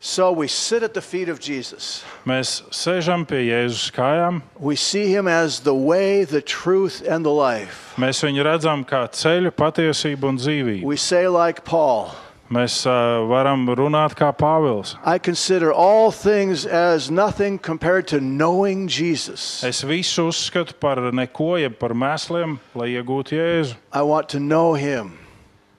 So 0.05 0.32
we 0.32 0.49
sit 0.49 0.82
at 0.82 0.95
the 0.95 1.01
feet 1.01 1.28
of 1.28 1.38
Jesus. 1.38 2.03
Mēs 2.26 2.64
sēžam 2.74 3.22
pie 3.24 3.45
Jēzus 3.47 3.93
kājām, 3.95 4.43
We 4.59 4.74
see 4.74 5.07
him 5.14 5.28
as 5.28 5.61
the 5.61 5.74
way, 5.76 6.24
the 6.24 6.43
truth, 6.43 7.03
and 7.07 7.24
the 7.24 7.30
life. 7.30 7.95
mēs 7.97 8.18
viņu 8.24 8.43
redzam 8.43 8.82
kā 8.84 9.07
ceļu, 9.07 9.53
patiesību 9.55 10.24
un 10.28 10.38
dzīvību. 10.38 10.82
We 10.82 10.97
say, 10.97 11.28
like 11.28 11.64
Paul, 11.64 12.11
Mēs 12.53 12.75
uh, 12.85 13.23
varam 13.31 13.63
runāt 13.79 14.13
kā 14.19 14.29
Pāvils. 14.37 14.97
I 15.07 15.17
consider 15.19 15.73
all 15.73 16.11
things 16.13 16.67
as 16.67 17.11
nothing 17.11 17.59
compared 17.59 18.07
to 18.09 18.21
knowing 18.21 18.89
Jesus. 18.89 19.63
Es 19.65 19.81
visu 19.89 20.27
uzskatu 20.29 20.75
par 20.79 21.01
neko, 21.17 21.55
jeb 21.63 21.79
par 21.81 21.95
mēsliem, 21.97 22.59
lai 22.77 22.91
iegūtu 22.99 23.39
Jēzu. 23.39 23.77
I 23.93 24.03
want 24.03 24.29
to 24.37 24.39
know 24.41 24.75
him. 24.75 25.17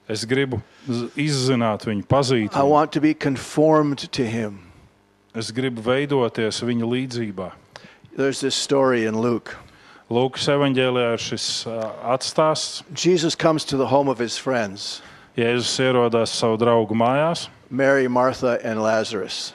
Es 0.10 0.26
gribu 0.26 0.62
izzināt 1.16 1.86
viņu, 1.88 2.08
pazīt. 2.10 2.50
I 2.56 2.60
Viņu. 2.64 2.70
want 2.70 2.92
to 2.94 3.00
be 3.02 3.14
conformed 3.14 4.10
to 4.12 4.26
him. 4.26 4.60
Es 5.36 5.52
gribu 5.52 5.82
veidoties 5.86 6.60
viņa 6.62 6.90
līdzjūtībā. 6.90 7.52
There's 8.18 8.40
this 8.42 8.56
story 8.56 9.06
in 9.06 9.22
Luke. 9.22 9.56
Lūkas 10.14 10.50
evanģēlijā 10.52 11.14
ir 11.16 11.22
šis 11.22 11.46
uh, 11.70 11.88
atstāsts. 12.14 12.82
Jesus 12.94 13.34
comes 13.36 13.64
to 13.66 13.78
the 13.78 13.88
home 13.88 14.10
of 14.10 14.20
his 14.20 14.38
friends, 14.38 15.02
Jēzus 15.34 15.80
ierodās 15.82 16.30
savu 16.38 16.60
draugu 16.62 16.94
mājās. 16.94 17.48
Mary, 17.70 18.08
Martha, 18.08 18.60
and 18.64 18.84
Lazarus. 18.84 19.54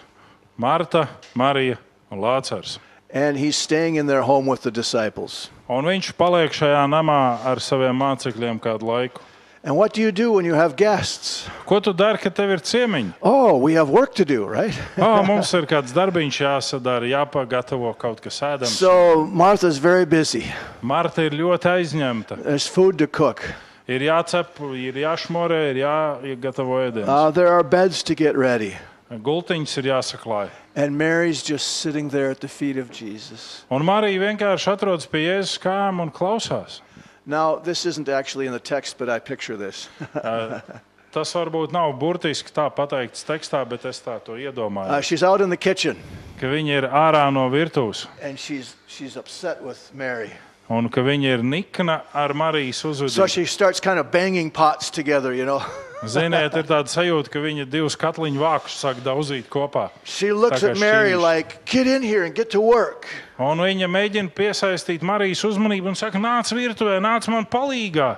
Marta, 0.56 1.08
Marija 1.34 1.78
un 2.10 2.18
Lācars. 2.18 2.78
And 3.14 3.38
he's 3.38 3.56
staying 3.56 3.94
in 3.94 4.06
their 4.06 4.22
home 4.22 4.46
with 4.46 4.62
the 4.62 4.72
disciples. 4.72 5.50
Un 5.70 5.86
viņš 5.86 6.10
paliek 6.18 6.50
šajā 6.52 6.82
namā 6.90 7.38
ar 7.46 7.62
saviem 7.62 7.94
mācekļiem 7.94 8.58
kādu 8.60 8.88
laiku. 8.90 9.22
And 9.62 9.76
what 9.76 9.92
do 9.92 10.00
you 10.00 10.10
do 10.10 10.32
when 10.32 10.44
you 10.44 10.54
have 10.54 10.74
guests? 10.76 11.46
Ko 11.66 11.78
tu 11.78 11.92
dari, 11.92 12.18
kad 12.18 12.34
tev 12.34 12.50
ir 12.50 12.58
ciemiņi? 12.58 13.14
Oh, 13.22 13.56
we 13.56 13.74
have 13.74 13.88
work 13.90 14.14
to 14.14 14.24
do, 14.24 14.46
right? 14.46 14.74
Oh, 14.98 15.22
mums 15.22 15.52
ir 15.54 15.66
kāds 15.70 15.94
darbiņš 15.94 16.40
jāsadara, 16.42 17.06
jāpagatavo 17.06 17.94
kaut 17.98 18.20
kas 18.24 18.42
ēdams. 18.42 18.74
So 18.82 19.26
Martha's 19.26 19.78
very 19.78 20.06
busy. 20.06 20.42
Marta 20.82 21.22
ir 21.22 21.38
ļoti 21.38 21.70
aizņemta. 21.70 22.42
There's 22.42 22.66
food 22.66 22.98
to 22.98 23.06
cook. 23.06 23.46
Ir 23.88 24.04
jācep, 24.04 24.58
ir 24.76 24.98
jāšmorē, 25.00 25.60
ir 25.72 25.78
jāgatavo 25.80 26.82
ēdiens. 26.84 27.08
Uh, 27.08 27.30
there 27.30 27.48
are 27.48 27.62
beds 27.64 28.02
to 28.02 28.14
get 28.14 28.36
ready. 28.36 28.76
Gultiņas 29.10 29.78
ir 29.80 29.88
jāsaklāj. 29.88 30.50
And 30.76 30.98
Mary's 30.98 31.42
just 31.42 31.80
sitting 31.80 32.10
there 32.10 32.30
at 32.30 32.40
the 32.40 32.48
feet 32.48 32.76
of 32.76 32.90
Jesus. 32.90 33.64
Un 33.70 33.84
Marija 33.84 34.20
vienkārši 34.20 34.68
atrodas 34.74 35.08
pie 35.08 35.24
Jēzus 35.24 35.56
kājām 35.62 36.02
un 36.04 36.10
klausās. 36.12 36.82
Now, 37.24 37.56
this 37.56 37.86
isn't 37.86 38.08
actually 38.08 38.46
in 38.46 38.52
the 38.52 38.60
text, 38.60 38.98
but 38.98 39.08
I 39.08 39.18
picture 39.18 39.56
this. 39.56 39.88
Tas 41.12 41.32
varbūt 41.32 41.72
nav 41.72 41.94
burtiski 41.98 42.52
tā 42.52 42.66
pateikts 42.68 43.24
tekstā, 43.24 43.62
bet 43.68 43.84
es 43.88 44.00
tā 44.04 44.18
to 44.24 44.32
Uh, 44.36 44.44
iedomājos. 44.44 45.02
she's 45.04 45.22
out 45.22 45.40
in 45.40 45.48
the 45.48 45.56
kitchen 45.56 45.96
Ka 46.38 46.46
viņi 46.46 46.76
ir 46.82 46.86
ārā 46.88 47.32
no 47.32 47.48
virtuves 47.48 48.06
and 48.22 48.38
she's, 48.38 48.76
she's 48.86 49.16
upset 49.16 49.62
with 49.64 49.90
Mary. 49.94 50.30
Un 50.70 50.88
ka 50.92 51.00
viņi 51.04 51.30
ir 51.38 51.42
nikna 51.42 52.02
ar 52.12 52.34
Marijas 52.36 52.82
So 52.84 52.90
uzvedību. 52.92 53.28
she 53.28 53.44
starts 53.46 53.80
kind 53.80 53.98
of 53.98 54.10
banging 54.10 54.50
pots 54.50 54.90
together, 54.90 55.32
you 55.32 55.44
know. 55.44 55.62
Ziniet, 56.06 56.54
ir 56.54 56.62
tāda 56.62 56.86
sajūta, 56.86 57.26
ka 57.32 57.40
viņi 57.42 57.64
divus 57.66 57.96
katliņu 57.98 58.38
vākus 58.38 58.76
sāk 58.78 59.00
daudzīt 59.02 59.48
kopā. 59.50 59.88
She 60.04 60.30
looks 60.32 60.62
at 60.62 60.76
Mary 60.78 61.10
šķīvis. 61.16 61.22
like, 61.22 61.64
get 61.64 61.88
in 61.88 62.02
here 62.02 62.22
and 62.24 62.34
get 62.36 62.50
to 62.50 62.60
work. 62.60 63.08
Un 63.38 63.58
viņa 63.58 63.88
mēģina 63.90 64.30
piesaistīt 64.30 65.02
Marijas 65.02 65.42
uzmanību 65.48 65.90
un 65.90 65.98
saka, 65.98 66.18
nāc 66.22 66.52
virtuvē, 66.54 67.00
nāc 67.02 67.26
man 67.32 67.46
palīgā. 67.50 68.16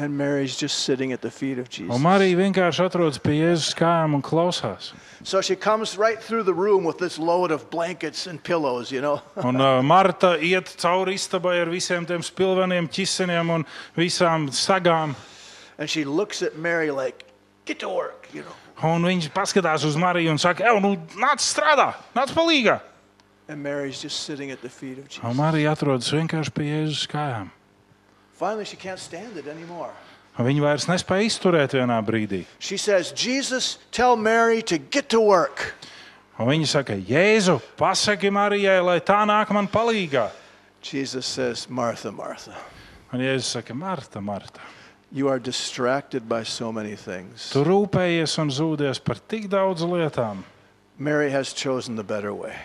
And 0.00 0.16
Mary's 0.16 0.56
just 0.56 0.78
sitting 0.78 1.12
at 1.12 1.20
the 1.20 1.30
feet 1.30 1.58
of 1.58 1.66
Un 1.66 1.70
Jesus. 1.70 2.00
Marija 2.00 2.36
vienkārši 2.38 2.84
atrodas 2.86 3.18
pie 3.20 3.34
Jēzus 3.36 3.74
kājām 3.76 4.14
un 4.16 4.22
klausās. 4.24 4.94
So 5.22 5.42
she 5.42 5.54
comes 5.54 5.98
right 5.98 6.18
through 6.18 6.44
the 6.44 6.54
room 6.54 6.84
with 6.84 6.96
this 6.96 7.18
load 7.18 7.50
of 7.50 7.68
blankets 7.68 8.26
and 8.26 8.42
pillows, 8.42 8.90
you 8.90 9.02
know. 9.02 9.20
Un 9.44 9.60
uh, 9.60 9.82
Marta 9.82 10.38
iet 10.40 10.72
cauri 10.80 11.18
istabai 11.20 11.58
ar 11.60 11.68
visiem 11.68 12.08
tiem 12.08 12.24
spilveniem 12.24 12.88
ķiseniem 12.88 13.52
un 13.58 13.66
visām 13.92 14.48
sagām. 14.48 15.12
And 15.76 15.90
she 15.90 16.04
looks 16.04 16.40
at 16.40 16.56
Mary 16.56 16.90
like, 16.90 17.26
get 17.66 17.78
to 17.80 17.90
work, 17.90 18.32
you 18.32 18.40
know. 18.40 18.56
Un 18.80 19.04
viņš 19.04 19.28
paskatās 19.36 19.84
uz 19.84 20.00
Mariju 20.00 20.32
un 20.32 20.40
saka, 20.40 20.64
ej, 20.64 20.80
nu, 20.80 20.96
nāc 21.20 21.44
strādā, 21.44 21.92
nāc 22.16 22.32
palīgā. 22.32 22.80
And 23.52 23.62
Mary's 23.62 24.00
just 24.00 24.24
sitting 24.24 24.50
at 24.50 24.62
the 24.62 24.70
feet 24.70 24.96
of 24.96 25.04
Un 25.04 25.12
Jesus. 25.12 25.36
Marija 25.36 25.76
atrodas 25.76 26.08
vienkārši 26.08 26.56
pie 26.56 26.72
Jēzus 26.72 27.08
kājām. 27.12 27.52
Finally, 28.40 28.64
she 28.64 28.76
can't 28.76 28.98
stand 28.98 29.36
it 29.36 29.46
anymore. 29.46 29.92
Un 30.38 30.46
Viņa 30.46 30.62
vairs 30.64 30.86
nespēja 30.88 31.26
izturēt 31.28 31.74
vienā 31.76 31.98
brīdī. 32.06 32.46
She 32.58 32.78
says, 32.80 33.12
Jesus, 33.12 33.76
tell 33.92 34.16
Mary 34.16 34.62
to 34.62 34.78
get 34.78 35.10
to 35.12 35.20
work. 35.20 35.74
Un 36.40 36.48
viņa 36.48 36.70
saka, 36.70 36.96
Jēzu, 36.96 37.58
pasaki 37.76 38.30
Marijai, 38.32 38.78
lai 38.80 38.96
tā 39.04 39.18
nāk 39.28 39.52
man 39.52 39.68
palīgā. 39.68 40.30
Jesus 40.80 41.26
says, 41.26 41.68
Martha, 41.68 42.10
Martha, 42.10 42.56
Un 43.12 43.20
Jēzus 43.20 43.52
saka, 43.58 43.74
Marta, 43.74 44.20
Marta, 44.22 44.60
you 45.12 45.28
are 45.28 45.38
distracted 45.38 46.26
by 46.26 46.42
so 46.42 46.72
many 46.72 46.96
things. 46.96 47.50
tu 47.52 47.60
rūpējies 47.66 48.38
un 48.40 48.48
zūdies 48.48 49.04
par 49.04 49.20
tik 49.28 49.50
daudz 49.52 49.84
lietām, 49.84 50.44
Mary 50.96 51.28
has 51.30 51.52
chosen 51.52 51.96
the 51.96 52.04
better 52.04 52.32
way. 52.32 52.56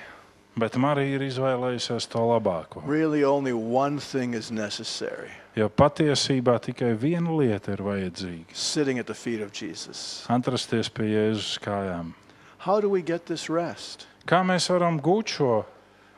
Bet 0.58 0.76
Marija 0.76 1.20
ir 1.20 1.28
izvēlējusies 1.30 2.08
to 2.10 2.20
labāko. 2.20 2.84
Really, 2.86 3.24
only 3.24 3.53
one 3.53 3.99
thing 3.99 4.34
is 4.34 4.51
necessary 4.51 5.32
Jo 5.56 5.70
patiesībā 5.72 6.58
tikai 6.60 6.89
viena 6.99 7.32
lieta 7.32 7.72
ir 7.78 7.82
vajadzīga 7.86 8.51
sitting 8.60 8.99
at 8.99 9.08
the 9.08 9.16
feet 9.16 9.39
of 9.41 9.53
Jesus.- 9.56 9.99
atrasties 10.38 10.89
pie 10.89 11.08
Jēzus 11.14 11.60
kājām. 11.64 12.12
How 12.68 12.82
do 12.82 12.89
we 12.89 13.01
get 13.01 13.28
this 13.28 13.49
rest? 13.49 14.06
Kā 14.28 14.43
mēs 14.43 14.68
varam 14.68 14.99
gūt 14.99 15.32
šo 15.38 15.66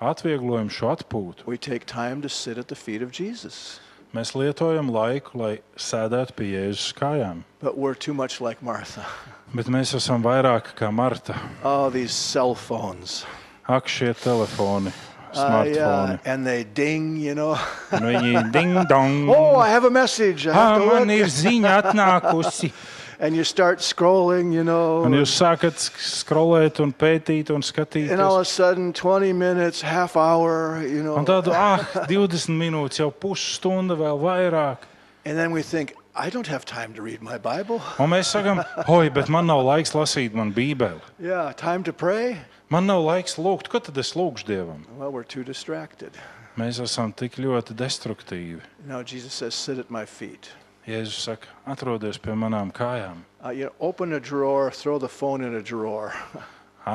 atvieglojumu, 0.01 0.71
šo 0.71 0.89
atpūtu? 0.95 1.45
We 1.45 1.57
take 1.57 1.85
time 1.85 2.23
to 2.23 2.29
sit 2.29 2.57
at 2.57 2.67
the 2.67 2.75
feet 2.75 3.03
of 3.03 3.11
Jesus. 3.11 3.79
Mēs 4.15 4.33
lietojam 4.33 4.89
laiku, 4.89 5.35
lai 5.35 5.59
sēdētu 5.75 6.33
pie 6.35 6.49
Jēzus 6.55 6.93
kājām. 6.93 7.43
But 7.59 7.77
we're 7.77 7.93
too 7.93 8.15
much 8.15 8.41
like 8.41 8.63
Martha. 8.63 9.05
Bet 9.53 9.67
mēs 9.67 9.93
esam 9.93 10.23
vairāk 10.23 10.73
kā 10.75 10.91
Marta. 10.91 11.35
Oh, 11.63 11.91
these 11.91 12.11
cell 12.11 12.55
phones. 12.55 13.23
Ak, 13.67 13.87
šie 13.87 14.13
telefoni, 14.15 14.91
Uh, 15.37 15.65
yeah, 15.67 16.17
and 16.25 16.47
they 16.47 16.63
ding, 16.63 17.15
you 17.17 17.35
know. 17.35 17.51
Un 17.91 17.99
Viņi 18.01 18.51
ding 18.51 18.73
dong. 18.89 19.29
oh, 19.35 19.57
I 19.57 19.69
have 19.69 19.83
a 19.83 19.89
message. 19.91 20.47
I 20.47 20.53
have 20.53 20.81
Ah, 20.81 20.85
man 20.85 21.09
ir 21.11 21.25
ziņa 21.25 21.83
atnākusi. 21.83 22.71
And 23.19 23.35
you 23.35 23.43
start 23.43 23.79
scrolling, 23.79 24.53
you 24.53 24.63
know. 24.63 25.03
Un 25.03 25.11
jūs 25.11 25.29
sākat 25.37 25.77
sk- 25.77 26.01
skrolēt, 26.23 26.79
un 26.79 26.93
pētīt, 26.93 27.49
un 27.49 27.61
And 27.61 28.21
all 28.21 28.37
of 28.39 28.39
skatīties. 28.39 28.41
a 28.41 28.45
sudden, 28.45 28.93
20 28.93 29.33
minutes, 29.33 29.81
half 29.81 30.15
hour, 30.15 30.81
you 30.81 31.03
know. 31.03 31.17
Un 31.17 31.25
tādu, 31.25 31.51
ah, 31.53 31.85
20 32.07 32.47
minūtes, 32.57 32.97
jau 32.97 33.11
pusstunda, 33.13 33.97
vēl 33.97 34.17
vairāk. 34.21 34.77
And 35.25 35.37
then 35.37 35.51
we 35.51 35.61
think, 35.61 35.93
I 36.15 36.29
don't 36.31 36.47
have 36.47 36.63
time 36.65 36.93
to 36.93 37.01
read 37.03 37.21
my 37.21 37.37
Bible. 37.37 37.81
Un 37.99 38.09
mēs 38.09 38.31
sakām, 38.33 38.63
oi, 38.89 39.09
bet 39.09 39.29
man 39.29 39.45
nav 39.45 39.61
laiks 39.65 39.93
lasīt 39.93 40.33
man 40.33 40.51
Bībeli. 40.53 41.01
Yeah, 41.19 41.51
time 41.53 41.83
to 41.83 41.93
pray. 41.93 42.37
Man 42.67 42.83
nav 42.83 42.99
laiks 42.99 43.37
lūgt, 43.39 43.69
ko 43.71 43.79
tad 43.79 43.95
es 43.95 44.09
lūgšu 44.11 44.43
Dievam? 44.43 44.81
Well, 44.97 45.13
we're 45.15 45.23
too 45.23 45.43
distracted. 45.47 46.17
Mēs 46.59 46.81
esam 46.83 47.13
tik 47.15 47.37
ļoti 47.39 47.71
destruktīvi. 47.79 48.59
Now, 48.83 48.99
Jesus 49.07 49.37
says, 49.39 49.55
sit 49.55 49.79
at 49.79 49.87
my 49.89 50.03
feet. 50.03 50.49
Jēzus 50.83 51.21
saka, 51.29 51.47
atrodies 51.63 52.19
pie 52.19 52.35
manām 52.35 52.73
kājām. 52.75 53.21
Uh, 53.39 53.53
you 53.55 53.69
know, 53.69 53.73
open 53.79 54.11
a 54.11 54.19
drawer, 54.19 54.69
throw 54.69 54.97
the 54.99 55.07
phone 55.07 55.47
in 55.47 55.55
a 55.55 55.61
drawer. 55.61 56.11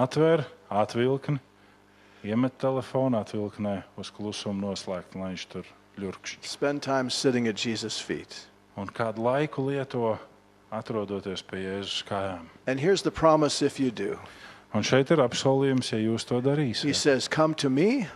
Atver, 0.03 0.45
atvilkni, 0.69 1.41
iemet 2.21 2.61
telefonu, 2.61 3.23
atvilknē 3.25 3.79
uz 3.97 4.13
klusumu 4.13 4.67
noslēgt, 4.67 5.17
lai 5.17 5.33
viņš 5.33 5.49
tur 5.57 5.73
ļurkšķi. 5.97 6.53
Spend 6.53 6.85
time 6.85 7.09
sitting 7.09 7.49
at 7.49 7.57
Jesus' 7.57 7.97
feet. 7.97 8.45
Un 8.77 8.93
kādu 8.93 9.25
laiku 9.25 9.65
lieto, 9.71 10.19
atrodoties 10.69 11.41
pie 11.41 11.65
Jēzus 11.65 12.05
kājām. 12.13 12.45
And 12.67 12.77
here's 12.77 13.01
the 13.01 13.11
promise 13.11 13.63
if 13.65 13.81
you 13.81 13.91
do 13.91 14.21
Un 14.75 14.83
šeit 14.83 15.11
ir 15.11 15.19
apsolījums, 15.21 15.93
ja 15.93 15.99
jūs 15.99 16.25
to 16.27 16.37
He 16.41 16.47
darīsiet. 16.49 16.95
says, 16.95 17.29
Come 17.29 17.55
to 17.55 17.69
me, 17.71 18.07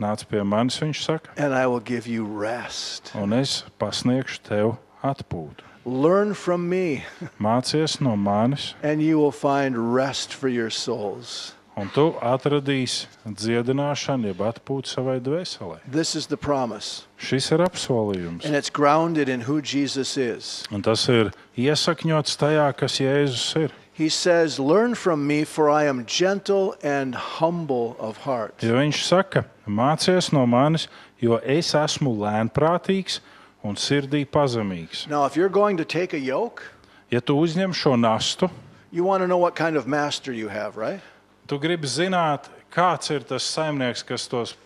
Nāc 0.00 0.26
pie 0.28 0.42
manis, 0.44 0.78
viņš 0.80 1.02
saka, 1.04 1.30
and 1.38 1.54
I 1.54 1.66
will 1.66 1.80
give 1.80 2.06
you 2.06 2.24
rest. 2.24 3.12
un 3.14 3.32
es 3.32 3.64
pasniegšu 3.80 4.40
tev 4.44 4.76
atpūtu. 5.02 5.62
Learn 5.86 6.34
from 6.34 6.68
me, 6.68 7.04
Mācies 7.40 8.00
no 8.00 8.16
manis, 8.16 8.74
and 8.82 9.00
you 9.02 9.18
will 9.18 9.32
find 9.32 9.94
rest 9.94 10.32
for 10.34 10.48
your 10.48 10.68
souls. 10.70 11.52
un 11.76 11.88
tu 11.94 12.12
atradīsi 12.24 13.06
dziedināšanu, 13.26 14.30
jeb 14.32 14.38
atpūtu 14.40 14.88
savai 14.88 15.18
dvēselē. 15.20 15.78
This 15.90 16.14
is 16.16 16.26
the 16.26 16.36
promise, 16.36 17.04
Šis 17.18 17.50
ir 17.52 17.58
apsolījums. 17.58 18.44
and 18.44 18.54
it's 18.56 18.70
grounded 18.70 19.28
in 19.28 19.42
who 19.42 19.60
Jesus 19.62 20.16
is. 20.16 20.64
Un 20.72 20.82
tas 20.82 21.08
ir 21.08 21.30
iesakņots 21.56 22.36
tajā, 22.40 22.76
kas 22.76 22.98
Jēzus 23.00 23.56
ir. 23.64 23.72
He 23.96 24.10
says, 24.10 24.58
Learn 24.58 24.94
from 24.94 25.26
me, 25.26 25.44
for 25.44 25.70
I 25.70 25.84
am 25.84 26.04
gentle 26.04 26.74
and 26.82 27.14
humble 27.14 27.96
of 27.98 28.18
heart. 28.18 28.60
Jo 28.60 28.76
viņš 28.76 29.02
saka, 29.08 29.46
mācies 29.66 30.32
no 30.36 30.44
manis, 30.46 30.84
jo 31.18 31.38
es 31.40 31.72
esmu 31.72 32.12
lēnprātīgs 32.20 33.20
un 33.64 33.74
sirdī 33.74 34.26
pazemīgs. 34.26 35.06
Now, 35.08 35.24
if 35.24 35.34
you're 35.34 35.48
going 35.48 35.78
to 35.78 35.84
take 35.84 36.12
a 36.12 36.20
yoke, 36.20 36.62
Ja 37.10 37.20
tu 37.20 37.36
uzņem 37.38 37.72
šo 37.72 37.94
nastu, 37.96 38.50
you 38.90 39.04
want 39.04 39.22
to 39.22 39.26
know 39.28 39.38
what 39.38 39.54
kind 39.54 39.76
of 39.76 39.86
master 39.86 40.32
you 40.32 40.48
have, 40.48 40.76
right? 40.76 41.00
tu 41.46 41.58
gribi 41.58 41.86
zināt, 41.86 42.50
kāds 42.74 43.10
ir 43.14 43.22
tas 43.22 43.44
saimnieks, 43.46 44.02
kas 44.04 44.26
tos, 44.28 44.56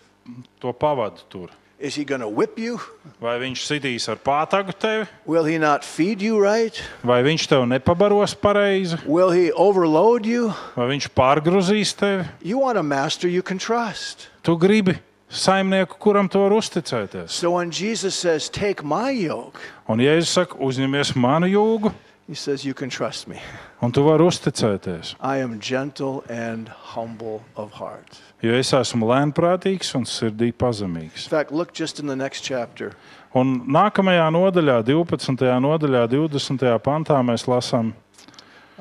to 0.59 0.73
pavada 0.73 1.21
tur. 1.29 1.49
Is 1.81 1.95
he 1.95 2.03
going 2.05 2.21
to 2.21 2.29
whip 2.29 2.59
you? 2.59 2.77
Vai 3.19 3.39
viņš 3.41 3.63
sitīs 3.65 4.05
ar 4.11 4.19
pātagu 4.21 4.73
tevi, 4.77 5.07
Will 5.25 5.45
he 5.49 5.57
not 5.57 5.83
feed 5.83 6.21
you 6.21 6.37
right? 6.39 6.77
vai 7.03 7.23
viņš 7.25 7.47
tev 7.49 7.65
nepabaros 7.65 8.35
pareizi, 8.37 8.99
Will 9.05 9.31
he 9.31 9.51
overload 9.51 10.25
you? 10.29 10.53
vai 10.77 10.87
viņš 10.93 11.09
pārgruzīs 11.17 11.95
tevi. 11.97 12.27
You 12.45 12.59
want 12.61 12.77
a 12.77 12.83
master 12.83 13.27
you 13.27 13.41
can 13.41 13.57
trust. 13.57 14.29
Tu 14.43 14.53
gribi 14.57 14.99
saimnieku, 15.31 15.97
kuram 15.97 16.29
tu 16.29 16.37
vari 16.39 16.55
uzticēties. 16.61 17.29
So 17.33 17.51
when 17.57 17.71
Jesus 17.71 18.13
says, 18.15 18.49
Take 18.49 18.83
my 18.83 19.09
yoke, 19.09 19.57
Un, 19.89 19.99
ja 19.99 20.13
es 20.21 20.29
saku, 20.29 20.57
uzņemies 20.61 21.15
manu 21.17 21.47
jūgu, 21.49 21.91
he 22.31 22.35
says, 22.35 22.63
You 22.63 22.73
can 22.73 22.87
trust 22.89 23.27
me. 23.27 23.41
un 23.83 23.91
tu 23.91 24.03
vari 24.07 24.23
uzticēties, 24.23 25.15
I 25.19 25.41
am 25.43 25.59
gentle 25.59 26.23
and 26.29 26.69
humble 26.95 27.41
of 27.59 27.73
heart. 27.75 28.21
jo 28.41 28.55
es 28.55 28.71
esmu 28.71 29.05
lēnprātīgs 29.11 29.91
un 29.99 30.05
sirdī 30.07 30.53
pazemīgs. 30.55 31.27
In 31.27 31.33
fact, 31.35 31.51
look 31.51 31.73
just 31.75 31.99
in 31.99 32.07
the 32.07 32.15
next 32.15 32.41
chapter. 32.47 32.93
Un 33.35 33.61
nākamajā 33.67 34.29
nodaļā, 34.31 34.79
12. 34.87 35.35
nodaļā, 35.63 36.07
20. 36.09 36.79
pantā, 36.83 37.19
mēs 37.23 37.47
lasām 37.51 37.93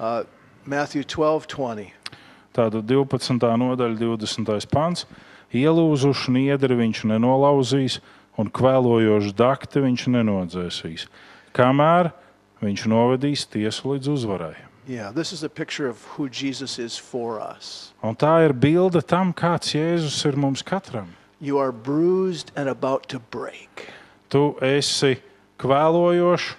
Uh, 0.00 0.22
Matthew 0.64 1.02
12 1.04 1.46
20. 1.50 1.90
tādu 2.56 2.80
12. 2.82 3.36
nodaļu, 3.60 4.16
20. 4.16 4.66
pants. 4.72 5.04
Ielūzušu 5.52 6.32
niedri 6.32 6.76
viņš 6.78 7.02
nenolauzīs, 7.10 7.98
un 8.38 8.48
kvēlojošu 8.48 9.34
dakti 9.36 9.82
viņš 9.84 10.06
nenodzēsīs. 10.14 11.04
Kamēr 11.52 12.12
viņš 12.60 12.86
novedīs 12.90 13.46
tiesu 13.48 13.94
līdz 13.94 14.12
uzvarai. 14.12 14.56
Yeah, 14.88 15.12
this 15.12 15.32
is 15.32 15.42
a 15.44 15.48
picture 15.48 15.88
of 15.88 16.02
who 16.16 16.28
Jesus 16.28 16.78
is 16.78 16.96
for 16.96 17.38
us. 17.40 17.92
Un 18.02 18.16
tā 18.16 18.40
ir 18.44 18.52
bilde 18.52 19.02
tam, 19.02 19.32
kāds 19.32 19.74
Jēzus 19.76 20.24
ir 20.26 20.36
mums 20.36 20.62
katram. 20.62 21.12
You 21.40 21.58
are 21.58 21.72
bruised 21.72 22.50
and 22.56 22.68
about 22.68 23.08
to 23.08 23.20
break. 23.20 23.88
Tu 24.28 24.56
esi 24.60 25.20
kvēlojošs 25.60 26.54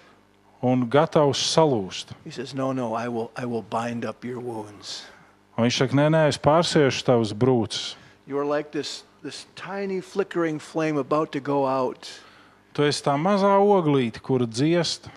un 0.62 0.86
gatavs 0.90 1.42
salūst. 1.42 2.14
He 2.24 2.32
says, 2.32 2.54
No, 2.54 2.72
no, 2.72 2.94
I 2.94 3.08
will, 3.08 3.32
I 3.36 3.46
will 3.46 3.64
bind 3.64 4.06
up 4.06 4.24
your 4.26 4.40
wounds. 4.40 5.08
Un 5.58 5.66
viņš 5.66 5.82
saka, 5.84 5.98
nē, 5.98 6.08
nē, 6.14 6.28
es 6.32 6.40
pārsiešu 6.42 7.04
tavus 7.06 7.34
brūces. 7.34 7.96
You 8.26 8.38
are 8.40 8.46
like 8.46 8.72
this, 8.72 9.04
this 9.24 9.46
tiny 9.56 10.00
flickering 10.00 10.60
flame 10.60 10.98
about 10.98 11.32
to 11.34 11.40
go 11.40 11.68
out. 11.68 12.08
Tu 12.74 12.86
esi 12.88 13.04
tā 13.04 13.18
mazā 13.20 13.58
oglīte, 13.60 14.22
kura 14.24 14.48
dziest. 14.48 15.10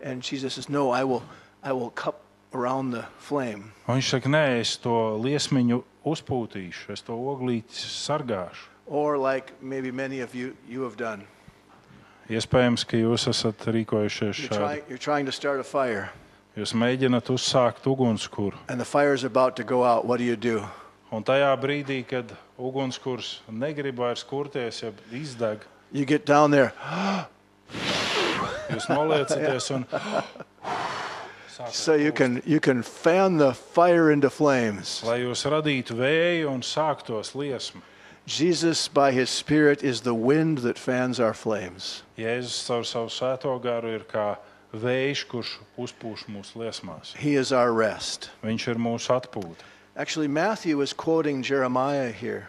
And 0.00 0.22
Jesus 0.22 0.54
says, 0.54 0.68
No, 0.68 0.90
I 0.90 1.04
will, 1.04 1.22
I 1.62 1.72
will 1.72 1.90
cup 1.90 2.20
around 2.54 2.92
the 2.92 3.04
flame. 3.18 3.72
Un 3.88 3.98
viņš 3.98 4.10
saka, 4.14 4.28
nē, 4.28 4.60
es 4.60 4.76
to 4.78 4.92
liesmiņu 5.20 5.82
uzpūtīšu, 6.06 6.92
es 6.94 7.02
to 7.02 7.12
oglīti 7.12 7.74
sargāšu. 7.82 8.68
Or 8.86 9.18
like 9.18 9.52
maybe 9.60 9.90
many 9.90 10.20
of 10.20 10.34
you, 10.34 10.56
you 10.68 10.82
have 10.82 10.96
done. 10.96 11.26
Iespējams, 12.30 12.84
ka 12.88 12.96
jūs 12.96 13.26
esat 13.28 13.66
rīkojušies 13.72 14.38
You're 14.38 14.48
šādi. 14.52 14.56
trying, 14.58 14.82
you're 14.88 14.98
trying 14.98 15.26
to 15.26 15.32
start 15.32 15.60
a 15.60 15.64
fire, 15.64 16.10
Jūs 16.56 16.72
mēģināt 16.74 17.28
uzsākt 17.30 17.84
ugunskura. 17.86 18.56
and 18.68 18.80
the 18.80 18.84
fire 18.84 19.14
is 19.14 19.24
about 19.24 19.56
to 19.56 19.64
go 19.64 19.84
out. 19.84 20.04
What 20.06 20.18
do 20.18 20.24
you 20.24 20.36
do? 20.36 20.64
Un 21.12 21.24
tajā 21.24 21.54
brīdī, 21.60 22.06
kad 22.06 22.36
ugunskurs 22.58 23.40
negrib 23.50 23.96
vairs 23.96 24.24
kurties, 24.24 24.82
ja 24.82 24.90
izdeg, 25.12 25.60
You 25.90 26.04
get 26.04 26.26
down 26.26 26.50
there. 26.50 26.72
jūs 28.70 28.88
noliecaties 28.92 29.70
un 29.74 29.86
So 31.72 31.94
you 31.94 32.12
can, 32.12 32.40
you 32.46 32.60
can 32.60 32.84
fan 32.84 33.36
the 33.36 33.52
fire 33.52 34.12
into 34.12 34.30
flames. 34.30 35.02
lai 35.02 35.18
jūs 35.24 35.42
radītu 35.50 35.96
vēju 35.98 36.52
un 36.52 36.60
sāktos 36.62 37.34
liesma. 37.34 37.82
Jesus, 38.26 38.86
by 38.86 39.10
his 39.10 39.28
Spirit, 39.30 39.82
is 39.82 40.02
the 40.02 40.14
wind 40.14 40.58
that 40.58 40.78
fans 40.78 41.18
our 41.18 41.34
flames. 41.34 42.02
Jēzus 42.16 42.60
caur 42.66 42.84
savu 42.84 43.08
svēto 43.10 43.56
garu 43.62 43.96
ir 43.96 44.04
kā 44.06 44.36
vējš, 44.72 45.24
kurš 45.32 45.56
uzpūš 45.80 46.26
mūsu 46.28 46.62
liesmās. 46.62 47.16
He 47.16 47.34
is 47.34 47.50
our 47.50 47.72
rest. 47.72 48.30
Viņš 48.44 48.68
ir 48.68 48.78
mūsu 48.78 49.10
atpūta. 49.16 49.64
Actually, 49.96 50.28
Matthew 50.28 50.80
is 50.80 50.92
quoting 50.92 51.42
Jeremiah 51.42 52.12
here 52.12 52.48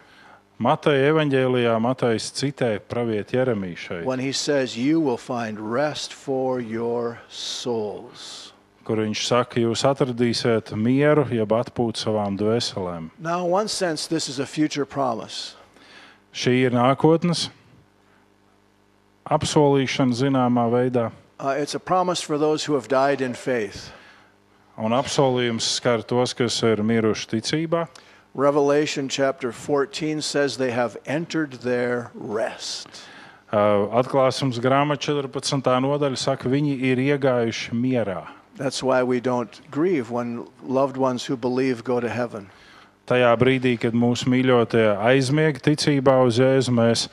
Mateja 0.60 1.08
evanģēlijā 1.14 1.72
Matejs 1.80 2.26
citē 2.36 2.74
pravieti 2.84 3.38
Jeremiju 3.38 3.76
šeit, 3.80 4.04
when 4.04 4.20
he 4.20 4.32
says, 4.32 4.76
You 4.76 5.00
will 5.00 5.16
find 5.16 5.58
rest 5.58 6.12
for 6.12 6.60
your 6.60 7.18
souls. 7.28 8.52
kur 8.84 8.98
viņš 9.00 9.22
saka, 9.24 9.60
jūs 9.62 9.84
atradīsiet 9.86 10.72
mieru, 10.76 11.24
jeb 11.32 11.52
atpūtu 11.54 12.02
savām 12.02 12.36
dvēselēm. 12.36 13.10
Now, 13.18 13.44
in 13.46 13.50
one 13.52 13.68
sense, 13.68 14.06
this 14.08 14.28
is 14.28 14.38
a 14.40 14.46
future 14.46 14.84
promise. 14.84 15.54
Šī 16.34 16.66
ir 16.66 16.74
nākotnes 16.76 17.48
apsolīšana 19.30 20.12
zināmā 20.16 20.68
veidā, 20.72 21.10
Uh, 21.40 21.54
it's 21.56 21.74
a 21.74 21.80
promise 21.80 22.20
for 22.20 22.36
those 22.36 22.64
who 22.64 22.74
have 22.74 22.86
died 22.88 23.22
in 23.22 23.32
faith. 23.32 23.90
un 24.76 24.92
apsolījums 24.92 25.64
skar 25.78 26.02
tos, 26.04 26.34
kas 26.34 26.62
ir 26.62 26.82
miruši 26.84 27.28
ticībā. 27.32 27.86
Revelation 28.34 29.08
chapter 29.08 29.50
14 29.52 30.20
says 30.22 30.56
they 30.56 30.70
have 30.70 30.96
entered 31.04 31.52
their 31.64 32.10
rest. 32.14 32.88
Uh, 33.52 33.90
Atklāsums 33.90 34.60
grāmatā 34.62 35.02
14. 35.18 35.58
nodaļa 35.82 36.16
saka, 36.16 36.48
viņi 36.48 36.76
ir 36.92 37.02
iegājuši 37.02 37.74
mierā. 37.74 38.28
That's 38.54 38.82
why 38.82 39.02
we 39.02 39.18
don't 39.18 39.60
grieve 39.70 40.10
when 40.10 40.46
loved 40.62 40.96
ones 40.96 41.24
who 41.26 41.36
believe 41.36 41.82
go 41.82 41.98
to 41.98 42.08
heaven. 42.08 42.50
Tajā 43.10 43.32
brīdī, 43.40 43.74
kad 43.80 43.96
mūsu 43.96 44.30
mīļotie 44.30 44.84
aizmiega 44.94 45.58
ticībā 45.64 46.20
uz 46.22 46.38
Jēzu, 46.38 46.70
mēs 46.70 47.08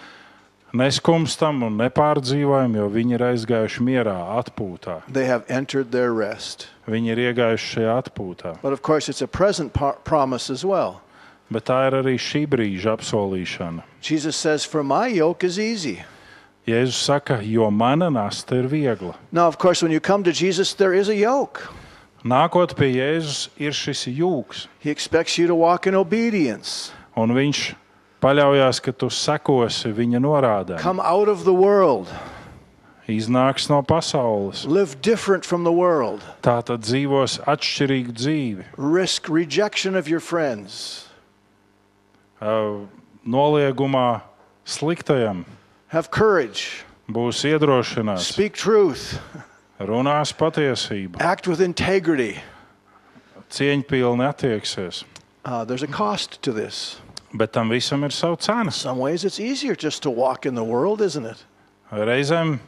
neskumstam 0.78 1.64
un 1.66 1.80
nepārdzīvojam, 1.82 2.76
jo 2.78 2.86
viņi 2.94 3.18
ir 3.18 3.26
aizgājuši 3.32 3.88
mierā, 3.88 4.18
atpūtā. 4.38 5.00
They 5.10 5.26
have 5.26 5.50
entered 5.50 5.90
their 5.92 6.14
rest. 6.14 6.68
Viņi 6.86 7.16
ir 7.16 7.24
iegājuši 7.32 7.74
šajā 7.74 7.98
atpūtā. 8.04 8.54
But 8.62 8.74
of 8.74 8.84
course, 8.84 9.10
it's 9.10 9.24
a 9.24 9.28
present 9.28 9.74
par- 9.74 9.98
promise 10.04 10.52
as 10.52 10.64
well. 10.64 11.02
Bet 11.50 11.66
tā 11.66 11.88
ir 11.88 11.94
arī 12.04 12.18
šī 12.20 12.46
brīža 12.48 12.98
apsolīšana. 12.98 13.84
Jesus 14.02 14.36
says, 14.36 14.66
For 14.66 14.84
my 14.84 15.08
yoke 15.08 15.44
is 15.44 15.58
easy. 15.58 16.04
Jēzus 16.68 17.00
saka, 17.00 17.40
jo 17.42 17.70
mana 17.72 18.10
nasta 18.12 18.56
ir 18.60 18.68
viegla. 18.68 19.16
Now, 19.32 19.48
of 19.48 19.58
course, 19.58 19.82
when 19.82 19.92
you 19.92 20.02
come 20.02 20.24
to 20.26 20.34
Jesus, 20.34 20.74
there 20.74 20.94
is 20.94 21.08
a 21.08 21.16
yoke. 21.16 21.62
Nākot 22.26 22.76
pie 22.76 22.92
Jēzus, 22.98 23.48
ir 23.58 23.72
šis 23.72 24.08
jūks, 24.12 24.68
He 24.80 24.90
expects 24.90 25.38
you 25.38 25.48
to 25.48 25.56
walk 25.56 25.88
in 25.88 25.96
obedience, 25.96 26.92
un 27.16 27.30
viņš 27.32 27.76
paļaujas, 28.20 28.82
ka 28.84 28.92
tu 28.92 29.08
sekosi 29.08 29.94
viņa 29.96 30.20
norādēm. 30.20 30.80
come 30.80 31.00
out 31.00 31.30
of 31.30 31.46
the 31.46 31.54
world, 31.54 32.10
Iznāks 33.08 33.70
no 33.70 33.82
pasaules. 33.82 34.66
live 34.66 35.02
different 35.02 35.46
from 35.46 35.64
the 35.64 35.72
world, 35.72 36.20
Tā 36.42 36.60
tad 36.66 36.82
dzīvos 36.82 37.40
atšķirīgu 37.48 38.12
dzīvi, 38.12 38.66
risk 38.76 39.30
rejection 39.30 39.96
of 39.96 40.10
your 40.10 40.20
friends, 40.20 41.07
Uh, 41.07 41.07
noliegumā 42.42 44.22
sliktajam 44.66 45.46
have 45.88 46.12
courage, 46.12 46.84
būs 47.10 47.44
iedrošināts, 47.48 48.34
speak 48.34 48.58
truth, 48.60 49.20
runās 49.80 50.34
patiesību, 50.36 51.20
act 51.20 51.48
with 51.48 51.62
integrity. 51.62 52.38
cieņpilni 53.50 54.26
attieksies. 54.28 55.06
Uh, 55.46 55.64
there's 55.64 55.84
a 55.84 55.88
cost 55.88 56.42
to 56.42 56.52
this. 56.52 57.00
Bet 57.34 57.54
tam 57.54 57.70
visam 57.70 58.04
ir 58.04 58.12
sava 58.12 58.38
cena. 58.38 58.72
Some 58.72 59.00
ways 59.00 59.24
it's 59.24 59.40
easier 59.40 59.76
just 59.76 60.04
to 60.04 60.10
walk 60.10 60.46
in 60.46 60.56
the 60.56 60.64
world, 60.64 61.02
isn't 61.02 61.26
it? 61.26 61.46
Reizēm, 61.92 62.60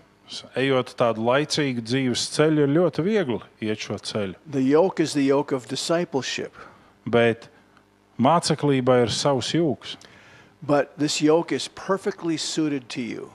ejot 0.55 0.93
tādu 0.95 1.23
laicīgu 1.27 1.83
dzīves 1.83 2.29
ceļu, 2.35 2.63
ir 2.63 2.73
ļoti 2.75 3.03
viegli 3.03 3.39
iet 3.67 3.83
šo 3.83 3.99
ceļu. 3.99 4.35
The 4.47 4.63
yoke 4.63 5.03
is 5.03 5.13
the 5.13 5.23
yoke 5.23 5.51
of 5.51 5.67
discipleship. 5.67 6.55
Bet 7.05 7.49
māceklībai 8.19 9.03
ir 9.05 9.13
savs 9.13 9.53
jūks. 9.55 9.95
But 10.61 10.97
this 10.97 11.21
yoke 11.21 11.51
is 11.51 11.69
perfectly 11.69 12.37
suited 12.37 12.89
to 12.89 13.01
you. 13.01 13.31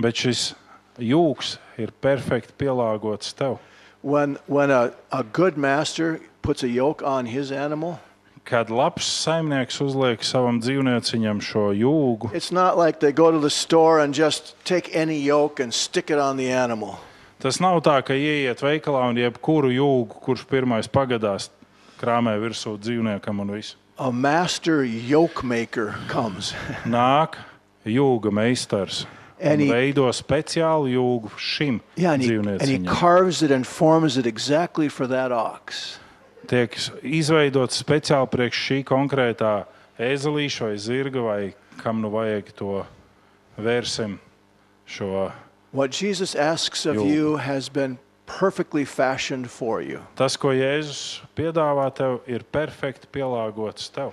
Bet 0.00 0.18
šis 0.18 0.54
jūks 0.98 1.56
ir 1.78 1.94
perfekti 2.02 2.54
pielāgots 2.58 3.34
tev. 3.34 3.58
When, 4.02 4.38
when 4.46 4.70
a, 4.70 4.92
a 5.12 5.22
good 5.22 5.56
master 5.56 6.20
puts 6.42 6.62
a 6.62 6.68
yoke 6.68 7.02
on 7.02 7.26
his 7.26 7.52
animal, 7.52 8.00
Kad 8.48 8.70
labs 8.70 9.04
saimnieks 9.04 9.76
uzliek 9.84 10.22
savam 10.24 10.56
dzīvnieciņam 10.62 11.42
šo 11.44 11.66
jūgu, 11.76 12.30
it's 12.32 12.48
not 12.50 12.78
like 12.78 12.98
they 12.98 13.12
go 13.12 13.30
to 13.30 13.38
the 13.38 13.50
store 13.50 14.00
and 14.00 14.14
just 14.14 14.54
take 14.64 14.88
any 14.96 15.18
yoke 15.20 15.60
and 15.60 15.74
stick 15.74 16.08
it 16.10 16.18
on 16.18 16.38
the 16.38 16.48
animal. 16.48 16.96
tas 17.38 17.60
nav 17.60 17.82
tā, 17.84 17.98
ka 18.02 18.16
ieiet 18.16 18.62
veikalā 18.64 19.04
un 19.10 19.20
jebkuru 19.20 19.68
jūgu, 19.74 20.22
kurš 20.24 20.46
pirmais 20.48 20.88
pagadās, 20.88 21.50
krāmē 22.00 22.38
virsū 22.40 22.78
dzīvniekam 22.80 23.44
un 23.44 23.52
viss. 23.58 23.76
A 23.98 24.12
master 24.12 24.84
yoke 24.84 25.42
maker 25.42 25.94
comes. 26.08 26.52
Nāk 26.86 27.34
jūga 27.86 28.30
meistars. 28.30 29.06
And 29.40 29.60
Un 29.60 29.66
he- 29.66 29.70
veido 29.72 30.06
speciālu 30.14 30.90
jūgu 30.94 31.30
šim 31.38 31.80
Yeah, 31.96 32.12
and 32.12 32.22
he, 32.22 32.34
and 32.34 32.46
he 32.62 32.78
dzīvniecim. 32.78 32.86
carves 32.86 33.42
it 33.42 33.50
and 33.50 33.66
forms 33.66 34.16
it 34.16 34.26
exactly 34.26 34.88
for 34.88 35.06
that 35.06 35.30
ox. 35.32 35.98
Tiek 36.46 36.74
izveidots 37.02 37.78
speciāli 37.82 38.30
priekš 38.30 38.62
šī 38.68 38.78
konkrētā 38.84 39.66
ēzelīša 39.98 40.68
vai 40.70 40.76
zirga, 40.78 41.22
vai 41.22 41.54
kam 41.82 42.00
nu 42.02 42.10
vajag 42.10 42.52
to 42.56 42.84
vērsim 43.58 44.18
šo. 44.86 45.30
What 45.72 45.90
Jesus 45.92 46.34
asks 46.34 46.86
of 46.86 46.96
Yoke. 46.96 47.06
you 47.06 47.36
has 47.36 47.68
been 47.68 47.98
perfectly 48.28 48.84
fashioned 48.84 49.50
for 49.50 49.80
you. 49.82 50.00
Tas, 50.16 50.36
ko 50.36 50.52
Jēzus 50.54 51.20
piedāvā 51.36 51.88
tev, 51.96 52.20
ir 52.28 52.44
perfekti 52.52 53.08
pielāgots 53.12 53.88
tev. 53.94 54.12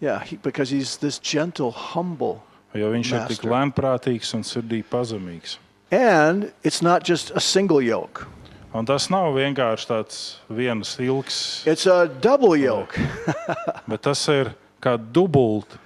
Yeah, 0.00 0.22
he, 0.22 0.36
because 0.36 0.70
he's 0.70 0.98
this 0.98 1.18
gentle, 1.18 1.72
humble. 1.72 2.42
Jo 2.76 2.90
viņš 2.92 3.12
ir 3.14 3.22
tik 3.30 3.44
Master. 3.44 3.50
lēnprātīgs 3.54 4.34
un 4.36 4.42
sirdī 4.44 4.82
pazemīgs. 4.84 5.56
And 5.90 6.52
it's 6.62 6.82
not 6.82 7.04
just 7.04 7.30
a 7.34 7.40
single 7.40 7.80
yoke, 7.80 8.26
Un 8.74 8.84
tas 8.84 9.06
nav 9.08 9.30
vienkārši 9.32 9.86
tāds 9.88 10.16
viens 10.52 10.90
ilgs, 11.00 11.62
it's 11.64 11.86
a 11.86 12.10
double 12.20 12.56
yoke. 12.58 12.98
bet 13.88 14.02
tas 14.04 14.20
ir 14.28 14.50
kā 14.84 14.98
dubult 14.98 15.78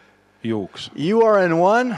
jūgs. 0.42 0.88
You 0.96 1.22
are 1.22 1.44
in 1.44 1.58
one, 1.60 1.94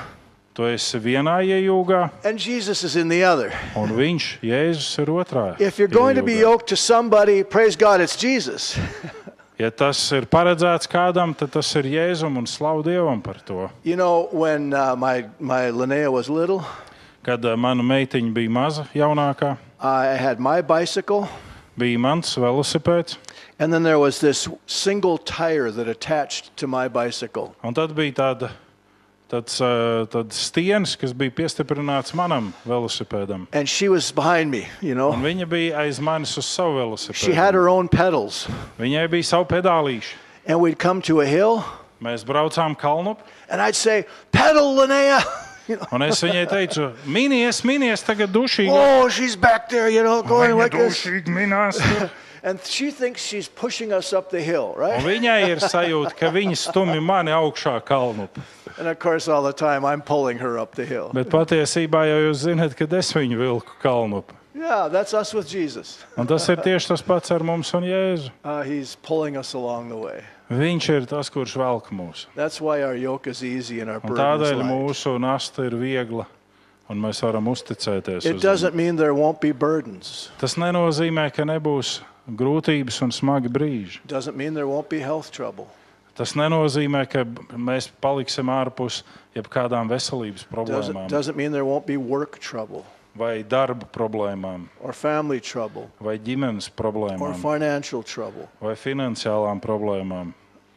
Tu 0.55 0.66
esi 0.68 0.98
vienā 1.00 1.38
iejūgā, 1.48 2.11
and 2.24 2.38
Jesus 2.38 2.84
is 2.84 2.94
in 2.96 3.09
the 3.09 3.22
other. 3.24 3.53
un 3.74 3.88
viņš, 3.96 4.38
Jēzus, 4.44 4.98
ir 5.00 5.07
otrā. 5.09 5.61
If 5.61 5.78
you're 5.78 5.88
going 5.88 6.16
to 6.16 6.22
be 6.22 6.34
iejūgā. 6.34 6.40
yoked 6.40 6.66
to 6.68 6.76
somebody, 6.76 7.42
praise 7.42 7.74
God, 7.76 8.00
it's 8.00 8.16
Jesus. 8.16 8.76
Ja 9.59 9.68
tas 9.70 9.98
ir 10.12 10.24
paredzēts 10.26 10.88
kādam, 10.90 11.36
tad 11.38 11.53
tas 11.55 11.68
ir 11.76 11.84
Jēzum 11.86 12.36
un 12.40 12.46
slavu 12.50 12.82
Dievam 12.82 13.20
par 13.22 13.36
to. 13.46 13.68
You 13.84 13.94
know, 13.96 14.28
when 14.32 14.72
uh, 14.74 14.96
my, 14.96 15.26
my 15.38 15.70
Linnea 15.70 16.11
was 16.11 16.28
little, 16.28 16.64
Kad 17.22 17.44
eh, 17.44 17.55
mana 17.55 17.82
meitiņa 17.84 18.32
bija 18.34 18.50
maza, 18.50 18.88
jaunākā, 18.94 19.57
I 19.78 20.16
had 20.18 20.40
my 20.40 20.62
bicycle, 20.62 21.28
bija 21.78 21.98
mans 22.00 22.34
velosipēds, 22.34 23.16
and 23.61 23.72
then 23.72 23.84
there 23.84 24.00
was 24.00 24.18
this 24.18 24.48
single 24.66 25.16
tire 25.18 25.70
that 25.70 25.86
attached 25.86 26.57
to 26.57 26.66
my 26.66 26.88
bicycle. 26.88 27.55
un 27.62 27.72
tad 27.74 27.94
bija 27.94 28.12
tāda. 28.12 28.50
Tāds, 29.33 29.55
ā, 29.64 30.05
tāds 30.12 30.37
stieņš, 30.51 30.91
kas 31.01 31.14
bija 31.16 31.33
piestiprināts 31.33 32.12
manam 32.12 32.51
velosipēdam. 32.68 33.47
And 33.57 33.66
she 33.68 33.89
was 33.89 34.11
behind 34.12 34.51
me, 34.53 34.66
you 34.83 34.93
Un 34.93 34.99
know. 34.99 35.12
viņa 35.16 35.47
bija 35.49 35.78
aiz 35.87 36.01
manis 36.05 36.37
uz 36.37 36.45
savu 36.45 36.74
She 37.14 37.33
had 37.33 37.55
velosipēdu. 37.55 37.55
her 37.57 37.68
own 37.68 37.89
pedals. 37.89 38.47
Viņai 38.78 39.07
bija 39.09 39.24
savu 39.24 39.47
pedālīšu. 39.49 40.12
And 40.47 40.61
we'd 40.61 40.78
come 40.78 41.01
to 41.03 41.20
a 41.20 41.26
hill, 41.26 41.64
Mēs 42.03 42.24
braucām 42.26 42.76
kalnu, 42.76 43.16
and 43.49 43.62
I'd 43.62 43.76
say, 43.76 44.05
Pedal, 44.33 44.74
Linnea! 44.76 45.22
You 45.68 45.76
know, 45.76 45.87
un 45.93 46.03
es 46.03 46.18
viņai 46.20 46.49
teicu, 46.51 46.89
minies, 47.07 47.61
minies, 47.62 48.03
tagad 48.03 48.33
dušīgi. 48.35 48.66
oh, 48.74 49.09
she's 49.09 49.37
back 49.37 49.68
there, 49.70 49.89
you 49.89 50.03
know, 50.03 50.20
going 50.20 50.51
Viņa 50.51 50.59
like 50.59 50.72
this. 50.72 50.99
dušīgi 51.07 51.30
minās. 51.30 51.78
tur. 52.43 52.51
And 52.51 52.61
she 52.64 52.90
thinks 52.90 53.22
she's 53.24 53.49
pushing 53.49 53.93
us 53.93 54.12
up 54.12 54.30
the 54.30 54.40
hill, 54.43 54.72
Un 54.76 54.80
right? 54.80 55.01
viņai 55.03 55.49
ir 55.49 55.57
sajūta, 55.72 56.14
ka 56.18 56.30
viņa 56.30 56.57
stumj 56.59 57.01
mani 57.03 57.30
augšā 57.30 57.80
kalnu. 57.84 58.28
And 58.78 58.88
of 58.88 58.99
course, 58.99 59.28
all 59.28 59.43
the 59.43 59.53
time, 59.53 59.84
I'm 59.84 60.01
pulling 60.03 60.38
her 60.38 60.59
up 60.59 60.74
the 60.74 60.84
hill. 60.84 61.11
Bet 61.14 61.28
patiesībā 61.28 62.07
jau 62.09 62.20
jūs 62.30 62.47
zināt, 62.49 62.74
ka 62.76 62.86
es 62.97 63.12
viņu 63.12 63.36
vilku 63.38 63.78
kalnu. 63.82 64.24
Yeah, 64.55 64.88
that's 64.88 65.14
us 65.14 65.32
with 65.34 65.49
Jesus. 65.49 66.05
Un 66.16 66.26
tas 66.26 66.47
ir 66.49 66.57
tieši 66.61 66.88
tas 66.93 67.03
pats 67.03 67.30
ar 67.32 67.40
mums 67.43 67.72
un 67.74 67.82
Jēzu. 67.84 68.30
Uh, 68.45 68.62
he's 68.62 68.97
pulling 69.03 69.36
us 69.36 69.55
along 69.55 69.88
the 69.88 69.97
way. 69.97 70.22
Viņš 70.53 70.88
ir 70.93 71.07
tas, 71.09 71.30
kurš 71.32 71.55
velk 71.57 71.88
mūs. 71.90 72.26
That's 72.36 72.61
why 72.61 72.82
our 72.82 72.95
yoke 72.95 73.26
is 73.26 73.43
easy 73.43 73.80
and 73.80 73.88
our 73.90 74.01
Un 74.05 74.09
burden 74.12 74.20
is 74.20 74.22
tādēļ 74.51 74.59
light. 74.59 74.70
mūsu 74.70 75.14
nasta 75.20 75.64
ir 75.64 75.72
viegla, 75.80 76.26
un 76.90 77.01
mēs 77.01 77.22
varam 77.24 77.49
uzticēties. 77.49 78.26
It 78.26 78.36
Uz 78.36 78.43
viņu. 78.43 78.43
doesn't 78.43 78.74
mean 78.76 78.97
there 78.97 79.14
won't 79.14 79.40
be 79.40 79.53
burdens. 79.53 80.28
Tas 80.38 80.55
nenozīmē, 80.61 81.32
ka 81.32 81.43
nebūs 81.49 82.01
grūtības 82.28 83.02
un 83.02 83.12
smagi 83.12 83.50
brīži. 83.52 84.00
It 84.04 84.08
doesn't 84.08 84.36
mean 84.36 84.54
there 84.54 84.66
won't 84.68 84.88
be 84.88 85.00
health 85.00 85.30
trouble. 85.32 85.68
Tas 86.14 86.34
nenozīmē, 86.36 87.06
ka 87.08 87.24
mēs 87.56 87.88
paliksim 88.04 88.50
ārpus 88.52 89.00
jebkādām 89.34 89.88
veselības 89.88 90.44
Doesn't, 90.44 90.52
problēmām, 90.52 91.08
doesn't 91.08 91.36
mean 91.36 91.52
there 91.52 91.64
won't 91.64 91.86
be 91.86 91.96
work 91.96 92.38
trouble 92.38 92.84
vai 93.16 93.42
darba 93.42 93.84
problēmām, 93.92 94.68
or 94.80 94.92
family 94.92 95.40
trouble 95.40 95.88
vai 96.00 96.18
ģimenes 96.18 96.68
or 96.68 96.76
problēmām, 96.76 97.34
financial 97.40 98.02
trouble. 98.02 98.48
vai 98.60 98.74
finansiālām 98.74 99.60
problēmām. 99.60 100.32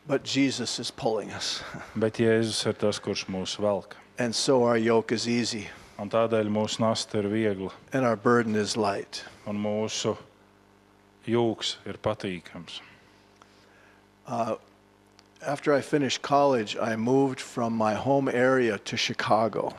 But 0.07 0.23
Jesus 0.23 0.79
is 0.79 0.91
pulling 0.91 1.31
us. 1.31 1.63
Bet 1.95 2.19
Jēzus 2.21 2.65
ir 2.67 2.73
tas, 2.73 2.99
kurš 2.99 3.25
mūs 3.27 3.57
velk. 3.59 3.95
And 4.19 4.33
so 4.35 4.63
our 4.63 4.77
yoke 4.77 5.11
is 5.11 5.27
easy 5.27 5.67
Un 5.97 6.09
tādēļ 6.11 6.49
mūsu 6.51 6.81
nasta 6.83 7.21
ir 7.21 7.29
viegla, 7.31 7.71
and 7.93 8.03
our 8.05 8.17
burden 8.17 8.55
is 8.55 8.75
light. 8.75 9.23
un 9.47 9.55
mūsu 9.55 10.17
jūks 11.27 11.77
ir 11.85 11.97
patīkams. 11.97 12.81
After 15.45 15.73
I 15.73 15.81
finished 15.81 16.21
college, 16.21 16.75
I 16.77 16.95
moved 16.95 17.39
from 17.39 17.73
my 17.73 17.93
home 17.93 18.27
area 18.27 18.77
to 18.79 18.97
Chicago. 18.97 19.73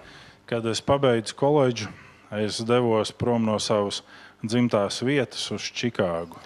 Kad 0.47 0.67
es 0.67 0.81
pabeidzu 0.81 1.35
koledžu, 1.35 1.89
es 2.31 2.61
devos 2.63 3.11
prom 3.11 3.45
no 3.45 3.59
savas 3.59 4.03
dzimtās 4.45 5.03
vietas 5.03 5.51
uz 5.51 5.63
Čikāgu. 5.75 6.39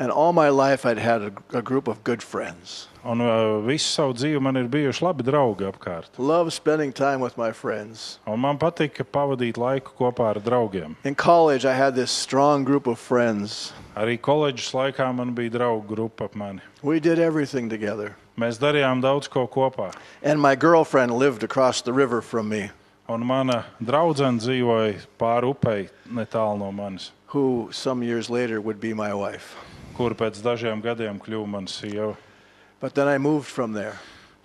And 0.00 0.12
all 0.12 0.32
my 0.32 0.48
life, 0.48 0.86
I'd 0.86 0.98
had 0.98 1.22
a, 1.22 1.32
a 1.58 1.60
group 1.60 1.88
of 1.88 2.04
good 2.04 2.22
friends. 2.22 2.86
Un 3.04 3.20
uh, 3.20 3.58
visu 3.66 3.88
savu 3.90 4.14
dzīvi 4.14 4.40
man 4.40 4.56
ir 4.56 4.68
bijuši 4.70 5.02
labi 5.02 5.24
draugi 5.26 5.66
apkārt. 5.66 6.18
Love 6.18 6.52
spending 6.52 6.92
time 6.92 7.20
with 7.20 7.36
my 7.36 7.50
friends. 7.50 8.20
Un 8.26 8.38
man 8.38 8.58
patika 8.58 9.02
pavadīt 9.02 9.58
laiku 9.58 9.96
kopā 9.98 10.28
ar 10.34 10.40
draugiem. 10.40 10.94
In 11.02 11.16
college, 11.16 11.64
I 11.64 11.74
had 11.74 11.96
this 11.96 12.12
strong 12.12 12.62
group 12.62 12.86
of 12.86 12.98
friends. 12.98 13.72
Arī 13.96 14.18
koledžas 14.18 14.70
laikā 14.70 15.12
man 15.14 15.34
bija 15.34 15.58
draugu 15.58 15.86
grupa 15.96 16.26
ap 16.26 16.36
mani. 16.36 16.60
We 16.82 17.00
did 17.00 17.18
everything 17.18 17.68
together. 17.68 18.14
Mēs 18.38 18.62
darījām 18.62 19.02
daudz 19.02 19.26
ko 19.26 19.48
kopā. 19.48 19.92
And 20.22 20.40
my 20.40 20.54
girlfriend 20.54 21.18
lived 21.18 21.42
across 21.42 21.82
the 21.82 21.92
river 21.92 22.22
from 22.22 22.48
me, 22.48 22.70
Un 23.08 23.22
mana 23.24 23.62
draudzene 23.80 24.36
dzīvoja 24.36 24.98
pāri 25.18 25.48
upei 25.48 25.86
netālu 26.12 26.58
no 26.60 26.70
manis, 26.70 27.10
who 27.32 27.70
some 27.72 28.02
years 28.02 28.28
later 28.28 28.60
would 28.60 28.78
be 28.78 28.92
my 28.92 29.14
wife. 29.14 29.56
Kur 29.98 30.14
pēc 30.14 30.38
dažiem 30.44 30.80
gadiem 30.82 31.18
kļuva 31.20 31.46
mana 31.58 31.66
sieva. 31.66 32.14
But 32.80 32.94
then 32.94 33.08
I 33.08 33.18
moved 33.18 33.48
from 33.50 33.72
there. 33.74 33.98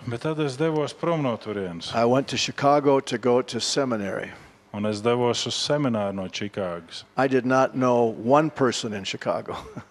Bet 0.07 0.21
tad 0.25 0.39
es 0.41 0.57
devos 0.57 0.91
prom 0.97 1.21
no 1.23 1.37
turienes. 1.37 1.93
I 1.95 2.03
went 2.05 2.27
to 2.29 2.37
Chicago 2.37 2.99
to 2.99 3.17
go 3.17 3.41
to 3.43 3.59
seminary. 3.61 4.31
Un 4.73 4.87
es 4.89 4.99
devos 5.05 5.45
uz 5.47 5.53
semināru 5.53 6.15
no 6.15 6.23
Čikāgas. 6.27 7.03
I 7.15 7.27
did 7.27 7.45
not 7.45 7.75
know 7.75 8.05
one 8.05 8.49
person 8.49 8.93
in 8.93 9.03
Chicago. 9.05 9.55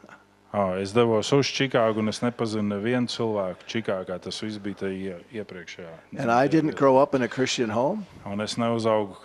Ah, 0.55 0.75
es 0.77 0.93
devos 0.93 1.31
uz 1.33 1.47
Čikāgu, 1.49 2.03
un 2.03 2.09
es 2.11 2.19
nepazinu 2.21 2.75
nevienu 2.77 3.09
cilvēku 3.09 3.65
Čikāgā. 3.67 4.19
Tas 4.21 4.37
viss 4.45 4.59
bija 4.61 4.83
tajā 4.83 4.93
ie- 4.93 5.41
iepriekšējā. 5.41 5.95
and 6.19 6.31
I 6.31 6.47
didn't 6.47 6.77
grow 6.77 6.99
up 6.99 7.15
in 7.15 7.23
a 7.23 7.29
Christian 7.29 7.71
home. 7.71 8.05
Un 8.27 8.39
es 8.43 8.57
neuzaugu 8.57 9.17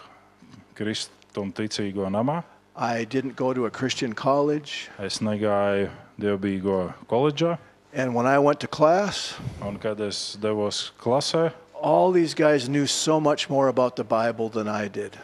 kristum 0.75 1.51
ticīgo 1.51 2.07
namā. 2.07 2.43
I 2.77 3.03
didn't 3.03 3.35
go 3.35 3.53
to 3.53 3.65
a 3.65 3.69
Christian 3.71 4.13
college. 4.13 4.88
Es 4.99 5.19
negāju 5.19 5.89
dievbijīgo 6.20 6.93
koledžā. 7.09 7.57
And 7.93 8.13
when 8.13 8.26
I 8.28 8.38
went 8.38 8.59
to 8.59 8.68
class, 8.68 9.36
Un 9.61 9.78
kad 9.78 9.99
es 10.01 10.38
devos 10.41 10.91
klasē, 11.01 11.51
all 11.82 12.11
these 12.11 12.34
guys 12.34 12.68
knew 12.68 12.86
so 12.86 13.20
much 13.20 13.49
more 13.49 13.68
about 13.70 13.95
the 13.95 14.03
Bible 14.03 14.49
than 14.49 14.68
I 14.68 14.88
did. 14.88 15.18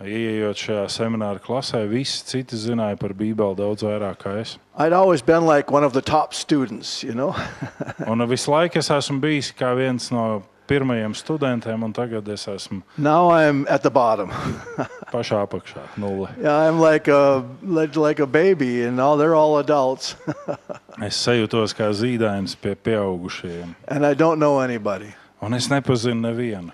Iejot 0.00 0.56
šajā 0.56 0.86
semināra 0.88 1.40
klasē, 1.44 1.82
visi 1.84 2.24
citi 2.24 2.56
zināja 2.56 2.96
par 2.96 3.12
Bībeli 3.12 3.58
daudz 3.58 3.84
vairāk 3.84 4.22
kā 4.22 4.38
es. 4.40 4.56
I'd 4.78 4.94
always 4.94 5.20
been 5.20 5.44
like 5.44 5.70
one 5.70 5.84
of 5.84 5.92
the 5.92 6.00
top 6.00 6.32
students, 6.32 7.02
you 7.04 7.12
know. 7.12 7.34
Un 8.08 8.24
visu 8.28 8.48
laiku 8.54 8.80
es 8.80 8.88
esmu 8.88 9.20
bijis 9.20 9.52
kā 9.52 9.74
viens 9.76 10.08
no 10.10 10.42
pirmajiem 10.70 11.14
studentiem, 11.18 11.82
un 11.82 11.92
tagad 11.92 12.28
es 12.30 12.46
esmu 12.48 12.80
now 12.96 13.28
I'm 13.34 13.66
at 13.68 13.82
the 13.82 13.90
bottom. 13.90 14.30
pašā 15.14 15.42
apakšā, 15.44 15.82
nulle. 15.98 16.30
yeah, 16.40 16.56
I'm 16.68 16.78
like 16.80 17.08
a 17.10 17.44
like, 17.62 17.96
like 17.96 18.20
a 18.22 18.26
baby, 18.26 18.84
and 18.86 19.00
all 19.00 19.16
they're 19.18 19.34
all 19.34 19.58
adults, 19.58 20.14
Es 21.00 21.16
sajūtos 21.26 21.72
kā 21.74 21.90
zīdainis 21.96 22.54
pie 22.60 22.74
pieaugušajiem, 22.76 23.74
and 23.88 24.06
I 24.06 24.14
don't 24.14 24.38
know 24.38 24.60
anybody, 24.60 25.14
un 25.42 25.54
es 25.54 25.68
nepazinu 25.68 26.20
nevienu. 26.30 26.72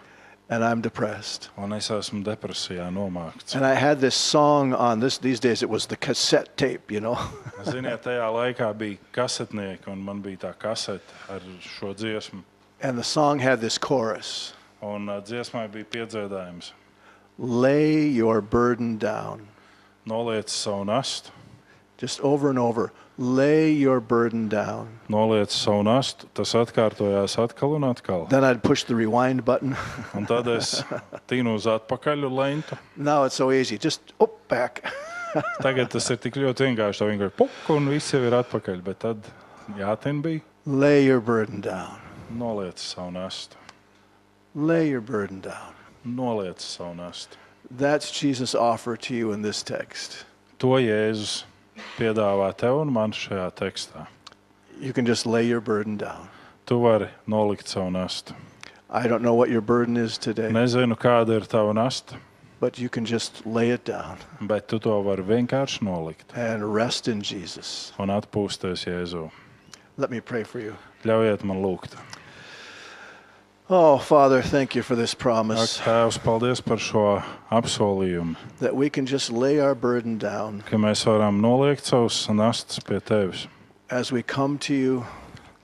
and 0.48 0.62
I'm 0.62 0.80
depressed. 0.80 1.48
Un 1.58 1.72
es 1.72 1.88
esmu 1.90 2.22
depresijā 2.22 2.84
nomākts. 2.94 3.56
And 3.56 3.66
I 3.66 3.74
had 3.74 3.98
this 4.00 4.14
song 4.14 4.74
on 4.74 5.00
this. 5.00 5.18
These 5.18 5.40
days, 5.40 5.60
it 5.64 5.68
was 5.68 5.86
the 5.86 5.96
cassette 5.96 6.56
tape, 6.56 6.92
you 6.92 7.00
know. 7.00 7.16
Ziniet, 7.66 8.04
tajā 8.04 8.28
laikā 8.30 8.68
bija 8.78 8.98
kasetnieki, 9.12 9.88
un 9.90 10.04
man 10.04 10.20
bija 10.22 10.38
tā 10.44 10.52
kasete 10.54 11.18
ar 11.34 11.42
šo 11.60 11.90
dziesmu. 11.98 12.44
And 12.80 12.98
the 12.98 13.04
song 13.04 13.38
had 13.38 13.60
this 13.60 13.78
chorus: 13.78 14.52
Un 14.82 15.08
uh, 15.08 15.20
dziesmai 15.20 15.68
bija 15.68 15.84
piedziedājums: 15.84 16.72
"Lay 17.38 18.06
your 18.06 18.40
burden 18.40 18.98
down." 18.98 19.48
Noliec 20.06 20.48
savu 20.48 20.84
nastu, 20.84 21.30
Just 21.98 22.20
over 22.20 22.50
and 22.50 22.58
over. 22.58 22.92
Lay 23.18 23.72
your 23.72 24.00
burden 24.00 24.48
down. 24.48 25.00
noliec 25.08 25.50
savu 25.50 25.82
nastu. 25.82 26.26
Tas 26.34 26.52
atkārtojās 26.54 27.36
atkal 27.40 27.74
un 27.76 27.82
atkal. 27.82 28.28
Then 28.28 28.44
I'd 28.44 28.62
push 28.62 28.84
the 28.84 28.94
rewind 28.94 29.44
button. 29.44 29.74
Un 30.14 30.26
tad 30.26 30.46
es 30.48 30.82
tīnu 31.26 31.56
uz 31.56 31.66
atpakaļ 31.66 32.28
lentu. 32.30 32.78
now 32.96 33.24
it's 33.24 33.34
so 33.34 33.50
easy. 33.50 33.78
Just 33.78 34.12
oh, 34.20 34.30
back. 34.48 34.84
Tagad 35.64 35.90
tas 35.90 36.10
ir 36.10 36.16
tik 36.16 36.36
ļoti 36.36 36.68
vienkārši. 36.68 37.00
Tā 37.02 37.10
vienkārši 37.10 37.36
puk, 37.36 37.50
un 37.72 37.88
viss 37.88 38.12
jau 38.12 38.20
ir 38.20 38.36
atpakaļ. 38.36 38.82
Bet 38.84 39.00
tad 39.00 39.32
jātin 39.78 40.20
bija 40.22 40.44
Lay 40.66 41.04
your 41.06 41.20
burden 41.20 41.60
down. 41.60 42.05
Noliec 42.36 42.78
savu 42.78 43.10
nastu. 43.10 43.56
Lay 44.54 44.88
your 44.88 45.00
burden 45.00 45.40
down. 45.40 45.74
Noliec 46.06 46.60
savu 46.60 46.94
nastu. 46.94 47.36
That's 47.70 48.10
Jesus' 48.10 48.54
offer 48.54 48.96
to 48.96 49.14
you 49.14 49.32
in 49.32 49.42
this 49.42 49.62
text. 49.62 50.24
To 50.58 50.66
Jēzus 50.78 51.44
piedāvā 51.98 52.52
tev 52.56 52.80
un 52.80 52.92
man 52.92 53.12
šajā 53.12 53.50
tekstā. 53.58 54.06
You 54.80 54.92
can 54.92 55.06
just 55.06 55.26
lay 55.26 55.46
your 55.46 55.60
burden 55.60 55.96
down. 55.96 56.28
Tu 56.66 56.78
vari 56.78 57.08
nolikt 57.26 57.68
savu 57.68 57.90
nastu. 57.90 58.34
I 58.88 59.08
don't 59.08 59.22
know 59.22 59.34
what 59.34 59.50
your 59.50 59.60
burden 59.60 59.96
is 59.96 60.16
today, 60.16 60.48
Nezinu, 60.48 60.96
kāda 60.96 61.40
ir 61.40 61.40
tava 61.40 61.74
nasta, 61.74 62.16
but 62.60 62.78
you 62.78 62.88
can 62.88 63.04
just 63.04 63.44
lay 63.44 63.70
it 63.70 63.84
down 63.84 64.18
bet 64.40 64.68
tu 64.68 64.78
to 64.78 65.02
vari 65.02 65.22
vienkārši 65.22 65.82
nolikt 65.82 66.36
and 66.36 66.72
rest 66.72 67.08
in 67.08 67.20
Jesus. 67.20 67.92
un 67.98 68.08
atpūsties 68.08 68.86
Jēzu. 68.86 69.30
Let 69.96 70.10
me 70.10 70.20
pray 70.20 70.44
for 70.44 70.60
you. 70.60 70.76
Ļaujiet 71.04 71.42
man 71.44 71.62
lūgt. 71.62 71.96
Oh, 73.68 73.98
Father, 73.98 74.42
thank 74.42 74.76
you 74.76 74.82
for 74.82 74.94
this 74.94 75.12
Ak, 75.12 75.18
promise 75.18 75.78
Tēvs, 75.80 76.18
paldies 76.22 76.60
par 76.64 76.76
šo 76.78 77.22
apsolījumu, 77.50 78.36
that 78.60 78.76
we 78.76 78.88
can 78.88 79.06
just 79.06 79.30
lay 79.32 79.58
our 79.58 79.74
burden 79.74 80.18
down 80.18 80.62
ka 80.70 80.76
mēs 80.76 81.02
varam 81.04 81.40
noliekt 81.42 81.82
savus 81.90 82.28
nastas 82.30 82.78
pie 82.84 83.00
tevis. 83.00 83.48
as 83.90 84.12
we 84.12 84.22
come 84.22 84.56
to 84.58 84.74
you, 84.74 85.04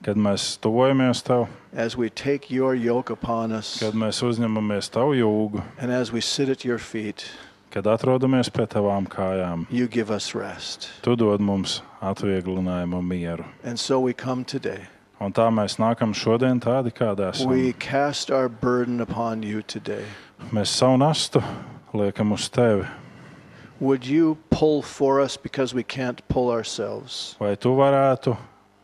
Kad 0.03 0.17
mēs 0.17 0.59
tuvojamies 0.59 1.23
tev, 1.23 1.47
as 1.73 1.97
we 1.97 2.11
take 2.11 2.51
your 2.51 2.75
yoke 2.75 3.09
upon 3.09 3.53
us, 3.53 3.79
kad 3.79 3.95
mēs 3.95 4.19
uzņemamies 4.21 4.91
tavu 4.91 5.15
jūgu, 5.15 5.63
and 5.79 5.93
as 5.93 6.11
we 6.11 6.21
sit 6.21 6.49
at 6.49 6.65
your 6.65 6.79
feet. 6.79 7.25
kad 7.71 7.85
atrodamies 7.85 8.51
pie 8.53 8.67
tavām 8.67 9.07
kājām, 9.07 9.67
you 9.71 9.87
give 9.87 10.11
us 10.11 10.35
rest. 10.35 10.91
tu 11.03 11.15
dod 11.15 11.41
mums 11.41 11.83
atvieglinājumu 12.03 12.99
un 12.99 13.09
mieru. 13.09 13.45
And 13.63 13.79
so 13.79 14.01
we 14.01 14.13
come 14.13 14.45
today. 14.45 14.89
Un 15.23 15.31
tā 15.31 15.45
mēs 15.55 15.77
nākam 15.79 16.11
šodien 16.17 16.59
tādi, 16.59 16.91
kādi 16.91 17.23
esam. 17.29 17.53
We 17.53 17.73
cast 17.79 18.31
our 18.31 18.49
burden 18.49 19.01
upon 19.01 19.45
you 19.47 19.63
today. 19.63 20.03
Mēs 20.51 20.73
savu 20.75 20.99
nastu 20.99 21.43
liekam 21.95 22.35
uz 22.35 22.49
tevi. 22.51 22.89
Would 23.79 24.07
you 24.07 24.39
pull 24.51 24.83
for 24.83 25.21
us 25.21 25.37
because 25.37 25.75
we 25.75 25.85
can't 25.85 26.27
pull 26.29 26.51
ourselves? 26.51 27.37
Vai 27.39 27.55
tu 27.55 27.71
varētu 27.79 28.35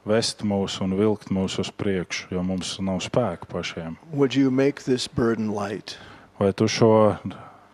vest 0.07 0.45
mūs 0.47 0.79
un 0.83 0.95
vilkt 0.99 1.33
mūs 1.35 1.59
uz 1.59 1.73
priekšu, 1.75 2.31
jo 2.35 2.43
mums 2.47 2.77
nav 2.79 3.03
spēka 3.03 3.51
pašiem? 3.51 3.99
Would 4.13 4.39
you 4.39 4.51
make 4.51 4.85
this 4.87 5.09
burden 5.09 5.51
light? 5.51 5.99
Vai 6.39 6.53
tu 6.53 6.71
šo 6.71 7.19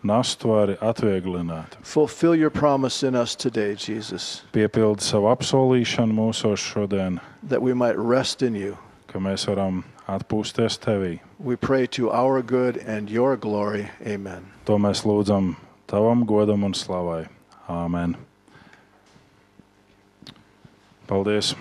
nastu 0.05 0.53
vari 0.53 0.77
atvieglināt? 0.81 1.77
Fulfill 1.83 2.35
your 2.35 2.49
promise 2.49 3.03
in 3.03 3.15
us 3.15 3.35
today, 3.35 3.75
Jesus, 3.75 4.43
Piepildi 4.53 5.01
savu 5.01 5.29
apsolīšanu 5.33 6.13
mūsos 6.13 6.61
šodien, 6.61 7.19
that 7.43 7.61
we 7.61 7.73
might 7.73 7.97
rest 7.97 8.41
in 8.41 8.55
you. 8.55 8.77
ka 9.15 9.19
mēs 9.23 9.45
varam 9.47 9.83
atpūsties 10.11 10.75
tevī. 10.83 11.19
We 11.39 11.55
pray 11.55 11.87
to 11.95 12.11
our 12.11 12.41
good 12.41 12.77
and 12.77 13.09
your 13.09 13.37
glory. 13.37 13.89
Amen. 14.05 14.51
To 14.65 14.75
mēs 14.77 15.05
lūdzam 15.07 15.55
tavam 15.87 16.25
godam 16.27 16.65
un 16.67 16.73
slavai. 16.73 17.27
Āmen. 17.69 18.17
Paldies! 21.07 21.55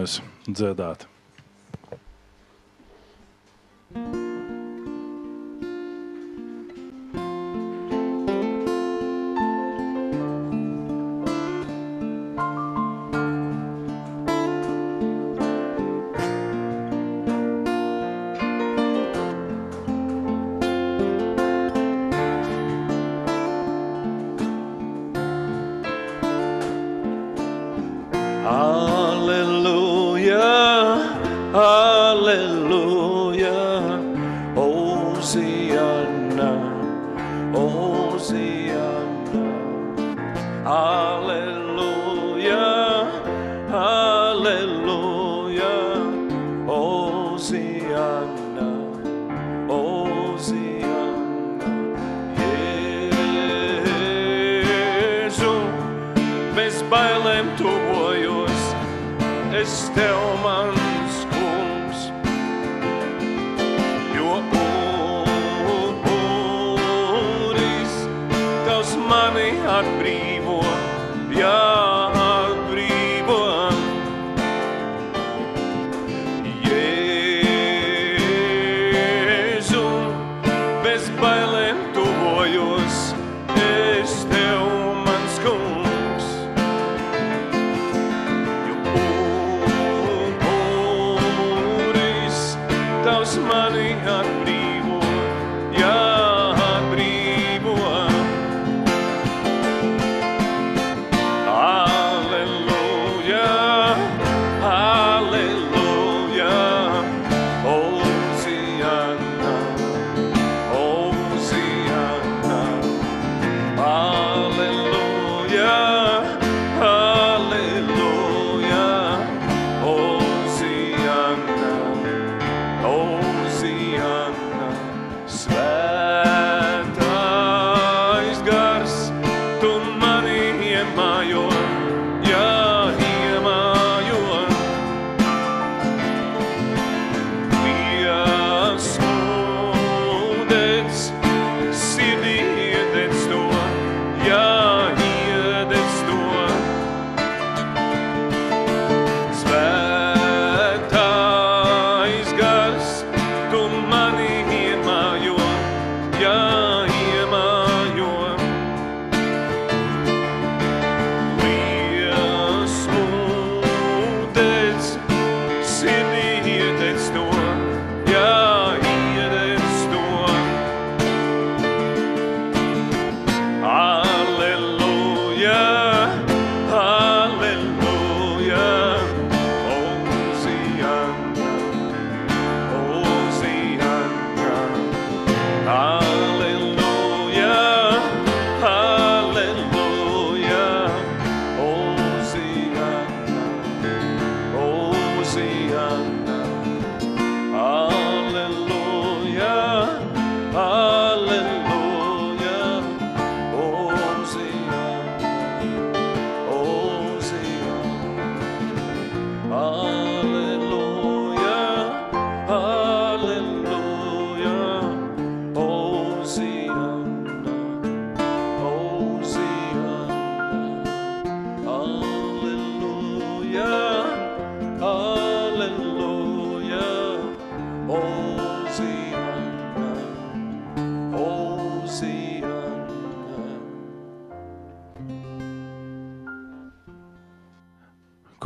Mēs 0.00 0.14
dziedāt. 0.48 1.02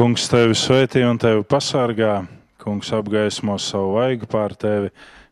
Kungs 0.05 0.27
tevi 0.29 0.53
svētī 0.53 1.01
un 1.09 1.17
tevi 1.17 1.41
pasargā. 1.49 2.27
Kungs 2.61 2.91
apgaismo 2.93 3.55
savu 3.57 3.95
vaigu 3.95 4.27
pār 4.29 4.53
tevi 4.53 4.91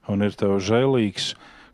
un 0.08 0.24
ir 0.24 0.32
tev 0.32 0.54
žēlīgs. 0.64 1.26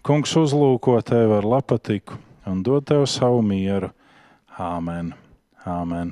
Kungs 0.03 0.33
uzlūko 0.41 0.97
tevi 1.07 1.37
ar 1.37 1.47
lapatiku 1.47 2.19
un 2.51 2.65
dod 2.66 2.89
tev 2.91 3.05
savu 3.07 3.39
mieru. 3.47 3.93
Āmen. 4.59 5.12
Āmen. 5.62 6.11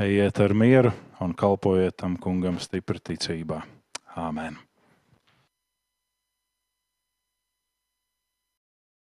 Ejiet 0.00 0.40
ar 0.40 0.56
mieru 0.56 0.94
un 1.20 1.36
kalpojiet 1.36 2.00
tam 2.00 2.16
kungam 2.16 2.56
stipri 2.56 3.04
ticībā. 3.04 3.60
Āmen. 4.16 4.56